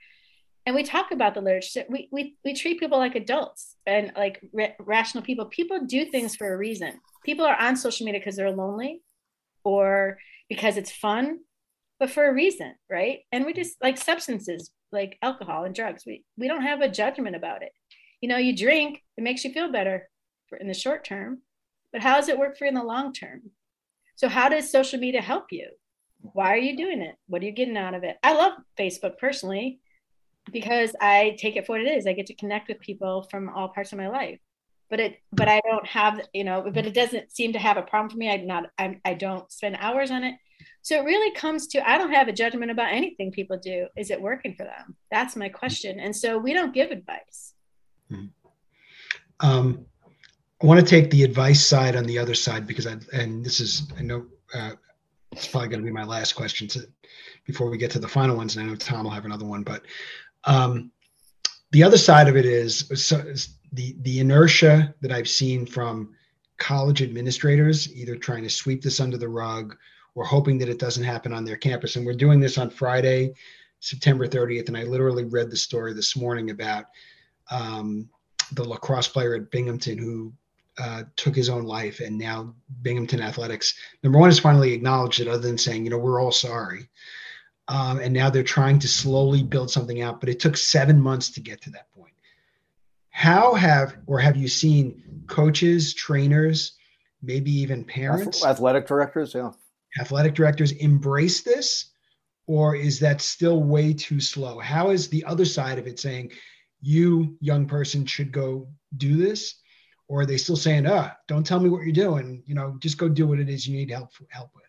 And 0.66 0.77
we 0.77 0.85
talk 0.85 1.11
about 1.11 1.35
the 1.35 1.40
literature. 1.40 1.85
We, 1.88 2.09
we, 2.12 2.37
we 2.45 2.55
treat 2.55 2.79
people 2.79 2.99
like 2.99 3.16
adults 3.16 3.75
and 3.85 4.12
like 4.14 4.40
rational 4.79 5.25
people. 5.25 5.47
People 5.47 5.87
do 5.87 6.05
things 6.05 6.37
for 6.37 6.53
a 6.53 6.57
reason. 6.57 7.01
People 7.25 7.45
are 7.47 7.59
on 7.59 7.77
social 7.77 8.05
media 8.05 8.21
because 8.21 8.37
they're 8.37 8.53
lonely 8.53 9.03
or 9.64 10.18
because 10.49 10.77
it's 10.77 10.92
fun, 10.92 11.40
but 11.99 12.11
for 12.11 12.29
a 12.29 12.33
reason, 12.33 12.75
right? 12.88 13.21
And 13.33 13.45
we 13.45 13.55
just 13.55 13.77
like 13.83 13.99
substances 13.99 14.71
like 14.92 15.18
alcohol 15.22 15.64
and 15.64 15.74
drugs. 15.74 16.05
We 16.07 16.24
we 16.37 16.48
don't 16.48 16.62
have 16.62 16.81
a 16.81 16.88
judgment 16.88 17.37
about 17.37 17.62
it. 17.62 17.72
You 18.20 18.28
know, 18.28 18.37
you 18.37 18.57
drink, 18.57 19.02
it 19.16 19.24
makes 19.24 19.44
you 19.44 19.52
feel 19.52 19.72
better 19.72 20.09
for 20.48 20.59
in 20.59 20.68
the 20.68 20.74
short 20.74 21.05
term, 21.05 21.42
but 21.92 22.02
how 22.02 22.16
does 22.16 22.28
it 22.28 22.38
work 22.38 22.57
for 22.57 22.64
you 22.64 22.68
in 22.68 22.74
the 22.74 22.83
long 22.83 23.12
term? 23.12 23.50
So 24.16 24.28
how 24.28 24.48
does 24.48 24.70
social 24.70 24.98
media 25.00 25.20
help 25.20 25.46
you? 25.50 25.68
Why 26.20 26.52
are 26.52 26.59
you 26.59 26.76
doing 26.76 27.02
it? 27.02 27.16
What 27.26 27.42
are 27.42 27.46
you 27.46 27.52
getting 27.52 27.76
out 27.76 27.94
of 27.94 28.05
it? 28.05 28.16
I 28.22 28.35
love 28.35 28.52
Facebook 28.78 29.18
personally 29.18 29.81
because 30.52 30.94
I 31.00 31.37
take 31.38 31.57
it 31.57 31.66
for 31.66 31.72
what 31.72 31.81
it 31.81 31.90
is. 31.90 32.07
I 32.07 32.12
get 32.12 32.26
to 32.26 32.35
connect 32.35 32.68
with 32.68 32.81
people 32.81 33.26
from 33.31 33.48
all 33.48 33.68
parts 33.68 33.92
of 33.92 33.98
my 33.98 34.09
life. 34.09 34.38
But 34.90 35.00
it 35.00 35.16
but 35.33 35.48
I 35.48 35.61
don't 35.64 35.87
have, 35.87 36.20
you 36.33 36.44
know, 36.44 36.70
but 36.72 36.87
it 36.87 36.94
doesn't 36.94 37.33
seem 37.33 37.55
to 37.55 37.59
have 37.59 37.76
a 37.78 37.83
problem 37.83 38.11
for 38.11 38.18
me. 38.18 38.31
I'm 38.31 38.46
not 38.46 38.64
I'm, 38.78 39.00
I 39.05 39.14
don't 39.14 39.50
spend 39.50 39.76
hours 39.81 40.11
on 40.11 40.22
it 40.22 40.35
so 40.83 41.01
it 41.01 41.05
really 41.05 41.35
comes 41.35 41.66
to 41.68 41.88
I 41.88 41.98
don't 41.98 42.12
have 42.12 42.29
a 42.29 42.33
judgment 42.33 42.70
about 42.70 42.92
anything 42.92 43.31
people 43.31 43.59
do. 43.59 43.87
Is 43.96 44.11
it 44.11 44.20
working 44.20 44.55
for 44.55 44.64
them? 44.64 44.96
That's 45.11 45.37
my 45.37 45.48
question. 45.48 46.01
And 46.01 46.14
so 46.14 46.38
we 46.38 46.53
don't 46.53 46.75
give 46.75 46.90
advice. 46.90 47.55
Mm-hmm. 48.11 48.27
Um, 49.46 49.87
I 50.62 50.66
want 50.66 50.79
to 50.81 50.87
take 50.87 51.11
the 51.11 51.25
advice 51.25 51.64
side 51.64 51.96
on 51.96 52.05
the 52.05 52.18
other 52.18 52.35
side 52.35 52.66
because 52.66 52.87
I 52.87 52.96
and 53.12 53.44
this 53.44 53.61
is 53.61 53.90
I 53.98 54.03
know 54.03 54.27
uh, 54.55 54.72
it's 55.33 55.48
probably 55.48 55.68
going 55.68 55.81
to 55.81 55.87
be 55.87 55.92
my 55.92 56.05
last 56.05 56.35
question 56.35 56.68
to, 56.68 56.87
before 57.46 57.70
we 57.70 57.79
get 57.79 57.90
to 57.92 57.98
the 57.98 58.09
final 58.09 58.37
ones. 58.37 58.57
And 58.57 58.64
I 58.64 58.68
know 58.68 58.77
Tom 58.77 59.05
will 59.05 59.11
have 59.11 59.25
another 59.25 59.46
one, 59.46 59.62
but 59.62 59.83
um, 60.44 60.92
the 61.72 61.83
other 61.83 61.98
side 61.98 62.29
of 62.29 62.37
it 62.37 62.44
is, 62.44 62.90
so, 62.94 63.16
is 63.18 63.57
the 63.72 63.96
the 64.03 64.20
inertia 64.20 64.94
that 65.01 65.11
I've 65.11 65.29
seen 65.29 65.66
from 65.66 66.14
college 66.59 67.03
administrators 67.03 67.92
either 67.92 68.14
trying 68.14 68.42
to 68.44 68.51
sweep 68.51 68.83
this 68.83 69.01
under 69.01 69.16
the 69.16 69.29
rug 69.29 69.77
we're 70.14 70.25
hoping 70.25 70.59
that 70.59 70.68
it 70.68 70.79
doesn't 70.79 71.05
happen 71.05 71.33
on 71.33 71.44
their 71.44 71.57
campus. 71.57 71.96
And 71.96 72.05
we're 72.05 72.14
doing 72.14 72.40
this 72.40 72.59
on 72.59 72.70
Friday, 72.70 73.35
September 73.81 74.27
30th. 74.27 74.68
And 74.68 74.77
I 74.77 74.85
literally 74.85 75.25
read 75.25 75.51
the 75.51 75.57
story 75.57 75.94
this 75.94 76.16
morning 76.16 76.51
about 76.51 76.87
um, 77.51 78.09
the 78.53 78.64
lacrosse 78.64 79.09
player 79.09 79.35
at 79.35 79.51
Binghamton 79.51 79.98
who 79.98 80.33
uh, 80.79 81.05
took 81.16 81.35
his 81.35 81.48
own 81.48 81.64
life. 81.64 82.01
And 82.01 82.18
now 82.18 82.55
Binghamton 82.83 83.20
Athletics, 83.20 83.75
number 84.03 84.18
one, 84.18 84.29
has 84.29 84.38
finally 84.38 84.72
acknowledged 84.72 85.20
it, 85.20 85.29
other 85.29 85.46
than 85.46 85.59
saying, 85.59 85.85
you 85.85 85.90
know, 85.90 85.98
we're 85.98 86.20
all 86.20 86.33
sorry. 86.33 86.88
Um, 87.68 88.01
and 88.01 88.12
now 88.12 88.29
they're 88.29 88.42
trying 88.42 88.79
to 88.81 88.88
slowly 88.88 89.42
build 89.42 89.70
something 89.70 90.03
out, 90.03 90.20
but 90.20 90.29
it 90.29 90.40
took 90.40 90.57
seven 90.57 91.01
months 91.01 91.31
to 91.31 91.40
get 91.40 91.62
to 91.62 91.70
that 91.70 91.90
point. 91.92 92.12
How 93.11 93.55
have, 93.55 93.96
or 94.07 94.18
have 94.18 94.37
you 94.37 94.48
seen 94.48 95.22
coaches, 95.27 95.94
trainers, 95.94 96.72
maybe 97.22 97.53
even 97.53 97.85
parents, 97.85 98.44
athletic 98.44 98.87
directors? 98.87 99.35
Yeah 99.35 99.53
athletic 100.00 100.35
directors 100.35 100.72
embrace 100.72 101.42
this 101.42 101.90
or 102.46 102.74
is 102.74 102.98
that 103.00 103.20
still 103.20 103.62
way 103.62 103.92
too 103.92 104.20
slow? 104.20 104.59
How 104.59 104.90
is 104.90 105.09
the 105.09 105.24
other 105.24 105.44
side 105.44 105.78
of 105.78 105.87
it 105.87 106.00
saying 106.00 106.33
you 106.81 107.37
young 107.40 107.66
person 107.66 108.05
should 108.05 108.33
go 108.33 108.68
do 108.96 109.16
this 109.16 109.57
or 110.09 110.22
are 110.22 110.26
they 110.26 110.37
still 110.37 110.57
saying 110.57 110.85
ah 110.87 111.12
don't 111.28 111.46
tell 111.46 111.61
me 111.61 111.70
what 111.70 111.83
you're 111.85 111.92
doing 111.92 112.42
you 112.44 112.57
know 112.57 112.76
just 112.81 112.98
go 112.98 113.09
do 113.09 113.24
what 113.24 113.38
it 113.38 113.48
is 113.48 113.68
you 113.68 113.76
need 113.76 113.88
help 113.88 114.11
help 114.31 114.50
with 114.52 114.64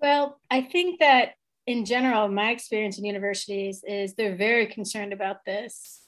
well 0.00 0.40
i 0.50 0.60
think 0.60 0.98
that 0.98 1.34
in 1.66 1.84
general 1.84 2.28
my 2.28 2.50
experience 2.50 2.98
in 2.98 3.04
universities 3.04 3.84
is 3.86 4.14
they're 4.14 4.36
very 4.36 4.66
concerned 4.66 5.12
about 5.12 5.44
this. 5.44 6.00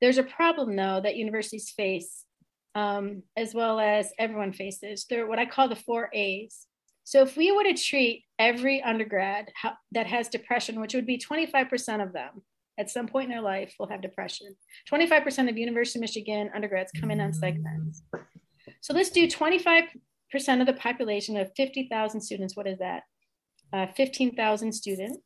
There's 0.00 0.18
a 0.18 0.22
problem 0.22 0.76
though 0.76 1.00
that 1.02 1.16
universities 1.16 1.70
face 1.70 2.24
um, 2.74 3.22
as 3.36 3.54
well 3.54 3.80
as 3.80 4.12
everyone 4.18 4.52
faces. 4.52 5.06
They're 5.08 5.26
what 5.26 5.38
i 5.38 5.46
call 5.46 5.68
the 5.68 5.76
four 5.76 6.10
a's 6.12 6.66
so 7.08 7.22
if 7.22 7.38
we 7.38 7.50
were 7.50 7.64
to 7.64 7.72
treat 7.72 8.26
every 8.38 8.82
undergrad 8.82 9.50
that 9.92 10.06
has 10.06 10.28
depression, 10.28 10.78
which 10.78 10.92
would 10.92 11.06
be 11.06 11.16
25% 11.16 12.02
of 12.02 12.12
them 12.12 12.42
at 12.78 12.90
some 12.90 13.08
point 13.08 13.24
in 13.24 13.30
their 13.30 13.40
life 13.40 13.74
will 13.78 13.88
have 13.88 14.02
depression. 14.02 14.54
25% 14.92 15.48
of 15.48 15.56
University 15.56 16.00
of 16.00 16.02
Michigan 16.02 16.50
undergrads 16.54 16.92
come 17.00 17.10
in 17.10 17.18
on 17.18 17.32
psych 17.32 17.56
meds. 17.56 18.02
So 18.82 18.92
let's 18.92 19.08
do 19.08 19.26
25% 19.26 19.88
of 20.60 20.66
the 20.66 20.74
population 20.74 21.38
of 21.38 21.50
50,000 21.56 22.20
students. 22.20 22.54
What 22.54 22.66
is 22.66 22.76
that? 22.76 23.04
Uh, 23.72 23.86
15,000 23.96 24.70
students 24.70 25.18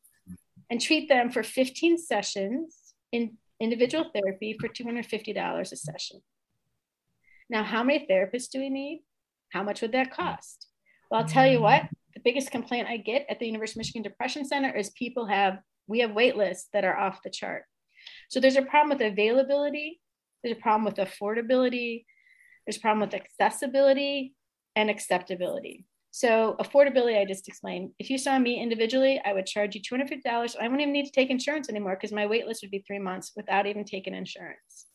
and 0.71 0.81
treat 0.81 1.09
them 1.09 1.33
for 1.33 1.43
15 1.43 1.99
sessions 1.99 2.95
in 3.11 3.39
individual 3.59 4.09
therapy 4.15 4.57
for 4.61 4.69
$250 4.69 5.61
a 5.61 5.77
session. 5.77 6.21
Now, 7.51 7.65
how 7.65 7.83
many 7.83 8.07
therapists 8.09 8.51
do 8.53 8.61
we 8.61 8.71
need? 8.71 9.03
How 9.51 9.65
much 9.65 9.83
would 9.83 9.91
that 9.91 10.13
cost? 10.13 10.69
Well, 11.13 11.21
I'll 11.21 11.29
tell 11.29 11.47
you 11.47 11.61
what, 11.61 11.83
the 12.15 12.21
biggest 12.25 12.51
complaint 12.51 12.89
I 12.89 12.97
get 12.97 13.27
at 13.29 13.39
the 13.39 13.45
University 13.45 13.77
of 13.77 13.81
Michigan 13.83 14.03
Depression 14.03 14.47
Center 14.47 14.75
is 14.75 14.89
people 14.93 15.27
have, 15.27 15.59
we 15.87 15.99
have 15.99 16.13
wait 16.13 16.39
lists 16.39 16.71
that 16.73 16.87
are 16.87 16.97
off 16.97 17.23
the 17.23 17.29
chart. 17.29 17.65
So 18.31 18.41
there's 18.41 18.57
a 18.57 18.63
problem 18.63 18.97
with 18.97 19.07
availability, 19.07 20.01
there's 20.43 20.57
a 20.57 20.61
problem 20.63 20.87
with 20.87 20.95
affordability, 20.95 22.07
there's 22.65 22.79
a 22.79 22.81
problem 22.81 23.01
with 23.01 23.13
accessibility 23.13 24.33
and 24.75 24.89
acceptability. 24.89 25.85
So 26.13 26.57
affordability, 26.59 27.21
I 27.21 27.27
just 27.27 27.47
explained. 27.47 27.91
If 27.99 28.09
you 28.09 28.17
saw 28.17 28.39
me 28.39 28.59
individually, 28.59 29.21
I 29.23 29.35
would 29.35 29.45
charge 29.45 29.75
you 29.75 29.83
$250. 29.83 30.25
I 30.25 30.63
wouldn't 30.63 30.81
even 30.81 30.95
need 30.95 31.05
to 31.05 31.13
take 31.13 31.29
insurance 31.29 31.69
anymore 31.69 31.99
because 32.01 32.13
my 32.15 32.27
wait 32.27 32.47
list 32.47 32.63
would 32.63 32.71
be 32.71 32.85
three 32.87 32.99
months 32.99 33.33
without 33.37 33.67
even 33.67 33.85
taking 33.85 34.15
insurance. 34.15 34.87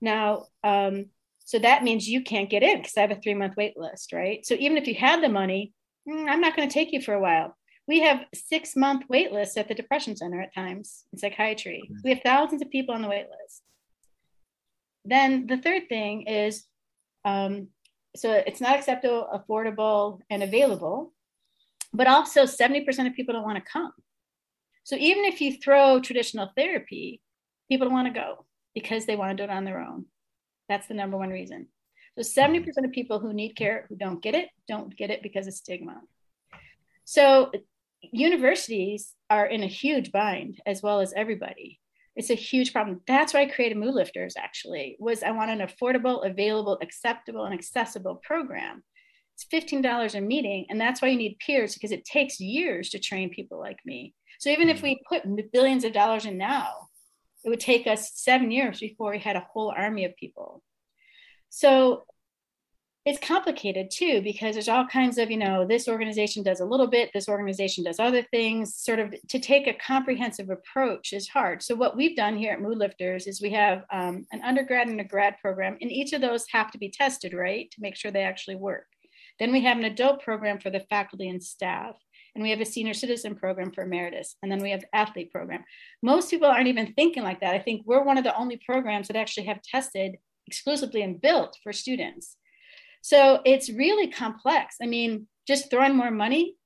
Now, 0.00 0.46
um, 0.64 1.10
so 1.44 1.58
that 1.58 1.82
means 1.82 2.08
you 2.08 2.22
can't 2.22 2.50
get 2.50 2.62
in 2.62 2.78
because 2.78 2.96
I 2.96 3.02
have 3.02 3.10
a 3.10 3.16
three 3.16 3.34
month 3.34 3.54
wait 3.56 3.76
list, 3.76 4.12
right? 4.12 4.44
So 4.44 4.54
even 4.58 4.76
if 4.76 4.86
you 4.86 4.94
had 4.94 5.22
the 5.22 5.28
money, 5.28 5.72
mm, 6.08 6.28
I'm 6.28 6.40
not 6.40 6.56
going 6.56 6.68
to 6.68 6.72
take 6.72 6.92
you 6.92 7.00
for 7.00 7.14
a 7.14 7.20
while. 7.20 7.56
We 7.88 8.00
have 8.00 8.24
six 8.34 8.76
month 8.76 9.04
wait 9.08 9.32
lists 9.32 9.56
at 9.56 9.68
the 9.68 9.74
Depression 9.74 10.16
Center 10.16 10.40
at 10.40 10.54
times 10.54 11.04
in 11.12 11.18
psychiatry. 11.18 11.82
We 12.04 12.10
have 12.10 12.22
thousands 12.24 12.62
of 12.62 12.70
people 12.70 12.94
on 12.94 13.02
the 13.02 13.08
wait 13.08 13.26
list. 13.26 13.62
Then 15.04 15.46
the 15.46 15.58
third 15.58 15.88
thing 15.88 16.22
is 16.22 16.64
um, 17.24 17.68
so 18.14 18.30
it's 18.32 18.60
not 18.60 18.76
acceptable, 18.76 19.28
affordable, 19.32 20.20
and 20.30 20.42
available, 20.42 21.12
but 21.92 22.06
also 22.06 22.42
70% 22.42 23.06
of 23.06 23.14
people 23.14 23.34
don't 23.34 23.44
want 23.44 23.62
to 23.62 23.70
come. 23.70 23.92
So 24.84 24.96
even 24.96 25.24
if 25.24 25.40
you 25.40 25.58
throw 25.58 26.00
traditional 26.00 26.50
therapy, 26.56 27.20
people 27.70 27.86
don't 27.86 27.94
want 27.94 28.12
to 28.12 28.20
go 28.20 28.44
because 28.74 29.06
they 29.06 29.16
want 29.16 29.36
to 29.36 29.36
do 29.36 29.50
it 29.50 29.54
on 29.54 29.64
their 29.64 29.80
own. 29.80 30.06
That's 30.72 30.86
the 30.86 30.94
number 30.94 31.18
one 31.18 31.28
reason. 31.28 31.66
So 32.18 32.22
mm-hmm. 32.22 32.54
70% 32.56 32.86
of 32.86 32.92
people 32.92 33.18
who 33.18 33.34
need 33.34 33.56
care 33.56 33.84
who 33.90 33.96
don't 33.96 34.22
get 34.22 34.34
it, 34.34 34.48
don't 34.66 34.96
get 34.96 35.10
it 35.10 35.22
because 35.22 35.46
of 35.46 35.52
stigma. 35.52 36.00
So 37.04 37.52
universities 38.00 39.12
are 39.28 39.44
in 39.44 39.62
a 39.62 39.66
huge 39.66 40.12
bind 40.12 40.62
as 40.64 40.82
well 40.82 41.00
as 41.00 41.12
everybody. 41.12 41.78
It's 42.16 42.30
a 42.30 42.34
huge 42.34 42.72
problem. 42.72 43.02
That's 43.06 43.34
why 43.34 43.42
i 43.42 43.46
created 43.46 43.76
mood 43.76 43.94
lifters 43.94 44.34
actually 44.38 44.96
was 44.98 45.22
i 45.22 45.30
want 45.30 45.50
an 45.50 45.66
affordable 45.66 46.26
available 46.26 46.78
acceptable 46.80 47.44
and 47.44 47.52
accessible 47.52 48.16
program. 48.16 48.82
It's 49.34 49.44
$15 49.52 50.14
a 50.14 50.20
meeting 50.22 50.64
and 50.70 50.80
that's 50.80 51.02
why 51.02 51.08
you 51.08 51.18
need 51.18 51.38
peers 51.44 51.74
because 51.74 51.92
it 51.92 52.06
takes 52.06 52.40
years 52.40 52.88
to 52.90 52.98
train 52.98 53.28
people 53.28 53.58
like 53.58 53.80
me. 53.84 54.14
So 54.40 54.48
even 54.48 54.70
if 54.70 54.78
mm-hmm. 54.78 54.86
we 54.86 55.02
put 55.06 55.52
billions 55.52 55.84
of 55.84 55.92
dollars 55.92 56.24
in 56.24 56.38
now 56.38 56.88
it 57.44 57.48
would 57.48 57.60
take 57.60 57.86
us 57.86 58.12
seven 58.14 58.50
years 58.50 58.80
before 58.80 59.10
we 59.10 59.18
had 59.18 59.36
a 59.36 59.46
whole 59.52 59.72
army 59.76 60.04
of 60.04 60.16
people. 60.16 60.62
So 61.50 62.04
it's 63.04 63.18
complicated 63.18 63.90
too 63.90 64.22
because 64.22 64.54
there's 64.54 64.68
all 64.68 64.86
kinds 64.86 65.18
of 65.18 65.28
you 65.28 65.36
know 65.36 65.66
this 65.66 65.88
organization 65.88 66.44
does 66.44 66.60
a 66.60 66.64
little 66.64 66.86
bit 66.86 67.10
this 67.12 67.28
organization 67.28 67.82
does 67.82 67.98
other 67.98 68.22
things. 68.22 68.76
Sort 68.76 69.00
of 69.00 69.14
to 69.28 69.40
take 69.40 69.66
a 69.66 69.74
comprehensive 69.74 70.50
approach 70.50 71.12
is 71.12 71.28
hard. 71.28 71.62
So 71.62 71.74
what 71.74 71.96
we've 71.96 72.16
done 72.16 72.36
here 72.36 72.52
at 72.52 72.60
mood 72.60 72.78
lifters 72.78 73.26
is 73.26 73.42
we 73.42 73.50
have 73.50 73.84
um, 73.92 74.24
an 74.32 74.40
undergrad 74.44 74.86
and 74.86 75.00
a 75.00 75.04
grad 75.04 75.36
program 75.40 75.76
and 75.80 75.90
each 75.90 76.12
of 76.12 76.20
those 76.20 76.46
have 76.52 76.70
to 76.72 76.78
be 76.78 76.90
tested 76.90 77.34
right 77.34 77.70
to 77.72 77.80
make 77.80 77.96
sure 77.96 78.10
they 78.10 78.22
actually 78.22 78.56
work. 78.56 78.86
Then 79.38 79.50
we 79.50 79.62
have 79.62 79.78
an 79.78 79.84
adult 79.84 80.22
program 80.22 80.60
for 80.60 80.70
the 80.70 80.80
faculty 80.80 81.28
and 81.28 81.42
staff 81.42 81.96
and 82.34 82.42
we 82.42 82.50
have 82.50 82.60
a 82.60 82.66
senior 82.66 82.94
citizen 82.94 83.34
program 83.34 83.70
for 83.70 83.82
emeritus 83.82 84.36
and 84.42 84.50
then 84.50 84.62
we 84.62 84.70
have 84.70 84.84
athlete 84.92 85.30
program 85.30 85.64
most 86.02 86.30
people 86.30 86.48
aren't 86.48 86.68
even 86.68 86.92
thinking 86.94 87.22
like 87.22 87.40
that 87.40 87.54
i 87.54 87.58
think 87.58 87.82
we're 87.84 88.04
one 88.04 88.18
of 88.18 88.24
the 88.24 88.36
only 88.36 88.56
programs 88.64 89.08
that 89.08 89.16
actually 89.16 89.46
have 89.46 89.62
tested 89.62 90.16
exclusively 90.46 91.02
and 91.02 91.20
built 91.20 91.56
for 91.62 91.72
students 91.72 92.36
so 93.02 93.40
it's 93.44 93.68
really 93.68 94.06
complex. 94.06 94.76
I 94.80 94.86
mean, 94.86 95.26
just 95.46 95.70
throwing 95.70 95.96
more 95.96 96.10
money, 96.10 96.56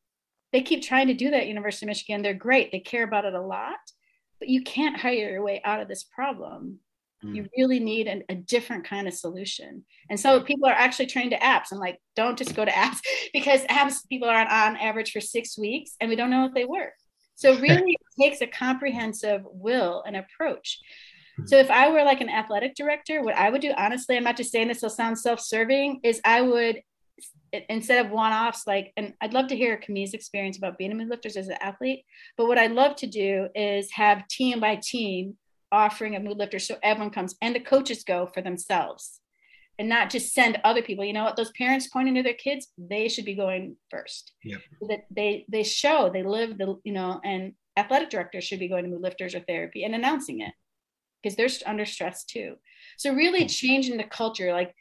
they 0.52 0.60
keep 0.60 0.82
trying 0.82 1.08
to 1.08 1.14
do 1.14 1.30
that 1.30 1.48
University 1.48 1.86
of 1.86 1.88
Michigan. 1.88 2.22
They're 2.22 2.34
great. 2.34 2.70
They 2.70 2.80
care 2.80 3.04
about 3.04 3.24
it 3.24 3.34
a 3.34 3.40
lot, 3.40 3.78
but 4.38 4.48
you 4.48 4.62
can't 4.62 5.00
hire 5.00 5.30
your 5.30 5.42
way 5.42 5.62
out 5.64 5.80
of 5.80 5.88
this 5.88 6.04
problem. 6.04 6.78
Mm. 7.24 7.36
You 7.36 7.46
really 7.56 7.80
need 7.80 8.06
an, 8.06 8.22
a 8.28 8.34
different 8.34 8.84
kind 8.84 9.08
of 9.08 9.14
solution. 9.14 9.84
And 10.10 10.18
so 10.18 10.40
people 10.40 10.68
are 10.68 10.72
actually 10.72 11.06
trained 11.06 11.30
to 11.32 11.38
apps. 11.38 11.72
I'm 11.72 11.78
like, 11.78 12.00
don't 12.14 12.38
just 12.38 12.54
go 12.54 12.64
to 12.64 12.70
apps 12.72 13.00
because 13.32 13.62
apps 13.64 14.06
people 14.08 14.28
are 14.28 14.36
on, 14.36 14.46
on 14.48 14.76
average 14.76 15.12
for 15.12 15.20
six 15.20 15.58
weeks 15.58 15.92
and 16.00 16.10
we 16.10 16.16
don't 16.16 16.30
know 16.30 16.46
if 16.46 16.54
they 16.54 16.64
work. 16.64 16.92
So 17.34 17.56
really 17.60 17.92
it 17.92 18.22
takes 18.22 18.40
a 18.40 18.46
comprehensive 18.46 19.42
will 19.44 20.02
and 20.06 20.16
approach. 20.16 20.80
So 21.44 21.58
if 21.58 21.70
I 21.70 21.90
were 21.90 22.02
like 22.02 22.22
an 22.22 22.30
athletic 22.30 22.74
director, 22.74 23.22
what 23.22 23.36
I 23.36 23.50
would 23.50 23.60
do, 23.60 23.72
honestly, 23.76 24.16
I'm 24.16 24.24
not 24.24 24.38
just 24.38 24.50
saying 24.50 24.68
this 24.68 24.80
will 24.80 24.88
sound 24.88 25.18
self-serving, 25.18 26.00
is 26.02 26.18
I 26.24 26.40
would 26.40 26.80
instead 27.68 28.04
of 28.04 28.12
one-offs, 28.12 28.66
like, 28.66 28.92
and 28.96 29.14
I'd 29.20 29.32
love 29.32 29.48
to 29.48 29.56
hear 29.56 29.76
Camille's 29.76 30.14
experience 30.14 30.58
about 30.58 30.78
being 30.78 30.92
a 30.92 30.94
mood 30.94 31.08
lifters 31.08 31.36
as 31.36 31.48
an 31.48 31.56
athlete. 31.60 32.04
But 32.36 32.46
what 32.46 32.58
I'd 32.58 32.72
love 32.72 32.96
to 32.96 33.06
do 33.06 33.48
is 33.54 33.90
have 33.92 34.28
team 34.28 34.60
by 34.60 34.76
team 34.82 35.36
offering 35.72 36.16
a 36.16 36.20
mood 36.20 36.38
lifter 36.38 36.58
so 36.58 36.76
everyone 36.82 37.10
comes 37.10 37.34
and 37.42 37.54
the 37.54 37.60
coaches 37.60 38.04
go 38.04 38.26
for 38.26 38.40
themselves 38.40 39.20
and 39.78 39.88
not 39.88 40.10
just 40.10 40.32
send 40.32 40.58
other 40.64 40.82
people. 40.82 41.04
You 41.04 41.12
know 41.12 41.24
what? 41.24 41.36
Those 41.36 41.52
parents 41.52 41.88
pointing 41.88 42.14
to 42.14 42.22
their 42.22 42.34
kids, 42.34 42.68
they 42.78 43.08
should 43.08 43.24
be 43.24 43.34
going 43.34 43.76
first. 43.90 44.32
Yep. 44.44 44.60
that 44.88 45.04
they 45.10 45.44
they 45.48 45.62
show 45.62 46.10
they 46.10 46.22
live 46.22 46.58
the 46.58 46.76
you 46.84 46.92
know, 46.92 47.20
and 47.24 47.52
athletic 47.76 48.10
directors 48.10 48.44
should 48.44 48.58
be 48.58 48.68
going 48.68 48.84
to 48.84 48.90
mood 48.90 49.02
lifters 49.02 49.34
or 49.34 49.40
therapy 49.40 49.84
and 49.84 49.94
announcing 49.94 50.40
it 50.40 50.52
because 51.22 51.36
they're 51.36 51.68
under 51.68 51.84
stress 51.84 52.24
too. 52.24 52.56
So 52.96 53.12
really 53.12 53.42
hmm. 53.42 53.48
changing 53.48 53.96
the 53.96 54.04
culture, 54.04 54.52
like 54.52 54.74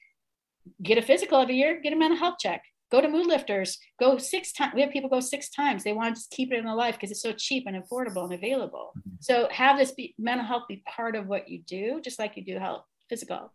get 0.82 0.98
a 0.98 1.02
physical 1.02 1.40
every 1.40 1.58
year, 1.58 1.80
get 1.82 1.94
a 1.94 1.98
mental 1.98 2.18
health 2.18 2.36
check, 2.40 2.64
go 2.92 3.02
to 3.02 3.08
mood 3.08 3.28
lifters, 3.28 3.78
go 4.00 4.18
six 4.18 4.54
times. 4.54 4.74
We 4.76 4.82
have 4.82 4.92
people 4.92 5.10
go 5.10 5.20
six 5.20 5.50
times. 5.50 5.84
They 5.84 5.94
want 5.94 6.16
to 6.16 6.20
just 6.22 6.32
keep 6.32 6.52
it 6.52 6.60
in 6.60 6.66
their 6.66 6.76
life 6.76 6.96
because 6.96 7.12
it's 7.12 7.22
so 7.22 7.34
cheap 7.34 7.66
and 7.68 7.82
affordable 7.82 8.24
and 8.24 8.34
available. 8.34 8.94
Mm-hmm. 8.98 9.16
So 9.20 9.48
have 9.52 9.78
this 9.78 9.92
be 9.92 10.14
mental 10.18 10.46
health 10.46 10.64
be 10.68 10.84
part 10.88 11.16
of 11.16 11.28
what 11.28 11.50
you 11.50 11.62
do, 11.68 12.02
just 12.02 12.20
like 12.20 12.38
you 12.38 12.44
do 12.44 12.60
health, 12.60 12.86
physical. 13.10 13.52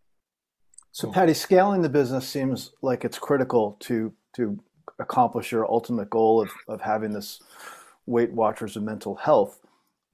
So 0.93 1.11
Patty, 1.11 1.35
scaling 1.35 1.83
the 1.83 1.89
business 1.89 2.29
seems 2.29 2.73
like 2.83 3.05
it's 3.05 3.19
critical 3.19 3.77
to 3.81 4.13
to 4.35 4.59
accomplish 4.99 5.51
your 5.51 5.71
ultimate 5.71 6.11
goal 6.11 6.43
of, 6.43 6.51
of 6.69 6.81
having 6.81 7.13
this 7.13 7.41
Weight 8.07 8.33
Watchers 8.33 8.77
of 8.77 8.83
mental 8.83 9.15
health. 9.15 9.61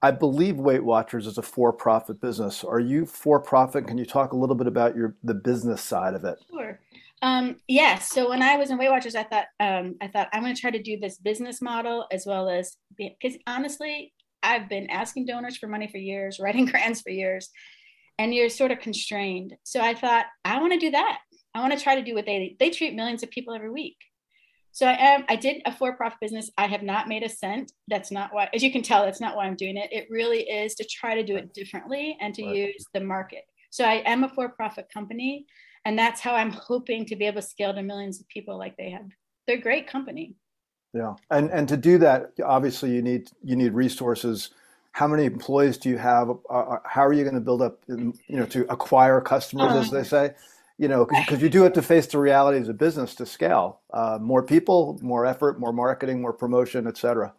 I 0.03 0.11
believe 0.11 0.57
Weight 0.57 0.85
Watchers 0.85 1.27
is 1.27 1.39
a 1.39 1.43
for-profit 1.43 2.21
business. 2.21 2.63
Are 2.63 2.79
you 2.79 3.07
for-profit? 3.07 3.87
Can 3.89 3.99
you 3.99 4.05
talk 4.05 4.33
a 4.33 4.37
little 4.37 4.55
bit 4.55 4.67
about 4.67 4.95
your 4.95 5.17
the 5.25 5.35
business 5.35 5.83
side 5.83 6.15
of 6.15 6.25
it? 6.25 6.39
Sure. 6.51 6.79
Um, 7.23 7.57
yes. 7.67 8.11
So 8.11 8.29
when 8.29 8.43
I 8.43 8.57
was 8.57 8.71
in 8.71 8.79
Weight 8.79 8.91
Watchers, 8.91 9.15
I 9.15 9.25
thought 9.25 9.47
um, 9.59 9.95
I 10.03 10.09
thought 10.09 10.29
I'm 10.33 10.43
going 10.43 10.55
to 10.55 10.61
try 10.61 10.71
to 10.71 10.83
do 10.83 10.99
this 10.99 11.19
business 11.19 11.63
model 11.63 12.07
as 12.13 12.27
well 12.27 12.49
as 12.49 12.77
because 12.97 13.37
honestly, 13.47 14.13
I've 14.43 14.69
been 14.69 14.91
asking 14.91 15.27
donors 15.27 15.57
for 15.57 15.67
money 15.67 15.89
for 15.89 15.99
years, 15.99 16.39
writing 16.41 16.67
grants 16.67 17.01
for 17.01 17.11
years, 17.11 17.49
and 18.19 18.35
you're 18.35 18.49
sort 18.49 18.71
of 18.71 18.81
constrained. 18.81 19.55
So 19.63 19.81
I 19.81 19.95
thought 19.95 20.27
I 20.45 20.61
want 20.61 20.73
to 20.75 20.79
do 20.79 20.91
that. 20.91 21.19
I 21.55 21.61
want 21.61 21.73
to 21.73 21.83
try 21.83 21.95
to 21.95 22.03
do 22.05 22.15
what 22.15 22.27
they 22.27 22.57
they 22.59 22.71
treat 22.71 22.95
millions 22.95 23.23
of 23.23 23.31
people 23.31 23.55
every 23.55 23.71
week. 23.71 23.97
So 24.77 24.87
I 24.87 25.15
am, 25.15 25.25
I 25.31 25.37
did 25.37 25.63
a 25.65 25.73
for-profit 25.73 26.19
business. 26.21 26.51
I 26.59 26.67
have 26.67 26.83
not 26.83 27.09
made 27.09 27.23
a 27.23 27.31
cent. 27.31 27.73
That's 27.89 28.11
not 28.11 28.35
why, 28.35 28.51
as 28.53 28.63
you 28.63 28.71
can 28.71 28.83
tell, 28.83 29.07
that's 29.07 29.23
not 29.23 29.35
why 29.35 29.47
I'm 29.47 29.57
doing 29.57 29.79
it. 29.79 29.89
It 29.91 30.07
really 30.11 30.43
is 30.43 30.75
to 30.75 30.85
try 30.85 31.15
to 31.15 31.23
do 31.23 31.35
it 31.35 31.55
differently 31.55 32.19
and 32.21 32.35
to 32.35 32.45
right. 32.45 32.55
use 32.55 32.85
the 32.93 33.01
market. 33.01 33.45
So 33.71 33.87
I 33.87 34.03
am 34.05 34.23
a 34.23 34.29
for-profit 34.29 34.89
company, 34.93 35.47
and 35.87 35.97
that's 35.97 36.21
how 36.21 36.35
I'm 36.35 36.51
hoping 36.51 37.07
to 37.07 37.17
be 37.17 37.27
able 37.27 37.41
to 37.41 37.47
scale 37.47 37.73
to 37.73 37.83
millions 37.83 38.21
of 38.21 38.27
people 38.29 38.59
like 38.59 38.77
they 38.77 38.91
have. 38.91 39.07
They're 39.47 39.57
a 39.57 39.61
great 39.61 39.87
company. 39.87 40.35
Yeah, 40.93 41.15
and 41.31 41.49
and 41.51 41.69
to 41.69 41.77
do 41.77 41.97
that, 41.99 42.33
obviously 42.45 42.91
you 42.91 43.03
need 43.03 43.31
you 43.43 43.55
need 43.55 43.73
resources. 43.73 44.51
How 44.91 45.07
many 45.07 45.25
employees 45.25 45.79
do 45.79 45.89
you 45.89 45.99
have? 45.99 46.31
Uh, 46.31 46.53
uh 46.53 46.79
how 46.85 47.07
are 47.07 47.13
you 47.13 47.23
going 47.23 47.37
to 47.37 47.41
build 47.41 47.63
up, 47.63 47.79
you 47.89 48.13
know, 48.29 48.47
to 48.47 48.67
acquire 48.71 49.21
customers, 49.21 49.73
as 49.73 49.91
they 49.91 50.05
say? 50.05 50.35
you 50.79 50.89
know, 50.89 51.07
because 51.07 51.41
you 51.41 51.49
do 51.49 51.63
have 51.63 51.73
to 51.73 51.81
face 51.81 52.07
the 52.07 52.19
realities 52.19 52.69
of 52.69 52.77
business 52.77 53.15
to 53.15 53.25
scale. 53.25 53.81
Uh, 53.95 54.19
more 54.21 54.43
people, 54.43 54.99
more 55.01 55.25
effort, 55.25 55.59
more 55.59 55.73
marketing, 55.73 56.21
more 56.21 56.35
promotion, 56.35 56.87
et 56.87 56.99
cetera. 56.99 57.33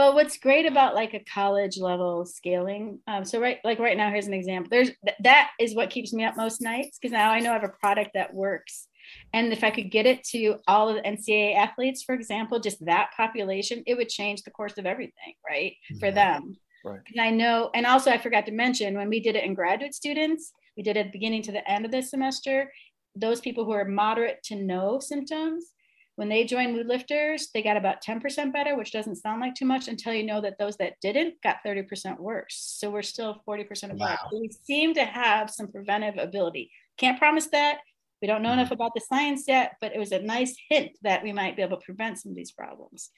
Well, 0.00 0.14
what's 0.14 0.38
great 0.38 0.64
about 0.64 0.94
like 0.94 1.12
a 1.12 1.22
college 1.30 1.76
level 1.76 2.24
scaling, 2.24 3.00
um, 3.06 3.22
so 3.22 3.38
right, 3.38 3.58
like 3.64 3.78
right 3.78 3.98
now, 3.98 4.08
here's 4.08 4.26
an 4.26 4.32
example. 4.32 4.70
There's 4.70 4.92
th- 5.04 5.18
that 5.24 5.50
is 5.60 5.74
what 5.74 5.90
keeps 5.90 6.14
me 6.14 6.24
up 6.24 6.38
most 6.38 6.62
nights 6.62 6.98
because 6.98 7.12
now 7.12 7.30
I 7.30 7.40
know 7.40 7.50
I 7.50 7.52
have 7.52 7.64
a 7.64 7.68
product 7.68 8.12
that 8.14 8.32
works, 8.32 8.88
and 9.34 9.52
if 9.52 9.62
I 9.62 9.70
could 9.70 9.90
get 9.90 10.06
it 10.06 10.24
to 10.28 10.56
all 10.66 10.88
of 10.88 10.96
the 10.96 11.02
NCAA 11.02 11.54
athletes, 11.54 12.02
for 12.02 12.14
example, 12.14 12.60
just 12.60 12.82
that 12.86 13.10
population, 13.14 13.82
it 13.86 13.94
would 13.94 14.08
change 14.08 14.40
the 14.40 14.50
course 14.50 14.78
of 14.78 14.86
everything, 14.86 15.34
right, 15.46 15.74
for 15.98 16.06
yeah. 16.06 16.12
them. 16.12 16.56
Right. 16.82 17.00
And 17.12 17.20
I 17.20 17.28
know, 17.28 17.68
and 17.74 17.84
also 17.84 18.10
I 18.10 18.16
forgot 18.16 18.46
to 18.46 18.52
mention 18.52 18.96
when 18.96 19.10
we 19.10 19.20
did 19.20 19.36
it 19.36 19.44
in 19.44 19.52
graduate 19.52 19.94
students, 19.94 20.54
we 20.78 20.82
did 20.82 20.96
at 20.96 21.08
the 21.08 21.12
beginning 21.12 21.42
to 21.42 21.52
the 21.52 21.70
end 21.70 21.84
of 21.84 21.90
the 21.90 22.00
semester. 22.00 22.72
Those 23.16 23.42
people 23.42 23.66
who 23.66 23.72
are 23.72 23.84
moderate 23.84 24.42
to 24.44 24.56
no 24.56 24.98
symptoms, 24.98 25.72
when 26.20 26.28
they 26.28 26.44
joined 26.44 26.74
mood 26.74 26.86
lifters, 26.86 27.48
they 27.54 27.62
got 27.62 27.78
about 27.78 28.04
10% 28.04 28.52
better, 28.52 28.76
which 28.76 28.92
doesn't 28.92 29.16
sound 29.16 29.40
like 29.40 29.54
too 29.54 29.64
much 29.64 29.88
until 29.88 30.12
you 30.12 30.22
know 30.22 30.42
that 30.42 30.58
those 30.58 30.76
that 30.76 31.00
didn't 31.00 31.40
got 31.42 31.64
30% 31.66 32.20
worse. 32.20 32.76
So 32.78 32.90
we're 32.90 33.00
still 33.00 33.40
40% 33.48 33.84
above. 33.84 33.98
Wow. 34.00 34.18
So 34.30 34.38
we 34.38 34.50
seem 34.50 34.92
to 34.96 35.04
have 35.06 35.48
some 35.48 35.68
preventive 35.68 36.18
ability. 36.18 36.72
Can't 36.98 37.18
promise 37.18 37.46
that. 37.52 37.78
We 38.20 38.28
don't 38.28 38.42
know 38.42 38.52
enough 38.52 38.66
mm-hmm. 38.66 38.74
about 38.74 38.92
the 38.94 39.00
science 39.00 39.44
yet, 39.48 39.76
but 39.80 39.94
it 39.94 39.98
was 39.98 40.12
a 40.12 40.20
nice 40.20 40.54
hint 40.68 40.90
that 41.00 41.22
we 41.22 41.32
might 41.32 41.56
be 41.56 41.62
able 41.62 41.78
to 41.78 41.86
prevent 41.86 42.18
some 42.18 42.32
of 42.32 42.36
these 42.36 42.52
problems. 42.52 43.08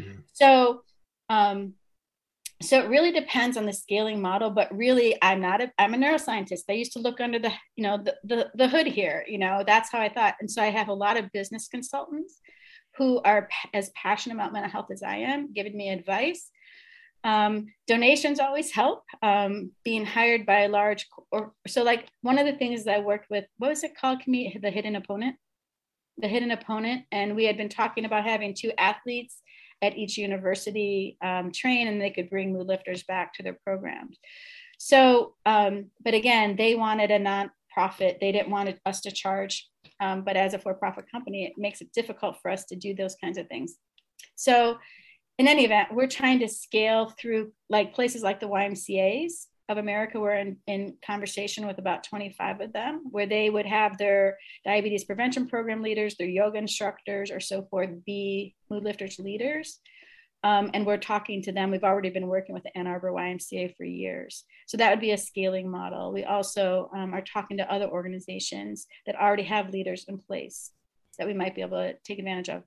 Mm-hmm. 0.00 0.18
So 0.32 0.82
um, 1.28 1.74
so 2.60 2.80
it 2.80 2.88
really 2.88 3.12
depends 3.12 3.56
on 3.56 3.66
the 3.66 3.72
scaling 3.72 4.20
model 4.20 4.50
but 4.50 4.74
really 4.76 5.16
i'm 5.22 5.40
not 5.40 5.60
a 5.60 5.70
i'm 5.78 5.94
a 5.94 5.96
neuroscientist 5.96 6.62
i 6.68 6.72
used 6.72 6.92
to 6.92 6.98
look 6.98 7.20
under 7.20 7.38
the 7.38 7.52
you 7.76 7.84
know 7.84 7.98
the, 7.98 8.14
the, 8.24 8.50
the 8.54 8.68
hood 8.68 8.86
here 8.86 9.24
you 9.28 9.38
know 9.38 9.62
that's 9.66 9.90
how 9.92 10.00
i 10.00 10.08
thought 10.08 10.34
and 10.40 10.50
so 10.50 10.60
i 10.62 10.66
have 10.66 10.88
a 10.88 10.92
lot 10.92 11.16
of 11.16 11.30
business 11.32 11.68
consultants 11.68 12.40
who 12.98 13.20
are 13.22 13.48
as 13.72 13.90
passionate 13.90 14.34
about 14.34 14.52
mental 14.52 14.70
health 14.70 14.90
as 14.90 15.02
I 15.02 15.16
am, 15.18 15.52
giving 15.52 15.76
me 15.76 15.88
advice. 15.88 16.50
Um, 17.24 17.66
donations 17.86 18.40
always 18.40 18.72
help. 18.72 19.04
Um, 19.22 19.70
being 19.84 20.04
hired 20.04 20.44
by 20.44 20.62
a 20.62 20.68
large, 20.68 21.06
or 21.30 21.52
so 21.66 21.82
like 21.84 22.08
one 22.22 22.38
of 22.38 22.46
the 22.46 22.56
things 22.56 22.84
that 22.84 22.96
I 22.96 23.00
worked 23.00 23.30
with, 23.30 23.44
what 23.56 23.68
was 23.68 23.84
it 23.84 23.96
called? 23.96 24.20
Can 24.20 24.32
we, 24.32 24.58
the 24.60 24.70
hidden 24.70 24.96
opponent? 24.96 25.36
The 26.18 26.28
hidden 26.28 26.50
opponent. 26.50 27.04
And 27.12 27.36
we 27.36 27.44
had 27.44 27.56
been 27.56 27.68
talking 27.68 28.04
about 28.04 28.24
having 28.24 28.54
two 28.54 28.72
athletes 28.76 29.40
at 29.82 29.96
each 29.96 30.18
university 30.18 31.16
um, 31.22 31.52
train 31.52 31.88
and 31.88 32.00
they 32.00 32.10
could 32.10 32.30
bring 32.30 32.52
mood 32.52 32.66
lifters 32.66 33.02
back 33.04 33.34
to 33.34 33.42
their 33.42 33.58
programs. 33.64 34.18
So, 34.78 35.34
um, 35.46 35.86
but 36.04 36.14
again, 36.14 36.56
they 36.56 36.74
wanted 36.74 37.10
a 37.10 37.18
non-profit. 37.18 38.18
They 38.20 38.32
didn't 38.32 38.50
want 38.50 38.78
us 38.86 39.00
to 39.02 39.10
charge 39.10 39.68
um, 40.00 40.22
but 40.22 40.36
as 40.36 40.54
a 40.54 40.58
for-profit 40.58 41.10
company, 41.10 41.44
it 41.44 41.54
makes 41.56 41.80
it 41.80 41.92
difficult 41.92 42.36
for 42.40 42.50
us 42.50 42.64
to 42.66 42.76
do 42.76 42.94
those 42.94 43.16
kinds 43.16 43.38
of 43.38 43.48
things. 43.48 43.76
So 44.36 44.78
in 45.38 45.48
any 45.48 45.64
event, 45.64 45.88
we're 45.92 46.08
trying 46.08 46.40
to 46.40 46.48
scale 46.48 47.12
through 47.20 47.52
like 47.68 47.94
places 47.94 48.22
like 48.22 48.40
the 48.40 48.48
YMCA's 48.48 49.48
of 49.68 49.78
America. 49.78 50.18
We're 50.18 50.36
in, 50.36 50.56
in 50.66 50.96
conversation 51.04 51.66
with 51.66 51.78
about 51.78 52.04
25 52.04 52.60
of 52.60 52.72
them, 52.72 53.04
where 53.10 53.26
they 53.26 53.50
would 53.50 53.66
have 53.66 53.98
their 53.98 54.38
diabetes 54.64 55.04
prevention 55.04 55.46
program 55.46 55.82
leaders, 55.82 56.16
their 56.16 56.28
yoga 56.28 56.58
instructors, 56.58 57.30
or 57.30 57.40
so 57.40 57.62
forth 57.70 57.90
be 58.06 58.54
mood 58.70 58.84
lifters 58.84 59.18
leaders. 59.18 59.80
Um, 60.44 60.70
and 60.72 60.86
we're 60.86 60.98
talking 60.98 61.42
to 61.42 61.52
them. 61.52 61.70
We've 61.70 61.82
already 61.82 62.10
been 62.10 62.28
working 62.28 62.54
with 62.54 62.62
the 62.62 62.76
Ann 62.78 62.86
Arbor 62.86 63.10
YMCA 63.10 63.74
for 63.76 63.84
years. 63.84 64.44
So 64.66 64.76
that 64.76 64.90
would 64.90 65.00
be 65.00 65.10
a 65.10 65.18
scaling 65.18 65.68
model. 65.68 66.12
We 66.12 66.24
also 66.24 66.90
um, 66.94 67.12
are 67.12 67.22
talking 67.22 67.56
to 67.56 67.72
other 67.72 67.88
organizations 67.88 68.86
that 69.06 69.16
already 69.16 69.42
have 69.44 69.70
leaders 69.70 70.04
in 70.06 70.18
place 70.18 70.70
that 71.18 71.26
we 71.26 71.34
might 71.34 71.56
be 71.56 71.62
able 71.62 71.78
to 71.78 71.94
take 72.04 72.20
advantage 72.20 72.48
of. 72.48 72.62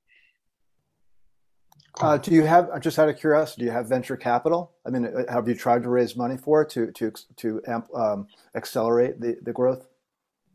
Uh, 2.00 2.18
do 2.18 2.32
you 2.32 2.44
have, 2.44 2.80
just 2.80 2.98
out 3.00 3.10
of 3.10 3.18
curiosity, 3.18 3.62
do 3.62 3.66
you 3.66 3.72
have 3.72 3.88
venture 3.88 4.16
capital? 4.16 4.72
I 4.86 4.90
mean, 4.90 5.06
uh, 5.06 5.32
have 5.32 5.48
you 5.48 5.56
tried 5.56 5.84
to 5.84 5.90
raise 5.90 6.16
money 6.16 6.38
for 6.38 6.62
it 6.62 6.70
to 6.70 6.92
to 6.92 7.12
to 7.38 7.62
amp, 7.68 7.94
um, 7.94 8.28
accelerate 8.56 9.20
the, 9.20 9.38
the 9.42 9.52
growth? 9.52 9.88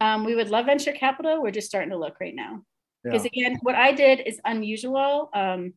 Um, 0.00 0.24
we 0.24 0.34
would 0.34 0.50
love 0.50 0.66
venture 0.66 0.92
capital. 0.92 1.42
We're 1.42 1.50
just 1.50 1.68
starting 1.68 1.90
to 1.90 1.98
look 1.98 2.20
right 2.20 2.34
now. 2.34 2.62
Because 3.04 3.24
yeah. 3.24 3.48
again, 3.48 3.58
what 3.62 3.74
I 3.74 3.92
did 3.92 4.20
is 4.26 4.40
unusual. 4.44 5.30
Um, 5.34 5.74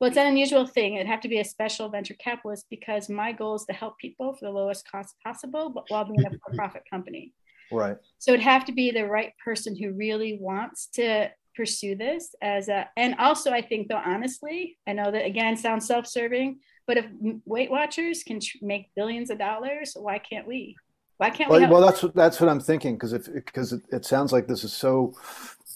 well, 0.00 0.08
it's 0.08 0.16
an 0.16 0.28
unusual 0.28 0.66
thing. 0.66 0.94
It'd 0.94 1.06
have 1.06 1.20
to 1.20 1.28
be 1.28 1.40
a 1.40 1.44
special 1.44 1.90
venture 1.90 2.14
capitalist 2.14 2.66
because 2.70 3.10
my 3.10 3.32
goal 3.32 3.56
is 3.56 3.64
to 3.66 3.74
help 3.74 3.98
people 3.98 4.32
for 4.32 4.46
the 4.46 4.50
lowest 4.50 4.90
cost 4.90 5.14
possible, 5.22 5.68
but 5.68 5.84
while 5.88 6.04
being 6.04 6.24
a 6.24 6.30
for-profit 6.46 6.84
company. 6.88 7.34
Right. 7.70 7.96
So 8.18 8.32
it'd 8.32 8.42
have 8.42 8.64
to 8.64 8.72
be 8.72 8.90
the 8.90 9.06
right 9.06 9.32
person 9.44 9.76
who 9.76 9.92
really 9.92 10.38
wants 10.40 10.86
to 10.94 11.30
pursue 11.60 11.94
this 11.94 12.34
as 12.40 12.68
a, 12.68 12.88
and 12.96 13.14
also 13.18 13.50
I 13.50 13.60
think 13.60 13.88
though, 13.88 14.00
honestly, 14.02 14.78
I 14.86 14.94
know 14.94 15.10
that 15.10 15.26
again 15.26 15.58
sounds 15.58 15.86
self-serving, 15.86 16.58
but 16.86 16.96
if 16.96 17.04
Weight 17.44 17.70
Watchers 17.70 18.22
can 18.22 18.40
tr- 18.40 18.56
make 18.62 18.86
billions 18.96 19.28
of 19.28 19.38
dollars, 19.38 19.94
why 19.94 20.18
can't 20.18 20.46
we? 20.46 20.74
Why 21.18 21.28
can't 21.28 21.50
well, 21.50 21.60
we? 21.60 21.66
well, 21.66 21.82
that's 21.82 22.02
what 22.02 22.14
that's 22.14 22.40
what 22.40 22.48
I'm 22.48 22.60
thinking 22.60 22.94
because 22.94 23.12
if 23.12 23.26
because 23.34 23.74
it, 23.74 23.82
it, 23.92 24.06
sounds 24.06 24.32
like 24.32 24.46
this 24.46 24.64
is 24.64 24.72
so 24.72 25.12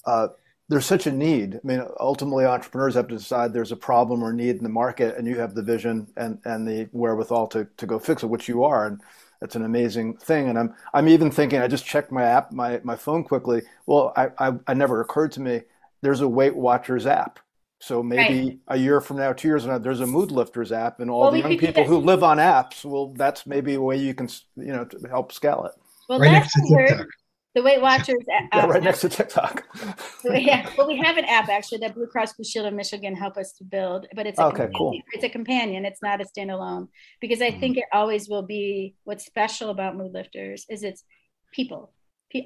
uh, 0.07 0.28
there's 0.70 0.87
such 0.87 1.07
a 1.07 1.12
need. 1.12 1.57
I 1.57 1.61
mean, 1.62 1.82
ultimately, 2.01 2.47
entrepreneurs 2.47 2.95
have 2.95 3.09
to 3.09 3.18
decide 3.18 3.53
there's 3.53 3.70
a 3.70 3.76
problem 3.76 4.24
or 4.24 4.32
need 4.32 4.57
in 4.57 4.62
the 4.62 4.70
market, 4.70 5.18
and 5.18 5.28
you 5.28 5.39
have 5.39 5.55
the 5.55 5.62
vision 5.62 6.07
and, 6.16 6.39
and 6.47 6.66
the 6.66 6.89
wherewithal 6.93 7.49
to, 7.49 7.68
to 7.76 7.85
go 7.85 7.99
fix 7.99 8.22
it, 8.22 8.28
which 8.28 8.49
you 8.49 8.64
are, 8.64 8.87
and 8.87 9.03
it's 9.43 9.55
an 9.55 9.66
amazing 9.66 10.16
thing. 10.16 10.49
And 10.49 10.59
I'm 10.59 10.74
I'm 10.95 11.09
even 11.09 11.30
thinking. 11.30 11.61
I 11.61 11.68
just 11.68 11.85
checked 11.85 12.11
my 12.11 12.22
app, 12.22 12.53
my 12.53 12.80
my 12.85 12.97
phone 12.97 13.22
quickly. 13.22 13.61
Well, 13.85 14.14
I 14.16 14.30
I, 14.39 14.53
I 14.66 14.72
never 14.72 15.03
occurred 15.03 15.32
to 15.32 15.43
me 15.43 15.61
there's 16.05 16.20
a 16.20 16.28
Weight 16.28 16.55
Watchers 16.55 17.07
app. 17.07 17.40
So 17.80 18.02
maybe 18.02 18.44
right. 18.44 18.59
a 18.68 18.76
year 18.76 19.00
from 19.00 19.16
now, 19.16 19.32
two 19.32 19.48
years 19.48 19.62
from 19.62 19.72
now, 19.72 19.78
there's 19.78 20.00
a 20.00 20.07
Mood 20.07 20.30
Lifters 20.30 20.70
app, 20.72 21.00
and 21.00 21.11
all 21.11 21.22
well, 21.22 21.30
the 21.32 21.40
young 21.40 21.59
people 21.59 21.84
who 21.84 21.98
live 21.98 22.22
on 22.22 22.38
apps. 22.38 22.84
Well, 22.84 23.12
that's 23.14 23.46
maybe 23.46 23.74
a 23.74 23.80
way 23.80 23.96
you 23.96 24.14
can 24.14 24.28
you 24.57 24.72
know 24.72 24.86
help 25.11 25.32
scale 25.32 25.64
it. 25.64 25.72
Well, 26.09 26.18
right 26.18 26.30
that's 26.30 26.57
next 26.70 27.07
the 27.55 27.62
Weight 27.62 27.80
Watchers. 27.80 28.22
yeah, 28.28 28.66
right 28.66 28.82
next 28.82 29.00
to 29.02 29.09
TikTok. 29.09 29.64
yeah, 30.24 30.68
well, 30.76 30.88
we 30.88 30.96
have 30.96 31.16
an 31.16 31.24
app 31.24 31.48
actually 31.50 31.78
that 31.78 31.94
Blue 31.94 32.07
Cross 32.07 32.34
Blue 32.34 32.44
Shield 32.44 32.66
of 32.66 32.74
Michigan 32.74 33.14
help 33.14 33.36
us 33.36 33.52
to 33.59 33.64
build, 33.64 34.07
but 34.14 34.26
it's 34.26 34.38
okay, 34.38 34.68
cool. 34.76 34.98
It's 35.12 35.24
a 35.24 35.28
companion. 35.28 35.84
It's 35.84 36.02
not 36.02 36.20
a 36.20 36.24
standalone 36.24 36.88
because 37.20 37.40
I 37.40 37.50
mm 37.50 37.61
think 37.61 37.76
it 37.76 37.84
always 37.92 38.28
will 38.28 38.42
be. 38.42 38.94
What's 39.05 39.24
special 39.24 39.70
about 39.70 39.96
Mood 39.96 40.12
Lifters 40.12 40.66
is 40.68 40.82
it's 40.82 41.05
people. 41.52 41.92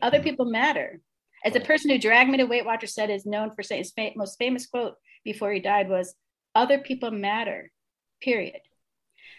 Other 0.02 0.20
mm 0.20 0.24
people 0.24 0.44
matter. 0.46 1.00
As 1.44 1.54
a 1.54 1.60
person 1.60 1.90
who 1.90 1.98
dragged 1.98 2.30
me 2.30 2.38
to 2.38 2.44
Weight 2.44 2.64
Watchers 2.64 2.94
said 2.94 3.10
is 3.10 3.26
known 3.26 3.54
for 3.54 3.62
saying 3.62 3.82
his 3.82 3.92
fam- 3.92 4.12
most 4.16 4.38
famous 4.38 4.66
quote 4.66 4.94
before 5.24 5.52
he 5.52 5.60
died 5.60 5.88
was, 5.88 6.14
"Other 6.54 6.78
people 6.78 7.10
matter." 7.10 7.70
Period. 8.20 8.60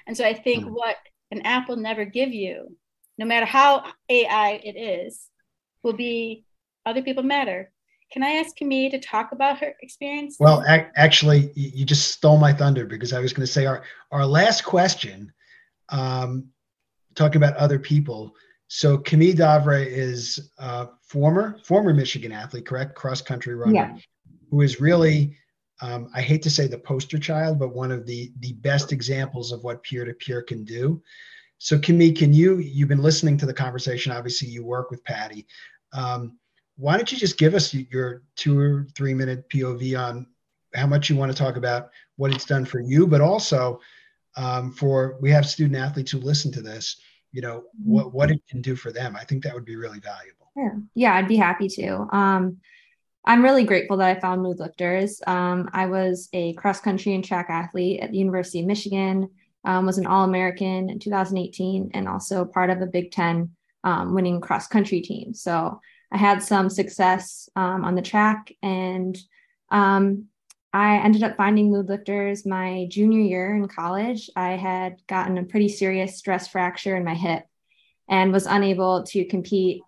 And 0.07 0.15
so 0.15 0.25
I 0.25 0.33
think 0.33 0.65
mm 0.65 0.71
what 0.71 0.95
an 1.31 1.41
app 1.43 1.69
will 1.69 1.75
never 1.75 2.05
give 2.05 2.33
you, 2.33 2.75
no 3.19 3.25
matter 3.25 3.45
how 3.45 3.83
AI 4.09 4.59
it 4.63 4.75
is, 4.75 5.29
will 5.83 5.93
be 5.93 6.43
other 6.85 7.03
people 7.03 7.21
matter. 7.23 7.71
Can 8.11 8.23
I 8.23 8.31
ask 8.37 8.55
Camille 8.55 8.89
to 8.89 8.99
talk 8.99 9.31
about 9.31 9.59
her 9.59 9.75
experience? 9.81 10.37
Well, 10.39 10.63
ac- 10.67 10.87
actually, 10.95 11.51
you 11.53 11.85
just 11.85 12.11
stole 12.11 12.37
my 12.39 12.51
thunder 12.51 12.85
because 12.85 13.13
I 13.13 13.19
was 13.19 13.33
going 13.33 13.45
to 13.45 13.51
say 13.51 13.67
our 13.67 13.83
our 14.11 14.25
last 14.25 14.63
question, 14.63 15.31
um, 15.89 16.47
talking 17.13 17.37
about 17.37 17.55
other 17.57 17.77
people. 17.77 18.33
So 18.69 18.99
Camille 18.99 19.35
Davre 19.35 19.83
is 19.83 20.51
a 20.59 20.89
former 21.01 21.57
former 21.63 21.91
Michigan 21.91 22.31
athlete, 22.31 22.67
correct? 22.67 22.95
Cross 22.95 23.23
country 23.23 23.55
runner, 23.55 23.73
yeah. 23.73 23.97
who 24.51 24.61
is 24.61 24.79
really, 24.79 25.35
um, 25.81 26.11
I 26.13 26.21
hate 26.21 26.43
to 26.43 26.51
say 26.51 26.67
the 26.67 26.77
poster 26.77 27.17
child, 27.17 27.57
but 27.57 27.73
one 27.73 27.91
of 27.91 28.05
the 28.05 28.31
the 28.39 28.53
best 28.53 28.91
examples 28.93 29.51
of 29.51 29.63
what 29.63 29.83
peer 29.83 30.05
to 30.05 30.13
peer 30.13 30.43
can 30.43 30.63
do. 30.63 31.01
So, 31.57 31.79
Camille, 31.79 32.15
can 32.15 32.31
you, 32.31 32.59
you've 32.59 32.87
been 32.87 33.01
listening 33.01 33.37
to 33.39 33.47
the 33.47 33.53
conversation. 33.53 34.11
Obviously, 34.11 34.47
you 34.47 34.63
work 34.63 34.91
with 34.91 35.03
Patty. 35.03 35.47
Um, 35.91 36.37
why 36.77 36.95
don't 36.95 37.11
you 37.11 37.17
just 37.17 37.39
give 37.39 37.55
us 37.55 37.73
your 37.73 38.21
two 38.35 38.57
or 38.57 38.87
three 38.95 39.15
minute 39.15 39.49
POV 39.49 39.99
on 39.99 40.27
how 40.75 40.85
much 40.85 41.09
you 41.09 41.15
want 41.15 41.31
to 41.31 41.37
talk 41.37 41.57
about 41.57 41.89
what 42.17 42.31
it's 42.31 42.45
done 42.45 42.65
for 42.65 42.79
you, 42.79 43.07
but 43.07 43.19
also 43.19 43.79
um, 44.37 44.71
for 44.71 45.17
we 45.21 45.31
have 45.31 45.47
student 45.47 45.75
athletes 45.75 46.11
who 46.11 46.19
listen 46.19 46.51
to 46.51 46.61
this, 46.61 47.01
you 47.31 47.41
know, 47.41 47.63
what, 47.83 48.13
what 48.13 48.31
it 48.31 48.41
can 48.47 48.61
do 48.61 48.75
for 48.75 48.91
them. 48.91 49.15
I 49.15 49.23
think 49.23 49.43
that 49.43 49.53
would 49.53 49.65
be 49.65 49.75
really 49.75 49.99
valuable. 49.99 50.51
Yeah, 50.55 50.71
yeah 50.95 51.15
I'd 51.15 51.27
be 51.27 51.37
happy 51.37 51.67
to. 51.69 52.07
Um, 52.11 52.57
I'm 53.25 53.43
really 53.43 53.63
grateful 53.63 53.97
that 53.97 54.17
I 54.17 54.19
found 54.19 54.41
Mood 54.41 54.59
Lifters. 54.59 55.21
Um, 55.27 55.69
I 55.73 55.85
was 55.85 56.29
a 56.33 56.53
cross 56.53 56.79
country 56.79 57.13
and 57.13 57.23
track 57.23 57.47
athlete 57.49 57.99
at 58.01 58.11
the 58.11 58.17
University 58.17 58.61
of 58.61 58.65
Michigan 58.65 59.29
um, 59.65 59.85
was 59.85 59.97
an 59.97 60.07
All 60.07 60.23
American 60.23 60.89
in 60.89 60.99
2018 60.99 61.91
and 61.93 62.07
also 62.07 62.45
part 62.45 62.69
of 62.69 62.81
a 62.81 62.87
Big 62.87 63.11
Ten 63.11 63.51
um, 63.83 64.13
winning 64.13 64.41
cross 64.41 64.67
country 64.67 65.01
team. 65.01 65.33
So 65.33 65.79
I 66.11 66.17
had 66.17 66.41
some 66.41 66.69
success 66.69 67.49
um, 67.55 67.83
on 67.83 67.95
the 67.95 68.01
track 68.01 68.51
and 68.63 69.17
um, 69.69 70.25
I 70.73 70.97
ended 70.97 71.23
up 71.23 71.35
finding 71.35 71.71
mood 71.71 71.89
lifters 71.89 72.45
my 72.45 72.87
junior 72.89 73.21
year 73.21 73.55
in 73.55 73.67
college. 73.67 74.29
I 74.35 74.51
had 74.51 75.01
gotten 75.07 75.37
a 75.37 75.43
pretty 75.43 75.67
serious 75.67 76.17
stress 76.17 76.47
fracture 76.47 76.95
in 76.95 77.03
my 77.03 77.15
hip 77.15 77.43
and 78.07 78.31
was 78.31 78.45
unable 78.45 79.03
to 79.03 79.25
compete, 79.25 79.81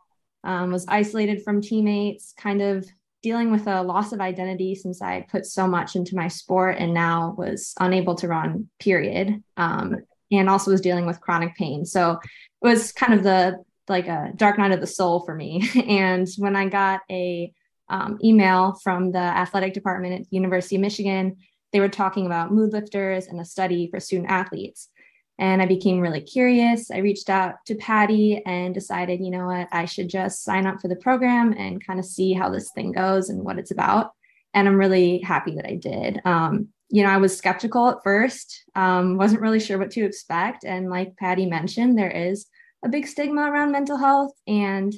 um, 0.44 0.72
was 0.72 0.86
isolated 0.88 1.44
from 1.44 1.62
teammates, 1.62 2.34
kind 2.38 2.62
of 2.62 2.88
dealing 3.22 3.52
with 3.52 3.68
a 3.68 3.84
loss 3.84 4.12
of 4.12 4.20
identity 4.20 4.74
since 4.74 5.02
I 5.02 5.28
put 5.30 5.46
so 5.46 5.68
much 5.68 5.96
into 5.96 6.16
my 6.16 6.28
sport 6.28 6.78
and 6.80 6.94
now 6.94 7.36
was 7.38 7.76
unable 7.80 8.16
to 8.16 8.28
run, 8.28 8.70
period. 8.80 9.44
Um, 9.58 9.98
and 10.32 10.50
also 10.50 10.72
was 10.72 10.82
dealing 10.82 11.06
with 11.06 11.22
chronic 11.22 11.56
pain. 11.56 11.86
So 11.86 12.14
it 12.14 12.20
was 12.62 12.92
kind 12.92 13.14
of 13.14 13.24
the 13.24 13.64
like 13.88 14.08
a 14.08 14.32
dark 14.36 14.58
night 14.58 14.72
of 14.72 14.80
the 14.80 14.88
soul 14.88 15.20
for 15.26 15.36
me. 15.36 15.70
and 15.88 16.28
when 16.38 16.56
I 16.56 16.70
got 16.70 17.02
a 17.12 17.54
um, 17.92 18.18
email 18.24 18.80
from 18.84 19.12
the 19.12 19.20
athletic 19.20 19.74
department 19.74 20.14
at 20.14 20.30
the 20.30 20.36
University 20.36 20.76
of 20.76 20.82
Michigan, 20.82 21.38
they 21.72 21.80
were 21.80 21.90
talking 21.90 22.26
about 22.26 22.52
mood 22.52 22.74
lifters 22.74 23.28
and 23.28 23.40
a 23.40 23.46
study 23.46 23.90
for 23.92 24.00
student 24.00 24.30
athletes. 24.30 24.90
And 25.38 25.62
I 25.62 25.66
became 25.66 26.00
really 26.00 26.22
curious. 26.22 26.92
I 26.92 26.98
reached 26.98 27.30
out 27.30 27.56
to 27.66 27.76
Patty 27.76 28.42
and 28.46 28.74
decided, 28.74 29.22
you 29.22 29.32
know 29.32 29.48
what, 29.48 29.68
I 29.72 29.86
should 29.86 30.10
just 30.10 30.44
sign 30.44 30.68
up 30.68 30.80
for 30.82 30.88
the 30.88 30.96
program 30.96 31.54
and 31.58 31.86
kind 31.86 32.00
of 32.00 32.06
see 32.06 32.34
how 32.34 32.50
this 32.50 32.72
thing 32.72 32.92
goes 32.92 33.30
and 33.30 33.44
what 33.44 33.58
it's 33.58 33.72
about. 33.72 34.12
And 34.54 34.68
I'm 34.68 34.76
really 34.76 35.20
happy 35.20 35.56
that 35.56 35.66
I 35.66 35.76
did. 35.76 36.22
Um, 36.26 36.70
you 36.90 37.04
know, 37.04 37.10
I 37.10 37.18
was 37.18 37.38
skeptical 37.38 37.90
at 37.90 38.04
first, 38.04 38.66
um, 38.76 39.18
wasn't 39.18 39.42
really 39.42 39.62
sure 39.62 39.78
what 39.78 39.92
to 39.92 40.06
expect. 40.06 40.66
And 40.66 40.90
like 40.90 41.16
Patty 41.18 41.46
mentioned, 41.46 41.98
there 41.98 42.12
is 42.12 42.48
a 42.84 42.90
big 42.90 43.08
stigma 43.08 43.50
around 43.50 43.72
mental 43.72 43.98
health. 43.98 44.34
And 44.46 44.94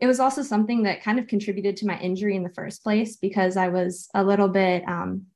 it 0.00 0.06
was 0.06 0.20
also 0.20 0.42
something 0.42 0.84
that 0.84 1.02
kind 1.02 1.18
of 1.18 1.26
contributed 1.26 1.76
to 1.76 1.86
my 1.86 1.98
injury 2.00 2.34
in 2.34 2.42
the 2.42 2.54
first 2.54 2.82
place 2.82 3.16
because 3.16 3.56
I 3.56 3.68
was 3.68 4.08
a 4.14 4.24
little 4.24 4.48
bit 4.48 4.82
um, 4.88 5.26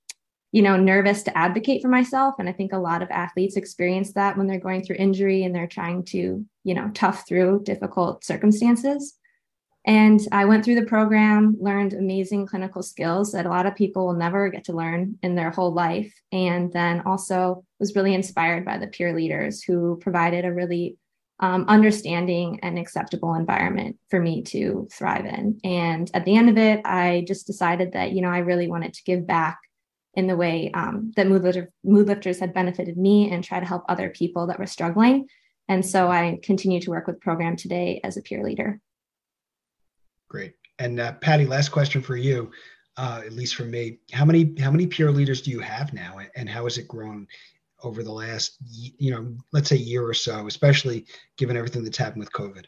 you 0.52 0.62
know 0.62 0.76
nervous 0.76 1.24
to 1.24 1.36
advocate 1.36 1.82
for 1.82 1.88
myself 1.88 2.36
and 2.38 2.48
i 2.48 2.52
think 2.52 2.72
a 2.72 2.78
lot 2.78 3.02
of 3.02 3.10
athletes 3.10 3.56
experience 3.56 4.12
that 4.12 4.38
when 4.38 4.46
they're 4.46 4.60
going 4.60 4.84
through 4.84 4.94
injury 4.94 5.42
and 5.42 5.52
they're 5.52 5.66
trying 5.66 6.04
to 6.04 6.46
you 6.62 6.74
know 6.74 6.88
tough 6.94 7.26
through 7.26 7.60
difficult 7.64 8.24
circumstances 8.24 9.18
And 9.86 10.20
I 10.32 10.46
went 10.46 10.64
through 10.64 10.80
the 10.80 10.86
program, 10.86 11.56
learned 11.60 11.92
amazing 11.92 12.46
clinical 12.46 12.82
skills 12.82 13.32
that 13.32 13.44
a 13.44 13.50
lot 13.50 13.66
of 13.66 13.74
people 13.74 14.06
will 14.06 14.14
never 14.14 14.48
get 14.48 14.64
to 14.64 14.72
learn 14.72 15.18
in 15.22 15.34
their 15.34 15.50
whole 15.50 15.72
life. 15.74 16.12
And 16.32 16.72
then 16.72 17.02
also 17.04 17.64
was 17.78 17.94
really 17.94 18.14
inspired 18.14 18.64
by 18.64 18.78
the 18.78 18.86
peer 18.86 19.14
leaders 19.14 19.62
who 19.62 19.98
provided 20.00 20.46
a 20.46 20.54
really 20.54 20.96
um, 21.40 21.64
understanding 21.68 22.60
and 22.62 22.78
acceptable 22.78 23.34
environment 23.34 23.96
for 24.08 24.20
me 24.20 24.42
to 24.42 24.88
thrive 24.92 25.26
in. 25.26 25.58
And 25.64 26.10
at 26.14 26.24
the 26.24 26.36
end 26.36 26.48
of 26.48 26.58
it, 26.58 26.80
I 26.84 27.24
just 27.26 27.46
decided 27.46 27.92
that, 27.92 28.12
you 28.12 28.22
know, 28.22 28.30
I 28.30 28.38
really 28.38 28.68
wanted 28.68 28.94
to 28.94 29.04
give 29.04 29.26
back 29.26 29.58
in 30.14 30.26
the 30.28 30.36
way 30.36 30.70
um, 30.74 31.12
that 31.16 31.26
mood, 31.26 31.42
lifter, 31.42 31.72
mood 31.82 32.06
lifters 32.06 32.38
had 32.38 32.54
benefited 32.54 32.96
me 32.96 33.30
and 33.30 33.42
try 33.42 33.58
to 33.58 33.66
help 33.66 33.84
other 33.88 34.10
people 34.10 34.46
that 34.46 34.58
were 34.58 34.66
struggling. 34.66 35.26
And 35.68 35.84
so 35.84 36.08
I 36.08 36.38
continue 36.42 36.80
to 36.80 36.90
work 36.90 37.06
with 37.06 37.20
program 37.20 37.56
today 37.56 38.00
as 38.04 38.16
a 38.16 38.22
peer 38.22 38.44
leader. 38.44 38.80
Great. 40.28 40.54
And 40.78 41.00
uh, 41.00 41.12
Patty, 41.14 41.46
last 41.46 41.70
question 41.70 42.02
for 42.02 42.16
you, 42.16 42.50
uh, 42.96 43.22
at 43.24 43.32
least 43.32 43.54
for 43.56 43.64
me. 43.64 43.98
How 44.12 44.24
many 44.24 44.54
how 44.60 44.70
many 44.70 44.86
peer 44.86 45.10
leaders 45.10 45.42
do 45.42 45.50
you 45.50 45.60
have 45.60 45.92
now, 45.92 46.18
and 46.36 46.48
how 46.48 46.64
has 46.64 46.78
it 46.78 46.88
grown 46.88 47.26
over 47.84 48.02
the 48.02 48.12
last 48.12 48.56
you 48.70 49.10
know 49.10 49.34
let's 49.52 49.68
say 49.68 49.76
year 49.76 50.06
or 50.06 50.14
so, 50.14 50.46
especially 50.46 51.06
given 51.36 51.56
everything 51.56 51.84
that's 51.84 51.98
happened 51.98 52.20
with 52.20 52.32
COVID? 52.32 52.64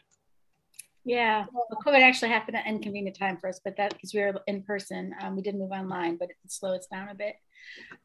Yeah, 1.05 1.45
well, 1.53 1.67
COVID 1.85 2.01
actually 2.01 2.29
happened 2.29 2.57
at 2.57 2.67
inconvenient 2.67 3.17
time 3.17 3.37
for 3.37 3.47
us, 3.47 3.61
but 3.63 3.77
that 3.77 3.93
because 3.93 4.13
we 4.13 4.19
were 4.19 4.41
in 4.45 4.61
person, 4.63 5.15
um, 5.21 5.37
we 5.37 5.41
did 5.41 5.55
move 5.55 5.71
online, 5.71 6.17
but 6.17 6.29
it 6.29 6.35
slowed 6.47 6.79
us 6.79 6.87
down 6.87 7.07
a 7.07 7.15
bit. 7.15 7.35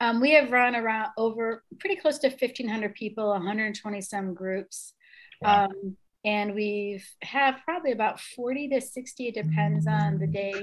Um, 0.01 0.21
we 0.21 0.31
have 0.35 0.53
run 0.53 0.77
around 0.77 1.09
over 1.17 1.65
pretty 1.81 1.97
close 1.97 2.19
to 2.19 2.29
1,500 2.29 2.95
people, 2.95 3.31
120 3.31 4.01
some 4.01 4.35
groups. 4.35 4.95
Wow. 5.41 5.65
Um, 5.65 5.97
and 6.25 6.55
we've 6.55 7.05
have 7.23 7.57
probably 7.65 7.93
about 7.93 8.21
40 8.21 8.69
to 8.69 8.81
60 8.81 9.29
it 9.29 9.35
depends 9.35 9.87
on 9.87 10.19
the 10.19 10.27
day 10.27 10.55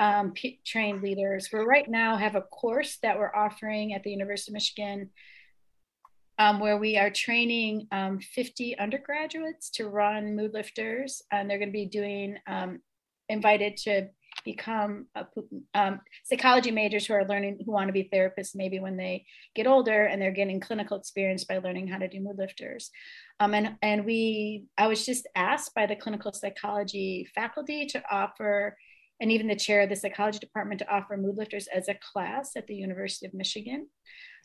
um, 0.00 0.32
p- 0.32 0.60
trained 0.66 1.02
leaders 1.02 1.48
we 1.52 1.60
right 1.60 1.88
now 1.88 2.16
have 2.16 2.34
a 2.34 2.42
course 2.42 2.98
that 3.02 3.18
we're 3.18 3.34
offering 3.34 3.94
at 3.94 4.02
the 4.02 4.10
university 4.10 4.52
of 4.52 4.54
michigan 4.54 5.08
um, 6.38 6.60
where 6.60 6.76
we 6.76 6.96
are 6.96 7.10
training 7.10 7.86
um, 7.90 8.20
50 8.20 8.78
undergraduates 8.78 9.70
to 9.70 9.88
run 9.88 10.36
mood 10.36 10.54
lifters 10.54 11.22
and 11.32 11.48
they're 11.48 11.58
going 11.58 11.68
to 11.68 11.72
be 11.72 11.86
doing 11.86 12.36
um, 12.46 12.80
invited 13.28 13.76
to 13.76 14.08
become 14.44 15.06
a, 15.14 15.26
um, 15.74 16.00
psychology 16.24 16.70
majors 16.70 17.06
who 17.06 17.12
are 17.12 17.26
learning 17.26 17.58
who 17.64 17.72
want 17.72 17.88
to 17.88 17.92
be 17.92 18.08
therapists 18.12 18.54
maybe 18.54 18.78
when 18.78 18.96
they 18.96 19.24
get 19.54 19.66
older 19.66 20.04
and 20.04 20.22
they're 20.22 20.30
getting 20.30 20.60
clinical 20.60 20.96
experience 20.96 21.44
by 21.44 21.58
learning 21.58 21.88
how 21.88 21.98
to 21.98 22.08
do 22.08 22.20
mood 22.20 22.38
lifters. 22.38 22.90
Um, 23.40 23.54
and 23.54 23.76
and 23.82 24.04
we 24.04 24.64
i 24.76 24.86
was 24.86 25.04
just 25.04 25.28
asked 25.34 25.74
by 25.74 25.86
the 25.86 25.96
clinical 25.96 26.32
psychology 26.32 27.28
faculty 27.34 27.86
to 27.86 28.02
offer 28.10 28.76
and 29.20 29.32
even 29.32 29.48
the 29.48 29.56
chair 29.56 29.82
of 29.82 29.88
the 29.88 29.96
psychology 29.96 30.38
department 30.38 30.78
to 30.80 30.92
offer 30.92 31.16
mood 31.16 31.36
lifters 31.36 31.68
as 31.74 31.88
a 31.88 31.98
class 32.12 32.52
at 32.56 32.66
the 32.66 32.74
university 32.74 33.26
of 33.26 33.34
michigan 33.34 33.86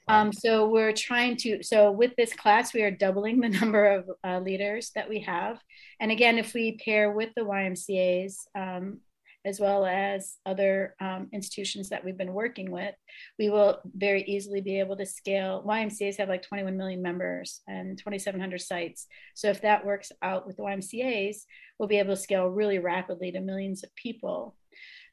um, 0.08 0.34
so 0.34 0.68
we're 0.68 0.94
trying 0.94 1.38
to 1.38 1.64
so 1.64 1.92
with 1.92 2.16
this 2.18 2.34
class 2.34 2.74
we 2.74 2.82
are 2.82 2.92
doubling 2.92 3.40
the 3.40 3.50
number 3.62 3.86
of 3.86 4.10
uh, 4.24 4.40
leaders 4.40 4.92
that 4.96 5.10
we 5.10 5.20
have 5.20 5.60
and 6.00 6.12
again 6.12 6.38
if 6.38 6.54
we 6.54 6.78
pair 6.84 7.12
with 7.12 7.30
the 7.36 7.44
ymcas 7.44 8.36
um, 8.56 9.00
as 9.46 9.60
well 9.60 9.86
as 9.86 10.38
other 10.46 10.96
um, 11.02 11.28
institutions 11.34 11.90
that 11.90 12.04
we've 12.04 12.18
been 12.18 12.34
working 12.34 12.72
with, 12.72 12.96
we 13.38 13.50
will 13.50 13.80
very 13.94 14.24
easily 14.24 14.62
be 14.62 14.80
able 14.80 14.96
to 14.96 15.06
scale. 15.06 15.64
YMCA's 15.68 16.18
have 16.18 16.30
like 16.30 16.44
21 16.44 16.78
million 16.78 17.02
members 17.02 17.62
and 17.68 17.98
2,700 17.98 18.62
sites. 18.62 19.08
So 19.34 19.50
if 19.50 19.62
that 19.62 19.86
works 19.86 20.12
out 20.22 20.48
with 20.48 20.56
the 20.56 20.64
YMCA's, 20.64 21.46
we'll 21.78 21.90
be 21.90 22.00
able 22.00 22.16
to 22.16 22.22
scale 22.22 22.48
really 22.48 22.80
rapidly 22.80 23.32
to 23.32 23.42
millions 23.42 23.84
of 23.84 23.94
people. 23.96 24.56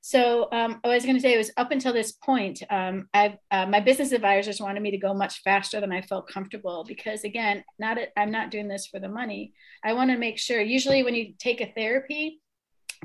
So 0.03 0.49
um, 0.51 0.81
I 0.83 0.89
was 0.89 1.05
going 1.05 1.17
to 1.17 1.21
say 1.21 1.35
it 1.35 1.39
was 1.39 1.53
up 1.57 1.73
until 1.73 1.93
this 1.93 2.13
point, 2.13 2.63
um, 2.71 3.09
I've, 3.13 3.37
uh, 3.51 3.67
my 3.67 3.81
business 3.81 4.13
advisors 4.13 4.61
wanted 4.61 4.83
me 4.83 4.91
to 4.93 4.99
go 4.99 5.13
much 5.13 5.43
faster 5.43 5.79
than 5.79 5.93
I 5.93 6.01
felt 6.01 6.27
comfortable 6.29 6.85
because 6.89 7.25
again, 7.25 7.63
not 7.79 7.99
a, 7.99 8.07
I'm 8.19 8.31
not 8.31 8.51
doing 8.51 8.67
this 8.67 8.87
for 8.87 8.99
the 8.99 9.09
money. 9.09 9.53
I 9.85 9.93
want 9.93 10.11
to 10.11 10.17
make 10.17 10.39
sure. 10.39 10.61
Usually, 10.61 11.03
when 11.03 11.15
you 11.15 11.35
take 11.39 11.61
a 11.61 11.73
therapy, 11.77 12.41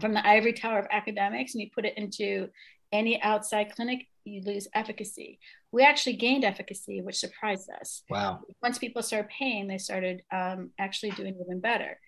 from 0.01 0.13
the 0.13 0.27
ivory 0.27 0.53
tower 0.53 0.79
of 0.79 0.87
academics 0.91 1.53
and 1.53 1.61
you 1.61 1.69
put 1.73 1.85
it 1.85 1.97
into 1.97 2.49
any 2.91 3.21
outside 3.21 3.73
clinic, 3.75 4.07
you 4.23 4.41
lose 4.41 4.67
efficacy. 4.73 5.39
We 5.71 5.83
actually 5.83 6.17
gained 6.17 6.43
efficacy, 6.43 7.01
which 7.01 7.17
surprised 7.17 7.69
us. 7.69 8.03
Wow. 8.09 8.41
Once 8.61 8.77
people 8.77 9.03
started 9.03 9.29
paying, 9.29 9.67
they 9.67 9.77
started 9.77 10.23
um, 10.31 10.71
actually 10.79 11.11
doing 11.11 11.37
even 11.39 11.59
better. 11.59 11.99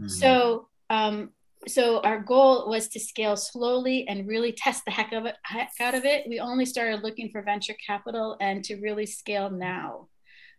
Mm-hmm. 0.00 0.08
So, 0.08 0.68
um, 0.90 1.30
so 1.66 2.00
our 2.00 2.20
goal 2.20 2.68
was 2.68 2.88
to 2.88 3.00
scale 3.00 3.36
slowly 3.36 4.06
and 4.08 4.26
really 4.28 4.52
test 4.52 4.84
the 4.84 4.90
heck 4.90 5.12
of 5.12 5.26
it, 5.26 5.36
heck 5.42 5.70
out 5.80 5.94
of 5.94 6.04
it. 6.04 6.24
We 6.28 6.40
only 6.40 6.66
started 6.66 7.02
looking 7.02 7.30
for 7.30 7.42
venture 7.42 7.74
capital 7.84 8.36
and 8.40 8.64
to 8.64 8.76
really 8.76 9.06
scale 9.06 9.50
now. 9.50 10.08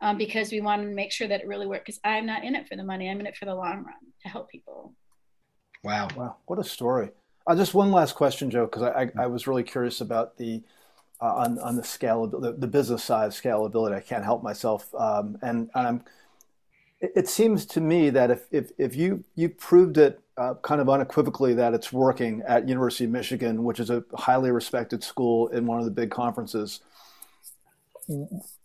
Um, 0.01 0.18
because 0.18 0.51
we 0.51 0.60
wanted 0.60 0.89
to 0.89 0.93
make 0.93 1.14
sure 1.14 1.28
that 1.30 1.41
it 1.41 1.47
really 1.47 1.68
worked. 1.68 1.86
Because 1.86 2.01
I'm 2.03 2.26
not 2.26 2.43
in 2.43 2.53
it 2.53 2.68
for 2.68 2.76
the 2.76 2.84
money; 2.84 3.10
I'm 3.10 3.22
in 3.22 3.28
it 3.28 3.38
for 3.38 3.45
the 3.45 3.56
long 3.56 3.78
run 3.78 3.95
to 4.24 4.30
help 4.30 4.49
people. 4.49 4.93
Wow. 5.84 6.10
Wow. 6.18 6.36
What 6.47 6.60
a 6.60 6.66
story. 6.66 7.12
Uh, 7.47 7.56
just 7.56 7.74
one 7.74 7.91
last 7.91 8.14
question, 8.14 8.49
Joe, 8.49 8.66
because 8.66 8.84
I, 8.84 9.03
I, 9.03 9.12
I, 9.20 9.28
was 9.28 9.47
really 9.47 9.64
curious 9.64 10.01
about 10.01 10.38
the 10.38 10.64
uh, 11.22 11.34
on 11.36 11.60
on 11.60 11.76
the 11.76 11.84
scale 11.84 12.28
the, 12.28 12.51
the 12.51 12.68
business 12.68 13.03
side 13.03 13.32
scalability. 13.32 13.93
I 13.93 14.01
can't 14.01 14.24
help 14.24 14.43
myself, 14.43 14.93
um, 14.95 15.38
and, 15.41 15.70
and 15.76 15.88
I'm. 15.88 16.03
It, 16.99 17.12
it, 17.16 17.28
seems 17.28 17.66
to 17.68 17.82
me 17.82 18.10
that 18.10 18.32
if 18.32 18.47
if, 18.51 18.72
if 18.78 18.95
you 18.95 19.24
you 19.36 19.47
proved 19.47 19.97
it 19.97 20.20
uh, 20.38 20.55
kind 20.61 20.81
of 20.81 20.89
unequivocally 20.89 21.53
that 21.53 21.73
it's 21.73 21.93
working 21.93 22.41
at 22.47 22.67
University 22.67 23.05
of 23.05 23.11
Michigan, 23.11 23.63
which 23.63 23.79
is 23.79 23.89
a 23.89 24.03
highly 24.15 24.51
respected 24.51 25.03
school 25.03 25.47
in 25.49 25.65
one 25.65 25.79
of 25.79 25.86
the 25.86 25.91
big 25.91 26.11
conferences, 26.11 26.81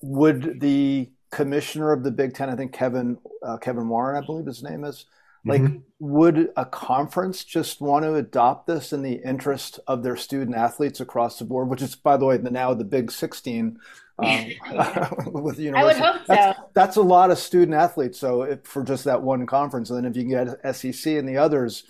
would 0.03 0.61
the 0.61 1.11
commissioner 1.31 1.93
of 1.93 2.03
the 2.03 2.11
Big 2.11 2.35
Ten, 2.35 2.51
I 2.51 2.57
think 2.57 2.73
Kevin 2.73 3.19
uh, 3.43 3.57
Kevin 3.57 3.89
Warren, 3.89 4.23
I 4.23 4.27
believe 4.27 4.47
his 4.47 4.63
name 4.63 4.85
is, 4.85 5.07
like, 5.45 5.63
mm-hmm. 5.63 5.79
would 5.99 6.51
a 6.57 6.67
conference 6.67 7.45
just 7.45 7.81
want 7.81 8.05
to 8.05 8.15
adopt 8.15 8.67
this 8.67 8.93
in 8.93 9.03
the 9.03 9.21
interest 9.25 9.81
of 9.87 10.03
their 10.03 10.17
student 10.17 10.57
athletes 10.57 11.01
across 11.01 11.39
the 11.39 11.45
board, 11.45 11.69
which 11.69 11.81
is, 11.81 11.95
by 11.95 12.17
the 12.17 12.27
way, 12.27 12.37
the, 12.37 12.51
now 12.51 12.75
the 12.75 12.85
Big 12.85 13.11
16 13.11 13.79
um, 14.19 14.29
with 15.33 15.57
the 15.57 15.63
university? 15.63 15.75
I 15.75 15.85
would 15.85 15.97
hope 15.97 16.27
that's, 16.27 16.59
so. 16.59 16.65
That's 16.75 16.97
a 16.97 17.03
lot 17.03 17.31
of 17.31 17.39
student 17.39 17.75
athletes. 17.75 18.19
So 18.19 18.43
if, 18.43 18.65
for 18.65 18.85
just 18.85 19.05
that 19.05 19.23
one 19.23 19.47
conference, 19.47 19.89
and 19.89 19.97
then 19.97 20.11
if 20.11 20.17
you 20.17 20.25
get 20.25 20.77
SEC 20.77 21.15
and 21.15 21.27
the 21.27 21.39
others, 21.39 21.85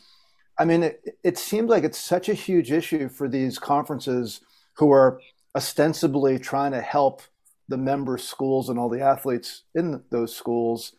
I 0.56 0.64
mean, 0.64 0.84
it, 0.84 1.18
it 1.24 1.38
seems 1.38 1.70
like 1.70 1.82
it's 1.82 1.98
such 1.98 2.28
a 2.28 2.34
huge 2.34 2.70
issue 2.70 3.08
for 3.08 3.28
these 3.28 3.58
conferences 3.58 4.42
who 4.74 4.92
are 4.92 5.20
ostensibly 5.56 6.38
trying 6.38 6.70
to 6.72 6.80
help 6.80 7.22
the 7.68 7.76
member 7.76 8.16
schools 8.16 8.68
and 8.68 8.78
all 8.78 8.88
the 8.88 9.00
athletes 9.00 9.62
in 9.74 10.02
those 10.10 10.34
schools 10.34 10.92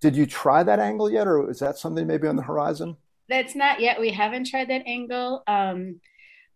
did 0.00 0.16
you 0.16 0.26
try 0.26 0.62
that 0.62 0.78
angle 0.78 1.10
yet, 1.10 1.26
or 1.26 1.50
is 1.50 1.58
that 1.60 1.78
something 1.78 2.06
maybe 2.06 2.26
on 2.26 2.36
the 2.36 2.42
horizon? 2.42 2.96
That's 3.28 3.54
not 3.54 3.80
yet. 3.80 4.00
We 4.00 4.10
haven't 4.10 4.48
tried 4.48 4.68
that 4.68 4.82
angle. 4.86 5.42
Um, 5.46 6.00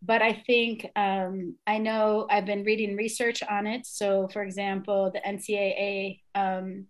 but 0.07 0.21
I 0.23 0.33
think 0.47 0.87
um, 0.97 1.57
I 1.67 1.79
know 1.79 2.27
I've 2.31 2.45
been 2.45 2.65
reading 2.65 2.97
research 2.97 3.43
on 3.43 3.67
it. 3.67 3.87
So, 3.87 4.29
for 4.29 4.43
example, 4.43 5.11
the 5.11 5.21
NCAA 5.21 6.21
um, 6.35 6.87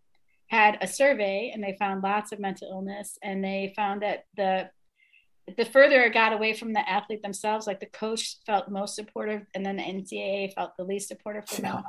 had 0.49 0.79
a 0.81 0.87
survey 0.87 1.53
and 1.55 1.63
they 1.63 1.77
found 1.79 2.03
lots 2.03 2.33
of 2.33 2.41
mental 2.41 2.69
illness, 2.71 3.19
and 3.23 3.43
they 3.43 3.73
found 3.77 4.03
that 4.03 4.25
the 4.37 4.71
the 5.59 5.65
further 5.67 6.03
it 6.03 6.15
got 6.15 6.33
away 6.33 6.55
from 6.55 6.73
the 6.73 6.89
athlete 6.89 7.23
themselves, 7.23 7.67
like 7.67 7.79
the 7.79 7.87
coach 7.87 8.39
felt 8.47 8.71
most 8.71 8.97
supportive, 8.97 9.43
and 9.55 9.65
then 9.65 9.77
the 9.77 9.83
NCAA 9.83 10.55
felt 10.55 10.77
the 10.77 10.85
least 10.85 11.09
supportive 11.09 11.47
for 11.47 11.61
yeah. 11.61 11.73
them. 11.73 11.85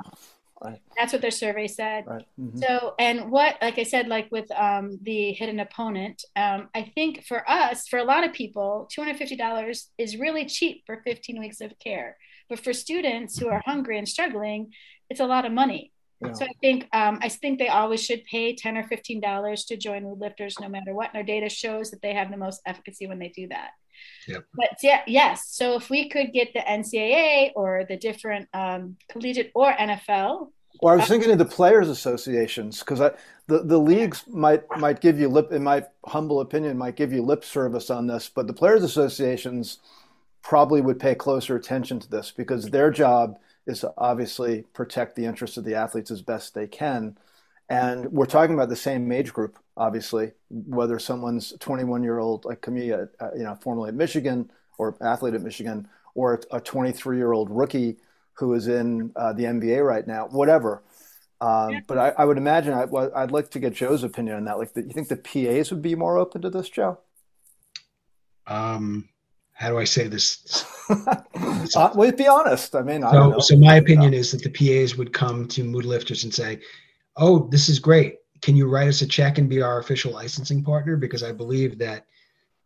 Right. 0.64 0.80
That's 0.96 1.12
what 1.12 1.22
their 1.22 1.30
survey 1.30 1.66
said. 1.66 2.04
Right. 2.06 2.26
Mm-hmm. 2.40 2.58
So, 2.58 2.94
and 2.98 3.30
what, 3.30 3.56
like 3.60 3.78
I 3.78 3.82
said, 3.82 4.08
like 4.08 4.28
with 4.32 4.50
um, 4.52 4.98
the 5.02 5.32
hidden 5.32 5.60
opponent, 5.60 6.24
um, 6.34 6.68
I 6.74 6.90
think 6.94 7.24
for 7.24 7.48
us, 7.48 7.88
for 7.88 7.98
a 7.98 8.04
lot 8.04 8.24
of 8.24 8.32
people, 8.32 8.88
$250 8.96 9.84
is 9.98 10.16
really 10.16 10.46
cheap 10.46 10.82
for 10.86 11.02
15 11.04 11.38
weeks 11.38 11.60
of 11.60 11.78
care. 11.78 12.16
But 12.48 12.60
for 12.60 12.72
students 12.72 13.38
who 13.38 13.48
are 13.48 13.62
hungry 13.66 13.98
and 13.98 14.08
struggling, 14.08 14.72
it's 15.10 15.20
a 15.20 15.26
lot 15.26 15.44
of 15.44 15.52
money. 15.52 15.92
Yeah. 16.24 16.32
So 16.32 16.44
I 16.46 16.52
think 16.62 16.88
um, 16.94 17.18
I 17.20 17.28
think 17.28 17.58
they 17.58 17.68
always 17.68 18.02
should 18.02 18.24
pay 18.24 18.54
ten 18.54 18.76
or 18.76 18.84
fifteen 18.84 19.20
dollars 19.20 19.66
to 19.66 19.76
join 19.76 20.04
Mood 20.04 20.18
Lifters, 20.18 20.56
no 20.60 20.68
matter 20.68 20.94
what. 20.94 21.10
And 21.12 21.18
our 21.18 21.22
data 21.22 21.50
shows 21.50 21.90
that 21.90 22.00
they 22.00 22.14
have 22.14 22.30
the 22.30 22.38
most 22.38 22.62
efficacy 22.64 23.06
when 23.06 23.18
they 23.18 23.28
do 23.28 23.48
that. 23.48 23.70
Yep. 24.28 24.44
But 24.54 24.70
yeah, 24.82 25.02
yes. 25.06 25.48
So 25.50 25.76
if 25.76 25.90
we 25.90 26.08
could 26.08 26.32
get 26.32 26.52
the 26.52 26.60
NCAA 26.60 27.52
or 27.54 27.84
the 27.88 27.96
different 27.96 28.48
um, 28.54 28.96
collegiate 29.08 29.52
or 29.54 29.72
NFL. 29.72 30.48
Well, 30.82 30.92
I 30.92 30.96
was 30.96 31.06
thinking 31.06 31.30
of 31.30 31.38
the 31.38 31.44
players' 31.44 31.88
associations 31.88 32.80
because 32.80 32.98
the 32.98 33.62
the 33.62 33.78
leagues 33.78 34.24
might 34.28 34.62
might 34.78 35.00
give 35.00 35.18
you 35.18 35.28
lip, 35.28 35.52
in 35.52 35.62
my 35.62 35.84
humble 36.04 36.40
opinion, 36.40 36.76
might 36.76 36.96
give 36.96 37.12
you 37.12 37.22
lip 37.22 37.44
service 37.44 37.88
on 37.88 38.06
this, 38.06 38.28
but 38.28 38.46
the 38.46 38.52
players' 38.52 38.82
associations 38.82 39.78
probably 40.42 40.80
would 40.80 41.00
pay 41.00 41.14
closer 41.14 41.56
attention 41.56 41.98
to 41.98 42.08
this 42.08 42.30
because 42.30 42.70
their 42.70 42.90
job 42.90 43.38
is 43.66 43.80
to 43.80 43.92
obviously 43.98 44.62
protect 44.74 45.16
the 45.16 45.24
interests 45.24 45.56
of 45.56 45.64
the 45.64 45.74
athletes 45.74 46.10
as 46.10 46.22
best 46.22 46.54
they 46.54 46.66
can. 46.66 47.16
And 47.68 48.12
we're 48.12 48.26
talking 48.26 48.54
about 48.54 48.68
the 48.68 48.76
same 48.76 49.10
age 49.10 49.32
group, 49.32 49.58
obviously, 49.76 50.32
whether 50.50 50.98
someone's 50.98 51.52
21 51.58 52.02
year 52.02 52.18
old 52.18 52.44
like 52.44 52.60
Camille, 52.60 53.08
uh, 53.20 53.30
you 53.36 53.42
know, 53.42 53.56
formerly 53.56 53.88
at 53.88 53.94
Michigan 53.94 54.50
or 54.78 54.96
athlete 55.00 55.34
at 55.34 55.42
Michigan, 55.42 55.88
or 56.14 56.40
a 56.50 56.60
23 56.60 57.16
year 57.16 57.32
old 57.32 57.50
rookie 57.50 57.96
who 58.34 58.54
is 58.54 58.68
in 58.68 59.12
uh, 59.16 59.32
the 59.32 59.44
NBA 59.44 59.84
right 59.84 60.06
now, 60.06 60.28
whatever. 60.28 60.82
Um, 61.40 61.70
yeah. 61.70 61.80
But 61.86 61.98
I, 61.98 62.08
I, 62.18 62.24
would 62.24 62.38
imagine 62.38 62.72
I, 62.72 62.84
would 62.84 63.32
like 63.32 63.50
to 63.50 63.58
get 63.58 63.74
Joe's 63.74 64.04
opinion 64.04 64.36
on 64.36 64.44
that. 64.44 64.58
Like, 64.58 64.72
the, 64.72 64.82
you 64.82 64.90
think 64.90 65.08
the 65.08 65.16
PAs 65.16 65.70
would 65.70 65.82
be 65.82 65.94
more 65.94 66.18
open 66.18 66.42
to 66.42 66.50
this, 66.50 66.68
Joe? 66.68 66.98
Um, 68.46 69.08
how 69.52 69.70
do 69.70 69.78
I 69.78 69.84
say 69.84 70.06
this? 70.06 70.64
uh, 70.88 71.90
well, 71.94 72.12
be 72.12 72.26
honest. 72.26 72.74
I 72.74 72.82
mean, 72.82 73.04
I 73.04 73.12
so, 73.12 73.38
so 73.40 73.56
my 73.56 73.76
opinion 73.76 74.14
is 74.14 74.32
that 74.32 74.42
the 74.42 74.50
PAs 74.50 74.96
would 74.96 75.12
come 75.12 75.48
to 75.48 75.64
mood 75.64 75.84
lifters 75.84 76.24
and 76.24 76.32
say, 76.32 76.60
"Oh, 77.16 77.48
this 77.48 77.68
is 77.68 77.78
great. 77.78 78.18
Can 78.42 78.56
you 78.56 78.68
write 78.68 78.88
us 78.88 79.02
a 79.02 79.06
check 79.06 79.38
and 79.38 79.48
be 79.48 79.62
our 79.62 79.78
official 79.78 80.12
licensing 80.12 80.62
partner?" 80.62 80.96
Because 80.96 81.22
I 81.22 81.32
believe 81.32 81.78
that 81.78 82.06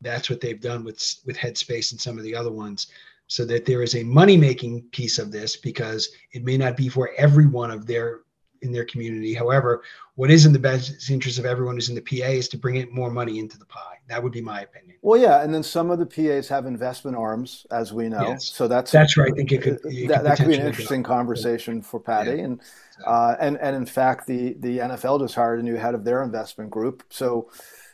that's 0.00 0.30
what 0.30 0.40
they've 0.40 0.60
done 0.60 0.84
with 0.84 1.02
with 1.24 1.36
Headspace 1.36 1.92
and 1.92 2.00
some 2.00 2.18
of 2.18 2.24
the 2.24 2.34
other 2.34 2.50
ones 2.52 2.88
so 3.30 3.44
that 3.44 3.64
there 3.64 3.82
is 3.82 3.94
a 3.94 4.02
money 4.02 4.36
making 4.36 4.82
piece 4.90 5.18
of 5.18 5.30
this 5.30 5.56
because 5.56 6.10
it 6.32 6.44
may 6.44 6.56
not 6.56 6.76
be 6.76 6.88
for 6.88 7.12
every 7.16 7.46
one 7.46 7.70
of 7.70 7.86
their 7.86 8.22
in 8.62 8.72
their 8.72 8.84
community. 8.84 9.32
However, 9.32 9.82
what 10.16 10.32
is 10.32 10.46
in 10.46 10.52
the 10.52 10.58
best 10.58 11.08
interest 11.10 11.38
of 11.38 11.46
everyone 11.46 11.76
who's 11.76 11.88
in 11.88 11.94
the 11.94 12.00
PA 12.02 12.26
is 12.26 12.48
to 12.48 12.58
bring 12.58 12.76
it 12.76 12.92
more 12.92 13.10
money 13.10 13.38
into 13.38 13.56
the 13.56 13.64
pie. 13.66 13.99
That 14.10 14.24
would 14.24 14.32
be 14.32 14.40
my 14.40 14.62
opinion. 14.62 14.96
Well, 15.02 15.20
yeah, 15.20 15.40
and 15.42 15.54
then 15.54 15.62
some 15.62 15.88
of 15.92 16.00
the 16.00 16.04
PAs 16.04 16.48
have 16.48 16.66
investment 16.66 17.16
arms, 17.16 17.64
as 17.70 17.92
we 17.92 18.08
know. 18.08 18.22
Yes. 18.22 18.46
So 18.46 18.66
that's 18.66 18.90
that's 18.90 19.16
right. 19.16 19.30
I 19.32 19.36
think 19.36 19.52
it 19.52 19.62
could 19.62 19.78
it 19.84 20.08
that, 20.08 20.16
could, 20.16 20.26
that 20.26 20.36
could 20.36 20.48
be 20.48 20.56
an 20.56 20.66
interesting 20.66 21.04
conversation 21.04 21.80
for 21.80 22.00
Patty, 22.00 22.32
yeah. 22.32 22.44
and 22.44 22.60
uh, 23.06 23.36
and 23.38 23.56
and 23.60 23.76
in 23.76 23.86
fact, 23.86 24.26
the 24.26 24.56
the 24.58 24.78
NFL 24.78 25.20
just 25.20 25.36
hired 25.36 25.60
a 25.60 25.62
new 25.62 25.76
head 25.76 25.94
of 25.94 26.04
their 26.04 26.24
investment 26.24 26.70
group. 26.70 27.04
So 27.08 27.50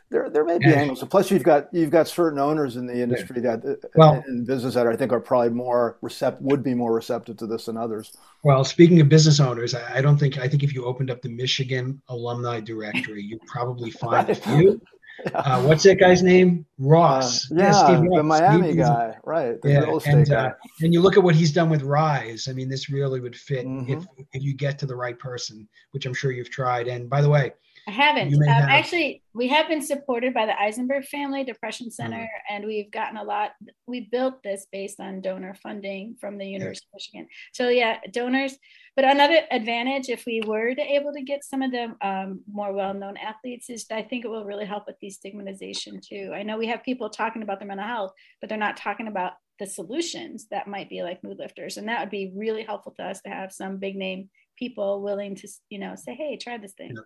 there 0.08 0.30
there 0.30 0.44
may 0.44 0.58
be 0.58 0.68
yeah. 0.68 0.76
angles. 0.76 1.04
Plus, 1.04 1.30
you've 1.30 1.42
got 1.42 1.68
you've 1.72 1.90
got 1.90 2.06
certain 2.06 2.38
owners 2.38 2.76
in 2.76 2.86
the 2.86 3.00
industry 3.00 3.42
yeah. 3.42 3.56
that 3.56 3.78
uh, 3.84 3.88
well, 3.96 4.24
in 4.28 4.44
business 4.44 4.74
that 4.74 4.86
I 4.86 4.94
think 4.94 5.12
are 5.12 5.20
probably 5.20 5.50
more 5.50 5.98
recept 6.02 6.40
would 6.40 6.62
be 6.62 6.74
more 6.74 6.94
receptive 6.94 7.36
to 7.38 7.46
this 7.46 7.66
than 7.66 7.76
others. 7.76 8.16
Well, 8.42 8.64
speaking 8.64 9.00
of 9.00 9.08
business 9.08 9.40
owners, 9.40 9.74
I, 9.74 9.98
I 9.98 10.00
don't 10.00 10.16
think 10.16 10.38
I 10.38 10.48
think 10.48 10.62
if 10.62 10.72
you 10.72 10.84
opened 10.84 11.10
up 11.10 11.22
the 11.22 11.28
Michigan 11.28 12.00
alumni 12.08 12.60
directory, 12.60 13.22
you'd 13.22 13.44
probably 13.46 13.90
find 13.90 14.30
a 14.30 14.34
few. 14.34 14.80
Yeah. 15.24 15.38
Uh, 15.38 15.62
what's 15.62 15.82
that 15.84 15.96
guy's 15.98 16.22
name? 16.22 16.66
Ross. 16.78 17.50
Uh, 17.50 17.56
yeah, 17.56 17.90
yeah 17.90 18.00
the 18.00 18.22
Miami 18.22 18.72
Steve 18.72 18.76
guy, 18.78 19.16
right? 19.24 19.60
The 19.62 19.70
yeah, 19.70 20.12
and, 20.12 20.30
uh, 20.30 20.52
and 20.82 20.92
you 20.92 21.00
look 21.00 21.16
at 21.16 21.22
what 21.22 21.34
he's 21.34 21.52
done 21.52 21.70
with 21.70 21.82
Rise. 21.82 22.48
I 22.48 22.52
mean, 22.52 22.68
this 22.68 22.90
really 22.90 23.20
would 23.20 23.36
fit 23.36 23.66
mm-hmm. 23.66 23.92
if 23.92 24.04
if 24.32 24.42
you 24.42 24.54
get 24.54 24.78
to 24.80 24.86
the 24.86 24.96
right 24.96 25.18
person, 25.18 25.68
which 25.92 26.06
I'm 26.06 26.14
sure 26.14 26.32
you've 26.32 26.50
tried. 26.50 26.88
And 26.88 27.08
by 27.08 27.22
the 27.22 27.30
way, 27.30 27.52
I 27.88 27.92
haven't. 27.92 28.34
Um, 28.34 28.40
have. 28.42 28.68
Actually, 28.68 29.22
we 29.32 29.48
have 29.48 29.68
been 29.68 29.80
supported 29.80 30.34
by 30.34 30.44
the 30.46 30.60
Eisenberg 30.60 31.04
Family 31.06 31.44
Depression 31.44 31.90
Center, 31.90 32.18
mm. 32.22 32.54
and 32.54 32.66
we've 32.66 32.90
gotten 32.90 33.16
a 33.16 33.22
lot. 33.22 33.52
We 33.86 34.08
built 34.10 34.42
this 34.42 34.66
based 34.72 34.98
on 34.98 35.20
donor 35.20 35.54
funding 35.54 36.16
from 36.20 36.36
the 36.36 36.46
University 36.46 36.86
yeah. 36.92 36.96
of 36.96 37.00
Michigan. 37.00 37.28
So 37.52 37.68
yeah, 37.68 37.98
donors. 38.10 38.58
But 38.96 39.04
another 39.04 39.42
advantage, 39.50 40.08
if 40.08 40.24
we 40.24 40.40
were 40.46 40.74
to 40.74 40.80
able 40.80 41.12
to 41.12 41.22
get 41.22 41.44
some 41.44 41.60
of 41.60 41.70
the 41.70 41.94
um, 42.00 42.40
more 42.50 42.72
well-known 42.72 43.18
athletes, 43.18 43.68
is 43.68 43.84
I 43.92 44.00
think 44.00 44.24
it 44.24 44.28
will 44.28 44.46
really 44.46 44.64
help 44.64 44.84
with 44.86 44.96
destigmatization 45.04 46.00
too. 46.00 46.32
I 46.34 46.42
know 46.42 46.56
we 46.56 46.68
have 46.68 46.82
people 46.82 47.10
talking 47.10 47.42
about 47.42 47.58
their 47.58 47.68
mental 47.68 47.86
health, 47.86 48.12
but 48.40 48.48
they're 48.48 48.56
not 48.56 48.78
talking 48.78 49.06
about 49.06 49.32
the 49.58 49.66
solutions 49.66 50.46
that 50.50 50.66
might 50.66 50.88
be 50.88 51.02
like 51.02 51.22
mood 51.22 51.38
lifters, 51.38 51.76
and 51.76 51.86
that 51.88 52.00
would 52.00 52.10
be 52.10 52.32
really 52.34 52.62
helpful 52.62 52.94
to 52.96 53.04
us 53.04 53.20
to 53.22 53.28
have 53.28 53.52
some 53.52 53.76
big 53.76 53.96
name 53.96 54.30
people 54.58 55.02
willing 55.02 55.34
to, 55.36 55.48
you 55.68 55.78
know, 55.78 55.94
say, 55.94 56.14
"Hey, 56.14 56.38
try 56.38 56.56
this 56.56 56.72
thing." 56.72 56.96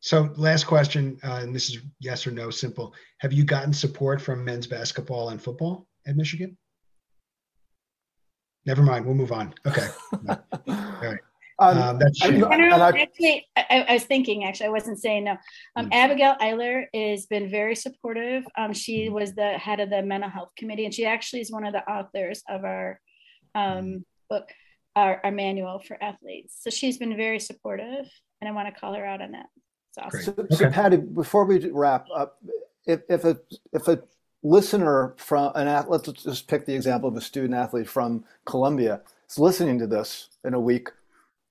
So, 0.00 0.32
last 0.36 0.64
question, 0.64 1.18
uh, 1.22 1.40
and 1.42 1.54
this 1.54 1.68
is 1.68 1.78
yes 2.00 2.26
or 2.26 2.32
no, 2.32 2.50
simple. 2.50 2.94
Have 3.18 3.32
you 3.32 3.44
gotten 3.44 3.72
support 3.72 4.20
from 4.20 4.44
men's 4.44 4.66
basketball 4.66 5.30
and 5.30 5.40
football 5.40 5.86
at 6.06 6.16
Michigan? 6.16 6.56
Never 8.64 8.82
mind. 8.82 9.06
We'll 9.06 9.14
move 9.14 9.32
on. 9.32 9.54
Okay. 9.66 9.88
All 10.68 11.00
right. 11.00 11.20
Um, 11.60 11.78
um, 11.78 11.98
that's 11.98 12.22
I, 12.22 12.28
actually, 12.28 13.46
I, 13.56 13.84
I, 13.88 13.92
was 13.94 14.04
thinking. 14.04 14.44
Actually, 14.44 14.66
I 14.66 14.70
wasn't 14.70 15.00
saying 15.00 15.24
no. 15.24 15.32
Um, 15.74 15.86
mm-hmm. 15.86 15.92
Abigail 15.92 16.36
Eiler 16.40 16.84
has 16.94 17.26
been 17.26 17.50
very 17.50 17.74
supportive. 17.74 18.44
Um, 18.56 18.72
she 18.72 19.06
mm-hmm. 19.06 19.14
was 19.14 19.34
the 19.34 19.58
head 19.58 19.80
of 19.80 19.90
the 19.90 20.02
mental 20.02 20.30
health 20.30 20.50
committee, 20.56 20.84
and 20.84 20.94
she 20.94 21.04
actually 21.04 21.40
is 21.40 21.50
one 21.50 21.64
of 21.64 21.72
the 21.72 21.82
authors 21.90 22.42
of 22.48 22.64
our 22.64 23.00
um, 23.56 23.62
mm-hmm. 23.62 23.96
book, 24.30 24.48
our, 24.94 25.20
our 25.24 25.32
manual 25.32 25.80
for 25.80 26.00
athletes. 26.02 26.56
So 26.60 26.70
she's 26.70 26.96
been 26.96 27.16
very 27.16 27.40
supportive, 27.40 28.08
and 28.40 28.48
I 28.48 28.52
want 28.52 28.72
to 28.72 28.80
call 28.80 28.94
her 28.94 29.04
out 29.04 29.20
on 29.20 29.32
that. 29.32 29.46
Awesome. 30.00 30.22
So, 30.22 30.34
okay. 30.38 30.54
so, 30.54 30.70
Patty, 30.70 30.96
before 30.96 31.44
we 31.44 31.58
wrap 31.70 32.06
up, 32.14 32.38
if, 32.86 33.00
if 33.08 33.24
a 33.24 33.36
if 33.72 33.88
a 33.88 34.00
listener 34.42 35.14
from 35.16 35.52
an 35.54 35.66
athlete, 35.66 36.06
let's 36.06 36.22
just 36.22 36.48
pick 36.48 36.66
the 36.66 36.74
example 36.74 37.08
of 37.08 37.16
a 37.16 37.20
student 37.20 37.54
athlete 37.54 37.88
from 37.88 38.24
Columbia 38.44 39.00
is 39.28 39.38
listening 39.38 39.78
to 39.78 39.86
this 39.86 40.28
in 40.44 40.54
a 40.54 40.60
week, 40.60 40.88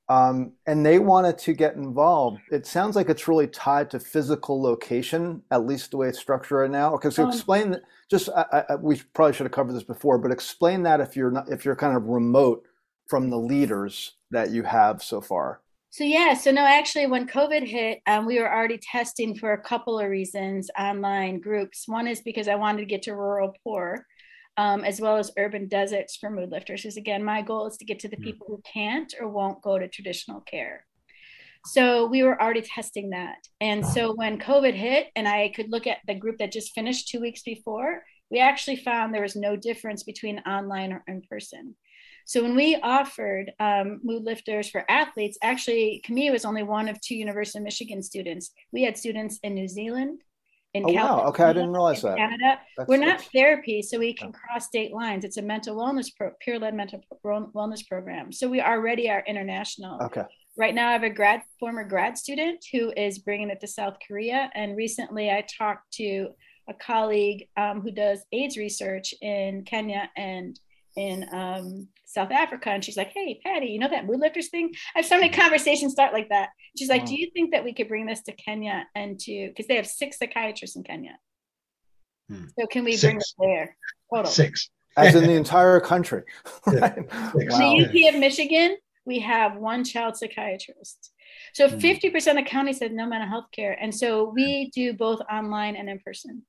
um, 0.09 0.53
and 0.65 0.85
they 0.85 0.99
wanted 0.99 1.37
to 1.39 1.53
get 1.53 1.75
involved. 1.75 2.39
It 2.51 2.65
sounds 2.65 2.95
like 2.95 3.09
it's 3.09 3.27
really 3.27 3.47
tied 3.47 3.89
to 3.91 3.99
physical 3.99 4.61
location, 4.61 5.41
at 5.51 5.65
least 5.65 5.91
the 5.91 5.97
way 5.97 6.07
it's 6.07 6.19
structured 6.19 6.59
right 6.59 6.71
now. 6.71 6.93
Okay, 6.95 7.09
so 7.09 7.23
um, 7.23 7.29
explain. 7.29 7.77
Just 8.09 8.29
I, 8.29 8.63
I, 8.69 8.75
we 8.75 9.01
probably 9.13 9.33
should 9.33 9.45
have 9.45 9.51
covered 9.51 9.73
this 9.73 9.83
before, 9.83 10.17
but 10.17 10.31
explain 10.31 10.83
that 10.83 11.01
if 11.01 11.15
you're 11.15 11.31
not 11.31 11.51
if 11.51 11.65
you're 11.65 11.75
kind 11.75 11.97
of 11.97 12.03
remote 12.03 12.63
from 13.07 13.29
the 13.29 13.37
leaders 13.37 14.13
that 14.31 14.51
you 14.51 14.63
have 14.63 15.03
so 15.03 15.19
far. 15.19 15.61
So 15.89 16.03
yeah, 16.03 16.33
so 16.35 16.51
no, 16.51 16.65
actually, 16.65 17.07
when 17.07 17.27
COVID 17.27 17.67
hit, 17.67 17.99
um, 18.07 18.25
we 18.25 18.39
were 18.39 18.53
already 18.53 18.77
testing 18.77 19.35
for 19.35 19.53
a 19.53 19.61
couple 19.61 19.99
of 19.99 20.09
reasons 20.09 20.69
online 20.77 21.39
groups. 21.39 21.87
One 21.87 22.07
is 22.07 22.21
because 22.21 22.47
I 22.47 22.55
wanted 22.55 22.79
to 22.79 22.85
get 22.85 23.01
to 23.03 23.15
rural 23.15 23.55
poor, 23.63 24.05
um, 24.57 24.83
as 24.83 24.99
well 24.99 25.17
as 25.17 25.31
urban 25.37 25.67
deserts 25.67 26.15
for 26.17 26.29
mood 26.29 26.51
lifters. 26.51 26.81
Because 26.81 26.97
again, 26.97 27.23
my 27.23 27.41
goal 27.41 27.67
is 27.67 27.77
to 27.77 27.85
get 27.85 27.99
to 27.99 28.09
the 28.09 28.17
people 28.17 28.47
who 28.47 28.61
can't 28.71 29.13
or 29.19 29.27
won't 29.27 29.61
go 29.61 29.77
to 29.77 29.87
traditional 29.87 30.41
care. 30.41 30.85
So 31.65 32.05
we 32.05 32.23
were 32.23 32.41
already 32.41 32.61
testing 32.61 33.09
that. 33.09 33.37
And 33.59 33.85
so 33.85 34.13
when 34.15 34.39
COVID 34.39 34.73
hit, 34.73 35.07
and 35.15 35.27
I 35.27 35.51
could 35.55 35.69
look 35.69 35.85
at 35.85 35.97
the 36.07 36.15
group 36.15 36.37
that 36.37 36.51
just 36.51 36.73
finished 36.73 37.09
two 37.09 37.19
weeks 37.19 37.41
before, 37.41 38.03
we 38.31 38.39
actually 38.39 38.77
found 38.77 39.13
there 39.13 39.21
was 39.21 39.35
no 39.35 39.55
difference 39.55 40.03
between 40.03 40.39
online 40.39 40.93
or 40.93 41.03
in 41.07 41.21
person. 41.29 41.75
So 42.25 42.43
when 42.43 42.55
we 42.55 42.75
offered 42.75 43.51
um, 43.59 44.01
mood 44.03 44.23
lifters 44.23 44.69
for 44.69 44.83
athletes, 44.89 45.37
actually 45.41 46.01
Camille 46.03 46.33
was 46.33 46.45
only 46.45 46.63
one 46.63 46.89
of 46.89 46.99
two 46.99 47.15
University 47.15 47.59
of 47.59 47.63
Michigan 47.63 48.03
students. 48.03 48.51
We 48.73 48.83
had 48.83 48.97
students 48.97 49.39
in 49.43 49.53
New 49.53 49.67
Zealand, 49.67 50.21
in 50.77 50.83
oh, 50.83 50.93
California, 50.93 51.23
wow. 51.23 51.29
Okay, 51.29 51.43
I 51.43 51.53
didn't 51.53 51.73
realize 51.73 52.01
that. 52.01 52.17
Canada. 52.17 52.59
That's, 52.77 52.87
We're 52.89 52.97
not 52.97 53.21
therapy, 53.33 53.81
so 53.81 53.99
we 53.99 54.13
can 54.13 54.31
cross 54.31 54.65
state 54.65 54.93
lines. 54.93 55.25
It's 55.25 55.37
a 55.37 55.41
mental 55.41 55.75
wellness, 55.75 56.09
pro- 56.15 56.31
peer-led 56.39 56.73
mental 56.73 57.01
wellness 57.23 57.87
program. 57.87 58.31
So 58.31 58.47
we 58.47 58.61
already 58.61 59.09
are 59.09 59.23
international. 59.27 60.01
Okay. 60.03 60.23
Right 60.57 60.73
now, 60.73 60.89
I 60.89 60.93
have 60.93 61.03
a 61.03 61.09
grad, 61.09 61.41
former 61.59 61.83
grad 61.83 62.17
student 62.17 62.65
who 62.71 62.91
is 62.97 63.19
bringing 63.19 63.49
it 63.49 63.59
to 63.61 63.67
South 63.67 63.97
Korea, 64.07 64.49
and 64.55 64.75
recently 64.75 65.29
I 65.29 65.45
talked 65.57 65.91
to 65.93 66.29
a 66.69 66.73
colleague 66.73 67.47
um, 67.55 67.81
who 67.81 67.91
does 67.91 68.19
AIDS 68.31 68.57
research 68.57 69.13
in 69.21 69.63
Kenya 69.63 70.09
and 70.17 70.59
in 70.97 71.27
um, 71.31 71.87
South 72.05 72.31
Africa. 72.31 72.71
And 72.71 72.83
she's 72.83 72.97
like, 72.97 73.11
Hey, 73.13 73.39
Patty, 73.45 73.67
you 73.67 73.79
know 73.79 73.87
that 73.87 74.05
mood 74.05 74.19
lifters 74.19 74.49
thing? 74.49 74.71
I 74.95 74.99
have 74.99 75.05
so 75.05 75.15
many 75.15 75.29
conversations 75.29 75.93
start 75.93 76.11
like 76.11 76.29
that. 76.29 76.49
She's 76.77 76.89
like, 76.89 77.01
wow. 77.01 77.07
Do 77.07 77.15
you 77.15 77.29
think 77.33 77.51
that 77.51 77.63
we 77.63 77.73
could 77.73 77.87
bring 77.87 78.05
this 78.05 78.21
to 78.23 78.33
Kenya 78.33 78.85
and 78.95 79.19
to, 79.21 79.47
because 79.47 79.67
they 79.67 79.75
have 79.75 79.87
six 79.87 80.17
psychiatrists 80.17 80.75
in 80.75 80.83
Kenya. 80.83 81.17
Hmm. 82.29 82.45
So 82.59 82.67
can 82.67 82.83
we 82.83 82.93
six. 82.93 83.01
bring 83.03 83.17
it 83.17 83.25
there? 83.39 83.77
Total. 84.13 84.31
Six. 84.31 84.69
As 84.97 85.13
in 85.13 85.23
the 85.23 85.33
entire 85.33 85.79
country. 85.79 86.23
right? 86.65 87.07
wow. 87.13 87.31
The 87.33 87.85
UP 87.85 88.13
of 88.13 88.19
Michigan, 88.19 88.77
we 89.05 89.19
have 89.19 89.55
one 89.55 89.83
child 89.83 90.17
psychiatrist. 90.17 91.13
So 91.53 91.67
50% 91.67 92.31
hmm. 92.31 92.37
of 92.37 92.45
counties 92.45 92.79
have 92.81 92.91
no 92.91 93.07
mental 93.07 93.29
health 93.29 93.45
care. 93.51 93.77
And 93.79 93.93
so 93.93 94.31
we 94.33 94.71
do 94.73 94.93
both 94.93 95.21
online 95.31 95.75
and 95.75 95.89
in 95.89 95.99
person. 95.99 96.43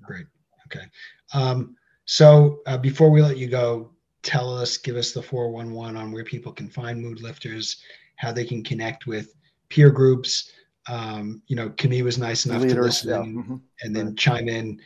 Great. 0.00 0.26
Okay. 0.66 0.86
Um, 1.32 1.76
so 2.06 2.60
uh, 2.66 2.78
before 2.78 3.10
we 3.10 3.22
let 3.22 3.38
you 3.38 3.48
go, 3.48 3.90
tell 4.22 4.56
us, 4.56 4.76
give 4.76 4.96
us 4.96 5.12
the 5.12 5.22
411 5.22 5.96
on 5.96 6.12
where 6.12 6.24
people 6.24 6.52
can 6.52 6.68
find 6.68 7.00
mood 7.00 7.20
lifters, 7.20 7.82
how 8.16 8.32
they 8.32 8.44
can 8.44 8.62
connect 8.62 9.06
with 9.06 9.34
peer 9.68 9.90
groups. 9.90 10.52
Um, 10.88 11.42
you 11.46 11.56
know, 11.56 11.70
Camille 11.70 12.04
was 12.04 12.18
nice 12.18 12.46
enough 12.46 12.62
Leaders, 12.62 12.74
to 12.74 12.82
listen 12.82 13.10
yeah. 13.10 13.42
mm-hmm. 13.42 13.56
and 13.82 13.96
then 13.96 14.06
right. 14.06 14.16
chime 14.16 14.48
in. 14.48 14.80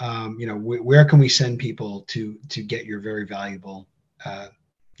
Um, 0.00 0.36
you 0.38 0.46
know, 0.46 0.56
wh- 0.56 0.84
where 0.84 1.04
can 1.04 1.18
we 1.18 1.28
send 1.28 1.58
people 1.58 2.02
to 2.08 2.38
to 2.50 2.62
get 2.62 2.86
your 2.86 3.00
very 3.00 3.26
valuable 3.26 3.88
uh, 4.24 4.48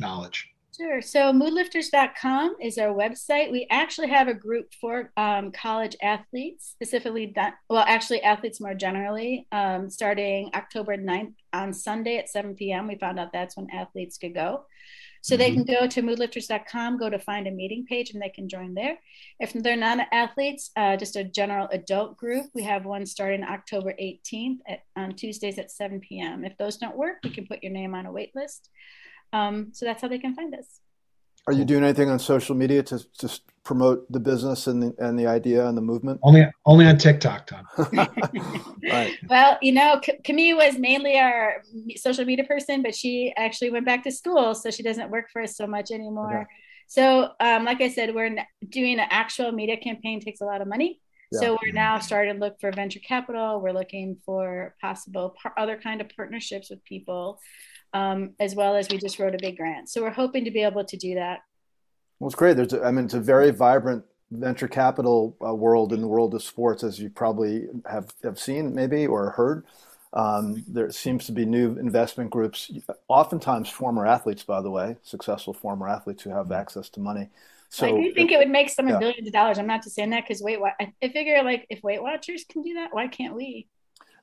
knowledge? 0.00 0.50
Sure. 0.78 1.02
So 1.02 1.32
moodlifters.com 1.32 2.56
is 2.62 2.78
our 2.78 2.94
website. 2.94 3.50
We 3.50 3.66
actually 3.68 4.10
have 4.10 4.28
a 4.28 4.34
group 4.34 4.72
for 4.80 5.10
um, 5.16 5.50
college 5.50 5.96
athletes, 6.00 6.68
specifically, 6.70 7.32
that, 7.34 7.54
well, 7.68 7.84
actually, 7.84 8.22
athletes 8.22 8.60
more 8.60 8.74
generally, 8.74 9.48
um, 9.50 9.90
starting 9.90 10.52
October 10.54 10.96
9th 10.96 11.34
on 11.52 11.72
Sunday 11.72 12.18
at 12.18 12.28
7 12.28 12.54
p.m. 12.54 12.86
We 12.86 12.94
found 12.94 13.18
out 13.18 13.32
that's 13.32 13.56
when 13.56 13.66
athletes 13.72 14.18
could 14.18 14.34
go. 14.34 14.66
So 15.20 15.34
mm-hmm. 15.34 15.40
they 15.40 15.50
can 15.50 15.64
go 15.64 15.88
to 15.88 16.00
moodlifters.com, 16.00 16.98
go 16.98 17.10
to 17.10 17.18
find 17.18 17.48
a 17.48 17.50
meeting 17.50 17.84
page, 17.84 18.10
and 18.12 18.22
they 18.22 18.28
can 18.28 18.48
join 18.48 18.74
there. 18.74 18.98
If 19.40 19.52
they're 19.54 19.76
not 19.76 20.06
athletes, 20.12 20.70
uh, 20.76 20.96
just 20.96 21.16
a 21.16 21.24
general 21.24 21.66
adult 21.72 22.16
group, 22.16 22.46
we 22.54 22.62
have 22.62 22.84
one 22.84 23.04
starting 23.04 23.42
October 23.42 23.94
18th 24.00 24.58
at, 24.68 24.84
on 24.94 25.16
Tuesdays 25.16 25.58
at 25.58 25.72
7 25.72 25.98
p.m. 25.98 26.44
If 26.44 26.56
those 26.56 26.76
don't 26.76 26.96
work, 26.96 27.16
you 27.24 27.30
can 27.30 27.48
put 27.48 27.64
your 27.64 27.72
name 27.72 27.96
on 27.96 28.06
a 28.06 28.12
wait 28.12 28.30
list. 28.36 28.70
Um, 29.32 29.70
so 29.72 29.86
that's 29.86 30.02
how 30.02 30.08
they 30.08 30.18
can 30.18 30.34
find 30.34 30.54
us. 30.54 30.80
Are 31.46 31.52
you 31.52 31.64
doing 31.64 31.82
anything 31.82 32.10
on 32.10 32.18
social 32.18 32.54
media 32.54 32.82
to 32.84 33.02
just 33.18 33.42
promote 33.64 34.10
the 34.12 34.20
business 34.20 34.66
and 34.66 34.82
the, 34.82 34.94
and 34.98 35.18
the 35.18 35.26
idea 35.26 35.66
and 35.66 35.76
the 35.76 35.82
movement? 35.82 36.20
Only 36.22 36.46
only 36.66 36.84
on 36.84 36.98
TikTok, 36.98 37.46
Tom. 37.46 37.66
right. 38.92 39.14
Well, 39.28 39.56
you 39.62 39.72
know, 39.72 39.98
Camille 40.24 40.56
was 40.58 40.78
mainly 40.78 41.18
our 41.18 41.62
social 41.96 42.26
media 42.26 42.44
person, 42.44 42.82
but 42.82 42.94
she 42.94 43.32
actually 43.36 43.70
went 43.70 43.86
back 43.86 44.04
to 44.04 44.10
school, 44.10 44.54
so 44.54 44.70
she 44.70 44.82
doesn't 44.82 45.10
work 45.10 45.30
for 45.32 45.40
us 45.40 45.56
so 45.56 45.66
much 45.66 45.90
anymore. 45.90 46.42
Okay. 46.42 46.46
So, 46.86 47.30
um, 47.40 47.64
like 47.64 47.80
I 47.80 47.88
said, 47.88 48.14
we're 48.14 48.36
doing 48.68 48.98
an 48.98 49.08
actual 49.10 49.52
media 49.52 49.76
campaign 49.76 50.20
takes 50.20 50.40
a 50.40 50.44
lot 50.44 50.60
of 50.60 50.68
money. 50.68 51.00
Yeah. 51.30 51.40
So 51.40 51.58
we're 51.62 51.72
now 51.72 51.98
starting 51.98 52.34
to 52.34 52.40
look 52.40 52.60
for 52.60 52.72
venture 52.72 53.00
capital. 53.00 53.60
We're 53.60 53.72
looking 53.72 54.16
for 54.24 54.74
possible 54.80 55.34
par- 55.40 55.52
other 55.58 55.78
kind 55.78 56.00
of 56.00 56.08
partnerships 56.16 56.70
with 56.70 56.82
people 56.84 57.38
um, 57.92 58.34
as 58.38 58.54
well 58.54 58.76
as 58.76 58.88
we 58.90 58.98
just 58.98 59.18
wrote 59.18 59.34
a 59.34 59.38
big 59.38 59.56
grant. 59.56 59.88
So 59.88 60.02
we're 60.02 60.10
hoping 60.10 60.44
to 60.44 60.50
be 60.50 60.62
able 60.62 60.84
to 60.84 60.96
do 60.96 61.14
that. 61.14 61.40
Well, 62.18 62.28
it's 62.28 62.34
great. 62.34 62.56
There's, 62.56 62.72
a, 62.72 62.84
I 62.84 62.90
mean, 62.90 63.06
it's 63.06 63.14
a 63.14 63.20
very 63.20 63.50
vibrant 63.50 64.04
venture 64.30 64.68
capital 64.68 65.36
uh, 65.44 65.54
world 65.54 65.92
in 65.92 66.00
the 66.00 66.08
world 66.08 66.34
of 66.34 66.42
sports, 66.42 66.82
as 66.84 66.98
you 66.98 67.10
probably 67.10 67.68
have, 67.90 68.12
have 68.22 68.38
seen 68.38 68.74
maybe 68.74 69.06
or 69.06 69.30
heard. 69.30 69.64
Um, 70.12 70.64
there 70.66 70.90
seems 70.90 71.26
to 71.26 71.32
be 71.32 71.44
new 71.44 71.78
investment 71.78 72.30
groups, 72.30 72.70
oftentimes 73.08 73.68
former 73.68 74.06
athletes, 74.06 74.42
by 74.42 74.62
the 74.62 74.70
way, 74.70 74.96
successful 75.02 75.52
former 75.52 75.86
athletes 75.86 76.22
who 76.22 76.30
have 76.30 76.50
access 76.50 76.88
to 76.90 77.00
money. 77.00 77.28
So 77.68 77.86
I 77.86 77.90
do 77.90 78.14
think 78.14 78.30
it, 78.30 78.34
it 78.34 78.38
would 78.38 78.48
make 78.48 78.70
someone 78.70 78.94
yeah. 78.94 79.00
billions 79.00 79.26
of 79.26 79.32
dollars. 79.34 79.58
I'm 79.58 79.66
not 79.66 79.82
just 79.82 79.94
saying 79.94 80.10
that 80.10 80.24
because 80.24 80.40
Weight 80.40 80.58
I 80.80 81.08
figure 81.08 81.42
like 81.42 81.66
if 81.68 81.82
Weight 81.82 82.02
Watchers 82.02 82.44
can 82.48 82.62
do 82.62 82.74
that, 82.74 82.94
why 82.94 83.08
can't 83.08 83.36
we? 83.36 83.68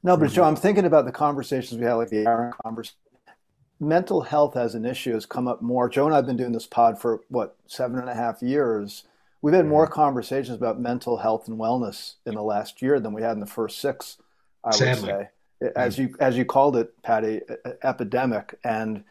No, 0.01 0.17
but 0.17 0.31
Joe, 0.31 0.43
I'm 0.43 0.55
thinking 0.55 0.85
about 0.85 1.05
the 1.05 1.11
conversations 1.11 1.79
we 1.79 1.85
had, 1.85 1.93
like 1.93 2.09
the 2.09 2.25
Aaron 2.25 2.53
conversation 2.63 2.97
mental 3.79 4.21
health 4.21 4.55
as 4.55 4.75
an 4.75 4.85
issue 4.85 5.13
has 5.13 5.25
come 5.25 5.47
up 5.47 5.61
more. 5.61 5.89
Joe 5.89 6.05
and 6.05 6.13
I 6.13 6.17
have 6.17 6.25
been 6.25 6.37
doing 6.37 6.53
this 6.53 6.67
pod 6.67 6.99
for 6.99 7.21
what 7.29 7.55
seven 7.67 7.99
and 7.99 8.09
a 8.09 8.15
half 8.15 8.41
years. 8.41 9.03
We've 9.41 9.53
had 9.53 9.67
more 9.67 9.85
mm-hmm. 9.85 9.93
conversations 9.93 10.57
about 10.57 10.79
mental 10.79 11.17
health 11.17 11.47
and 11.47 11.59
wellness 11.59 12.15
in 12.25 12.35
the 12.35 12.41
last 12.41 12.81
year 12.81 12.99
than 12.99 13.13
we 13.13 13.21
had 13.21 13.33
in 13.33 13.39
the 13.39 13.45
first 13.45 13.79
six. 13.79 14.17
I 14.63 14.71
Sadly. 14.71 15.13
would 15.13 15.29
say, 15.61 15.71
as 15.75 15.97
you 15.97 16.15
as 16.19 16.37
you 16.37 16.45
called 16.45 16.75
it, 16.77 17.01
Patty, 17.03 17.41
epidemic, 17.83 18.57
and 18.63 19.03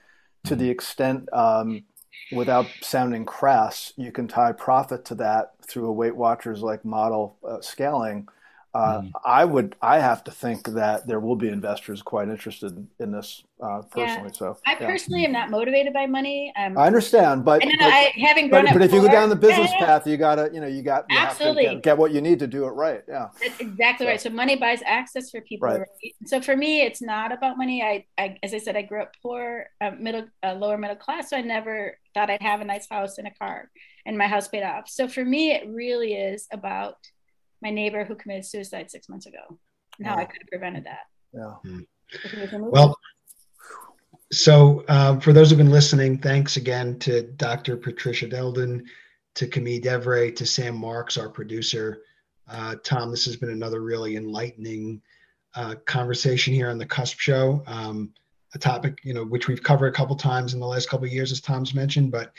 to 0.44 0.56
the 0.56 0.64
mm-hmm. 0.64 0.72
extent, 0.72 1.32
um, 1.32 1.84
without 2.32 2.66
sounding 2.80 3.24
crass, 3.24 3.92
you 3.96 4.12
can 4.12 4.28
tie 4.28 4.52
profit 4.52 5.04
to 5.06 5.14
that 5.16 5.52
through 5.62 5.86
a 5.86 5.92
Weight 5.92 6.16
Watchers 6.16 6.62
like 6.62 6.84
model 6.84 7.36
uh, 7.46 7.60
scaling. 7.60 8.28
Uh, 8.74 9.02
mm. 9.02 9.12
I 9.24 9.44
would, 9.44 9.76
I 9.80 10.00
have 10.00 10.24
to 10.24 10.32
think 10.32 10.66
that 10.70 11.06
there 11.06 11.20
will 11.20 11.36
be 11.36 11.48
investors 11.48 12.02
quite 12.02 12.28
interested 12.28 12.72
in, 12.72 12.88
in 12.98 13.12
this 13.12 13.44
uh, 13.62 13.82
personally. 13.82 14.30
Yeah. 14.32 14.38
So 14.38 14.58
I 14.66 14.72
yeah. 14.72 14.86
personally 14.86 15.24
am 15.24 15.30
not 15.30 15.48
motivated 15.48 15.92
by 15.92 16.06
money. 16.06 16.52
Um, 16.56 16.76
I 16.76 16.88
understand, 16.88 17.44
but, 17.44 17.62
and 17.62 17.72
but, 17.78 17.86
I, 17.86 18.12
having 18.16 18.48
grown 18.48 18.64
but, 18.64 18.72
but 18.72 18.82
if 18.82 18.92
you 18.92 19.00
go 19.00 19.06
down 19.06 19.28
the 19.28 19.36
business 19.36 19.70
yeah, 19.78 19.86
path, 19.86 20.06
you 20.08 20.16
gotta, 20.16 20.50
you 20.52 20.60
know, 20.60 20.66
you 20.66 20.82
got 20.82 21.06
you 21.08 21.16
absolutely 21.16 21.66
get, 21.66 21.82
get, 21.84 21.98
what 21.98 22.10
you 22.10 22.20
need 22.20 22.40
to 22.40 22.48
do 22.48 22.64
it 22.64 22.70
right. 22.70 23.04
Yeah, 23.06 23.28
That's 23.40 23.60
exactly 23.60 24.06
so. 24.06 24.10
right. 24.10 24.20
So 24.20 24.30
money 24.30 24.56
buys 24.56 24.80
access 24.84 25.30
for 25.30 25.40
people. 25.42 25.68
Right. 25.68 25.78
right. 25.78 26.14
So 26.26 26.40
for 26.40 26.56
me, 26.56 26.82
it's 26.82 27.00
not 27.00 27.30
about 27.30 27.56
money. 27.56 27.80
I, 27.80 28.04
I 28.18 28.38
as 28.42 28.52
I 28.52 28.58
said, 28.58 28.76
I 28.76 28.82
grew 28.82 29.02
up 29.02 29.12
poor, 29.22 29.66
uh, 29.80 29.92
middle, 30.00 30.26
uh, 30.42 30.54
lower 30.54 30.78
middle 30.78 30.96
class. 30.96 31.30
So 31.30 31.36
I 31.36 31.42
never 31.42 31.96
thought 32.12 32.28
I'd 32.28 32.42
have 32.42 32.60
a 32.60 32.64
nice 32.64 32.88
house 32.88 33.18
and 33.18 33.28
a 33.28 33.34
car, 33.34 33.70
and 34.04 34.18
my 34.18 34.26
house 34.26 34.48
paid 34.48 34.64
off. 34.64 34.88
So 34.88 35.06
for 35.06 35.24
me, 35.24 35.52
it 35.52 35.68
really 35.68 36.14
is 36.14 36.48
about 36.50 36.96
my 37.64 37.70
neighbor 37.70 38.04
who 38.04 38.14
committed 38.14 38.44
suicide 38.44 38.90
six 38.90 39.08
months 39.08 39.26
ago 39.26 39.58
and 39.98 40.06
how 40.06 40.16
I 40.16 40.26
could 40.26 40.42
have 40.42 40.48
prevented 40.48 40.84
that. 40.84 41.06
Yeah. 41.32 41.54
Hmm. 41.64 41.80
Well, 42.60 42.96
so 44.30 44.84
um, 44.88 45.20
for 45.20 45.32
those 45.32 45.48
who've 45.48 45.58
been 45.58 45.70
listening, 45.70 46.18
thanks 46.18 46.56
again 46.56 46.98
to 47.00 47.22
Dr. 47.22 47.76
Patricia 47.76 48.28
Deldin, 48.28 48.84
to 49.34 49.46
Camille 49.46 49.80
Davre, 49.80 50.36
to 50.36 50.46
Sam 50.46 50.76
Marks, 50.76 51.16
our 51.16 51.28
producer. 51.28 52.02
Uh, 52.46 52.76
Tom, 52.84 53.10
this 53.10 53.24
has 53.24 53.36
been 53.36 53.50
another 53.50 53.80
really 53.80 54.16
enlightening 54.16 55.00
uh, 55.54 55.76
conversation 55.86 56.52
here 56.52 56.68
on 56.68 56.78
the 56.78 56.86
Cusp 56.86 57.18
Show. 57.18 57.62
Um, 57.66 58.12
a 58.54 58.58
topic, 58.58 58.98
you 59.02 59.14
know, 59.14 59.24
which 59.24 59.48
we've 59.48 59.62
covered 59.62 59.88
a 59.88 59.92
couple 59.92 60.14
times 60.14 60.52
in 60.54 60.60
the 60.60 60.66
last 60.66 60.88
couple 60.88 61.06
of 61.06 61.12
years, 61.12 61.32
as 61.32 61.40
Tom's 61.40 61.74
mentioned, 61.74 62.12
but 62.12 62.32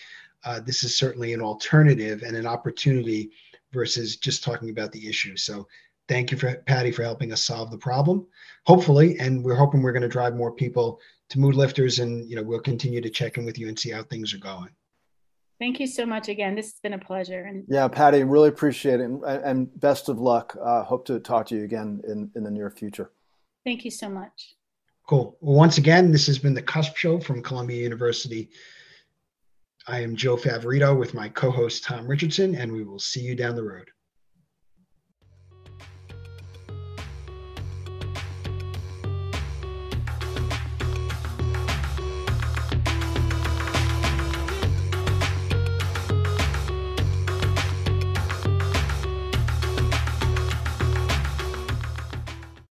uh, 0.46 0.60
this 0.60 0.84
is 0.84 0.96
certainly 0.96 1.34
an 1.34 1.42
alternative 1.42 2.22
and 2.22 2.38
an 2.38 2.46
opportunity 2.46 3.32
versus 3.76 4.18
just 4.18 4.44
talking 4.44 4.72
about 4.72 4.92
the 4.92 5.08
issue. 5.08 5.38
So 5.38 5.68
thank 6.08 6.32
you 6.32 6.38
for 6.38 6.56
Patty 6.66 6.92
for 6.92 7.04
helping 7.04 7.32
us 7.32 7.44
solve 7.44 7.70
the 7.70 7.78
problem. 7.78 8.26
Hopefully, 8.66 9.20
and 9.20 9.44
we're 9.44 9.56
hoping 9.56 9.84
we're 9.84 9.92
going 9.92 10.02
to 10.02 10.08
drive 10.08 10.36
more 10.36 10.52
people 10.52 11.00
to 11.30 11.40
mood 11.40 11.56
lifters 11.56 12.00
and 12.00 12.28
you 12.30 12.36
know 12.36 12.44
we'll 12.44 12.60
continue 12.60 13.02
to 13.02 13.10
check 13.10 13.38
in 13.38 13.46
with 13.46 13.60
you 13.60 13.68
and 13.68 13.78
see 13.78 13.92
how 13.92 14.02
things 14.04 14.34
are 14.34 14.40
going. 14.40 14.70
Thank 15.60 15.80
you 15.80 15.88
so 15.88 16.06
much 16.06 16.28
again. 16.28 16.56
This 16.56 16.68
has 16.68 16.80
been 16.82 16.94
a 16.94 17.00
pleasure. 17.00 17.44
And 17.44 17.64
yeah, 17.70 17.88
Patty, 17.88 18.24
really 18.24 18.50
appreciate 18.50 19.00
it, 19.00 19.04
and, 19.04 19.24
and 19.24 19.80
best 19.80 20.10
of 20.10 20.20
luck. 20.20 20.58
Uh, 20.62 20.84
hope 20.84 21.06
to 21.06 21.20
talk 21.20 21.48
to 21.48 21.56
you 21.56 21.64
again 21.64 22.02
in 22.08 22.32
in 22.36 22.44
the 22.44 22.52
near 22.52 22.70
future. 22.70 23.12
Thank 23.64 23.86
you 23.86 23.92
so 23.92 24.10
much. 24.10 24.56
Cool. 25.08 25.38
Well, 25.40 25.56
once 25.56 25.78
again, 25.78 26.12
this 26.12 26.26
has 26.28 26.40
been 26.40 26.56
the 26.56 26.62
Cusp 26.62 26.96
Show 26.96 27.20
from 27.20 27.44
Columbia 27.44 27.82
University. 27.82 28.50
I 29.88 30.02
am 30.02 30.16
Joe 30.16 30.36
Favorito 30.36 30.98
with 30.98 31.14
my 31.14 31.30
co 31.30 31.52
host 31.52 31.84
Tom 31.84 32.08
Richardson, 32.08 32.56
and 32.56 32.72
we 32.72 32.84
will 32.84 32.98
see 32.98 33.22
you 33.22 33.36
down 33.36 33.56
the 33.56 33.64
road. 33.64 33.92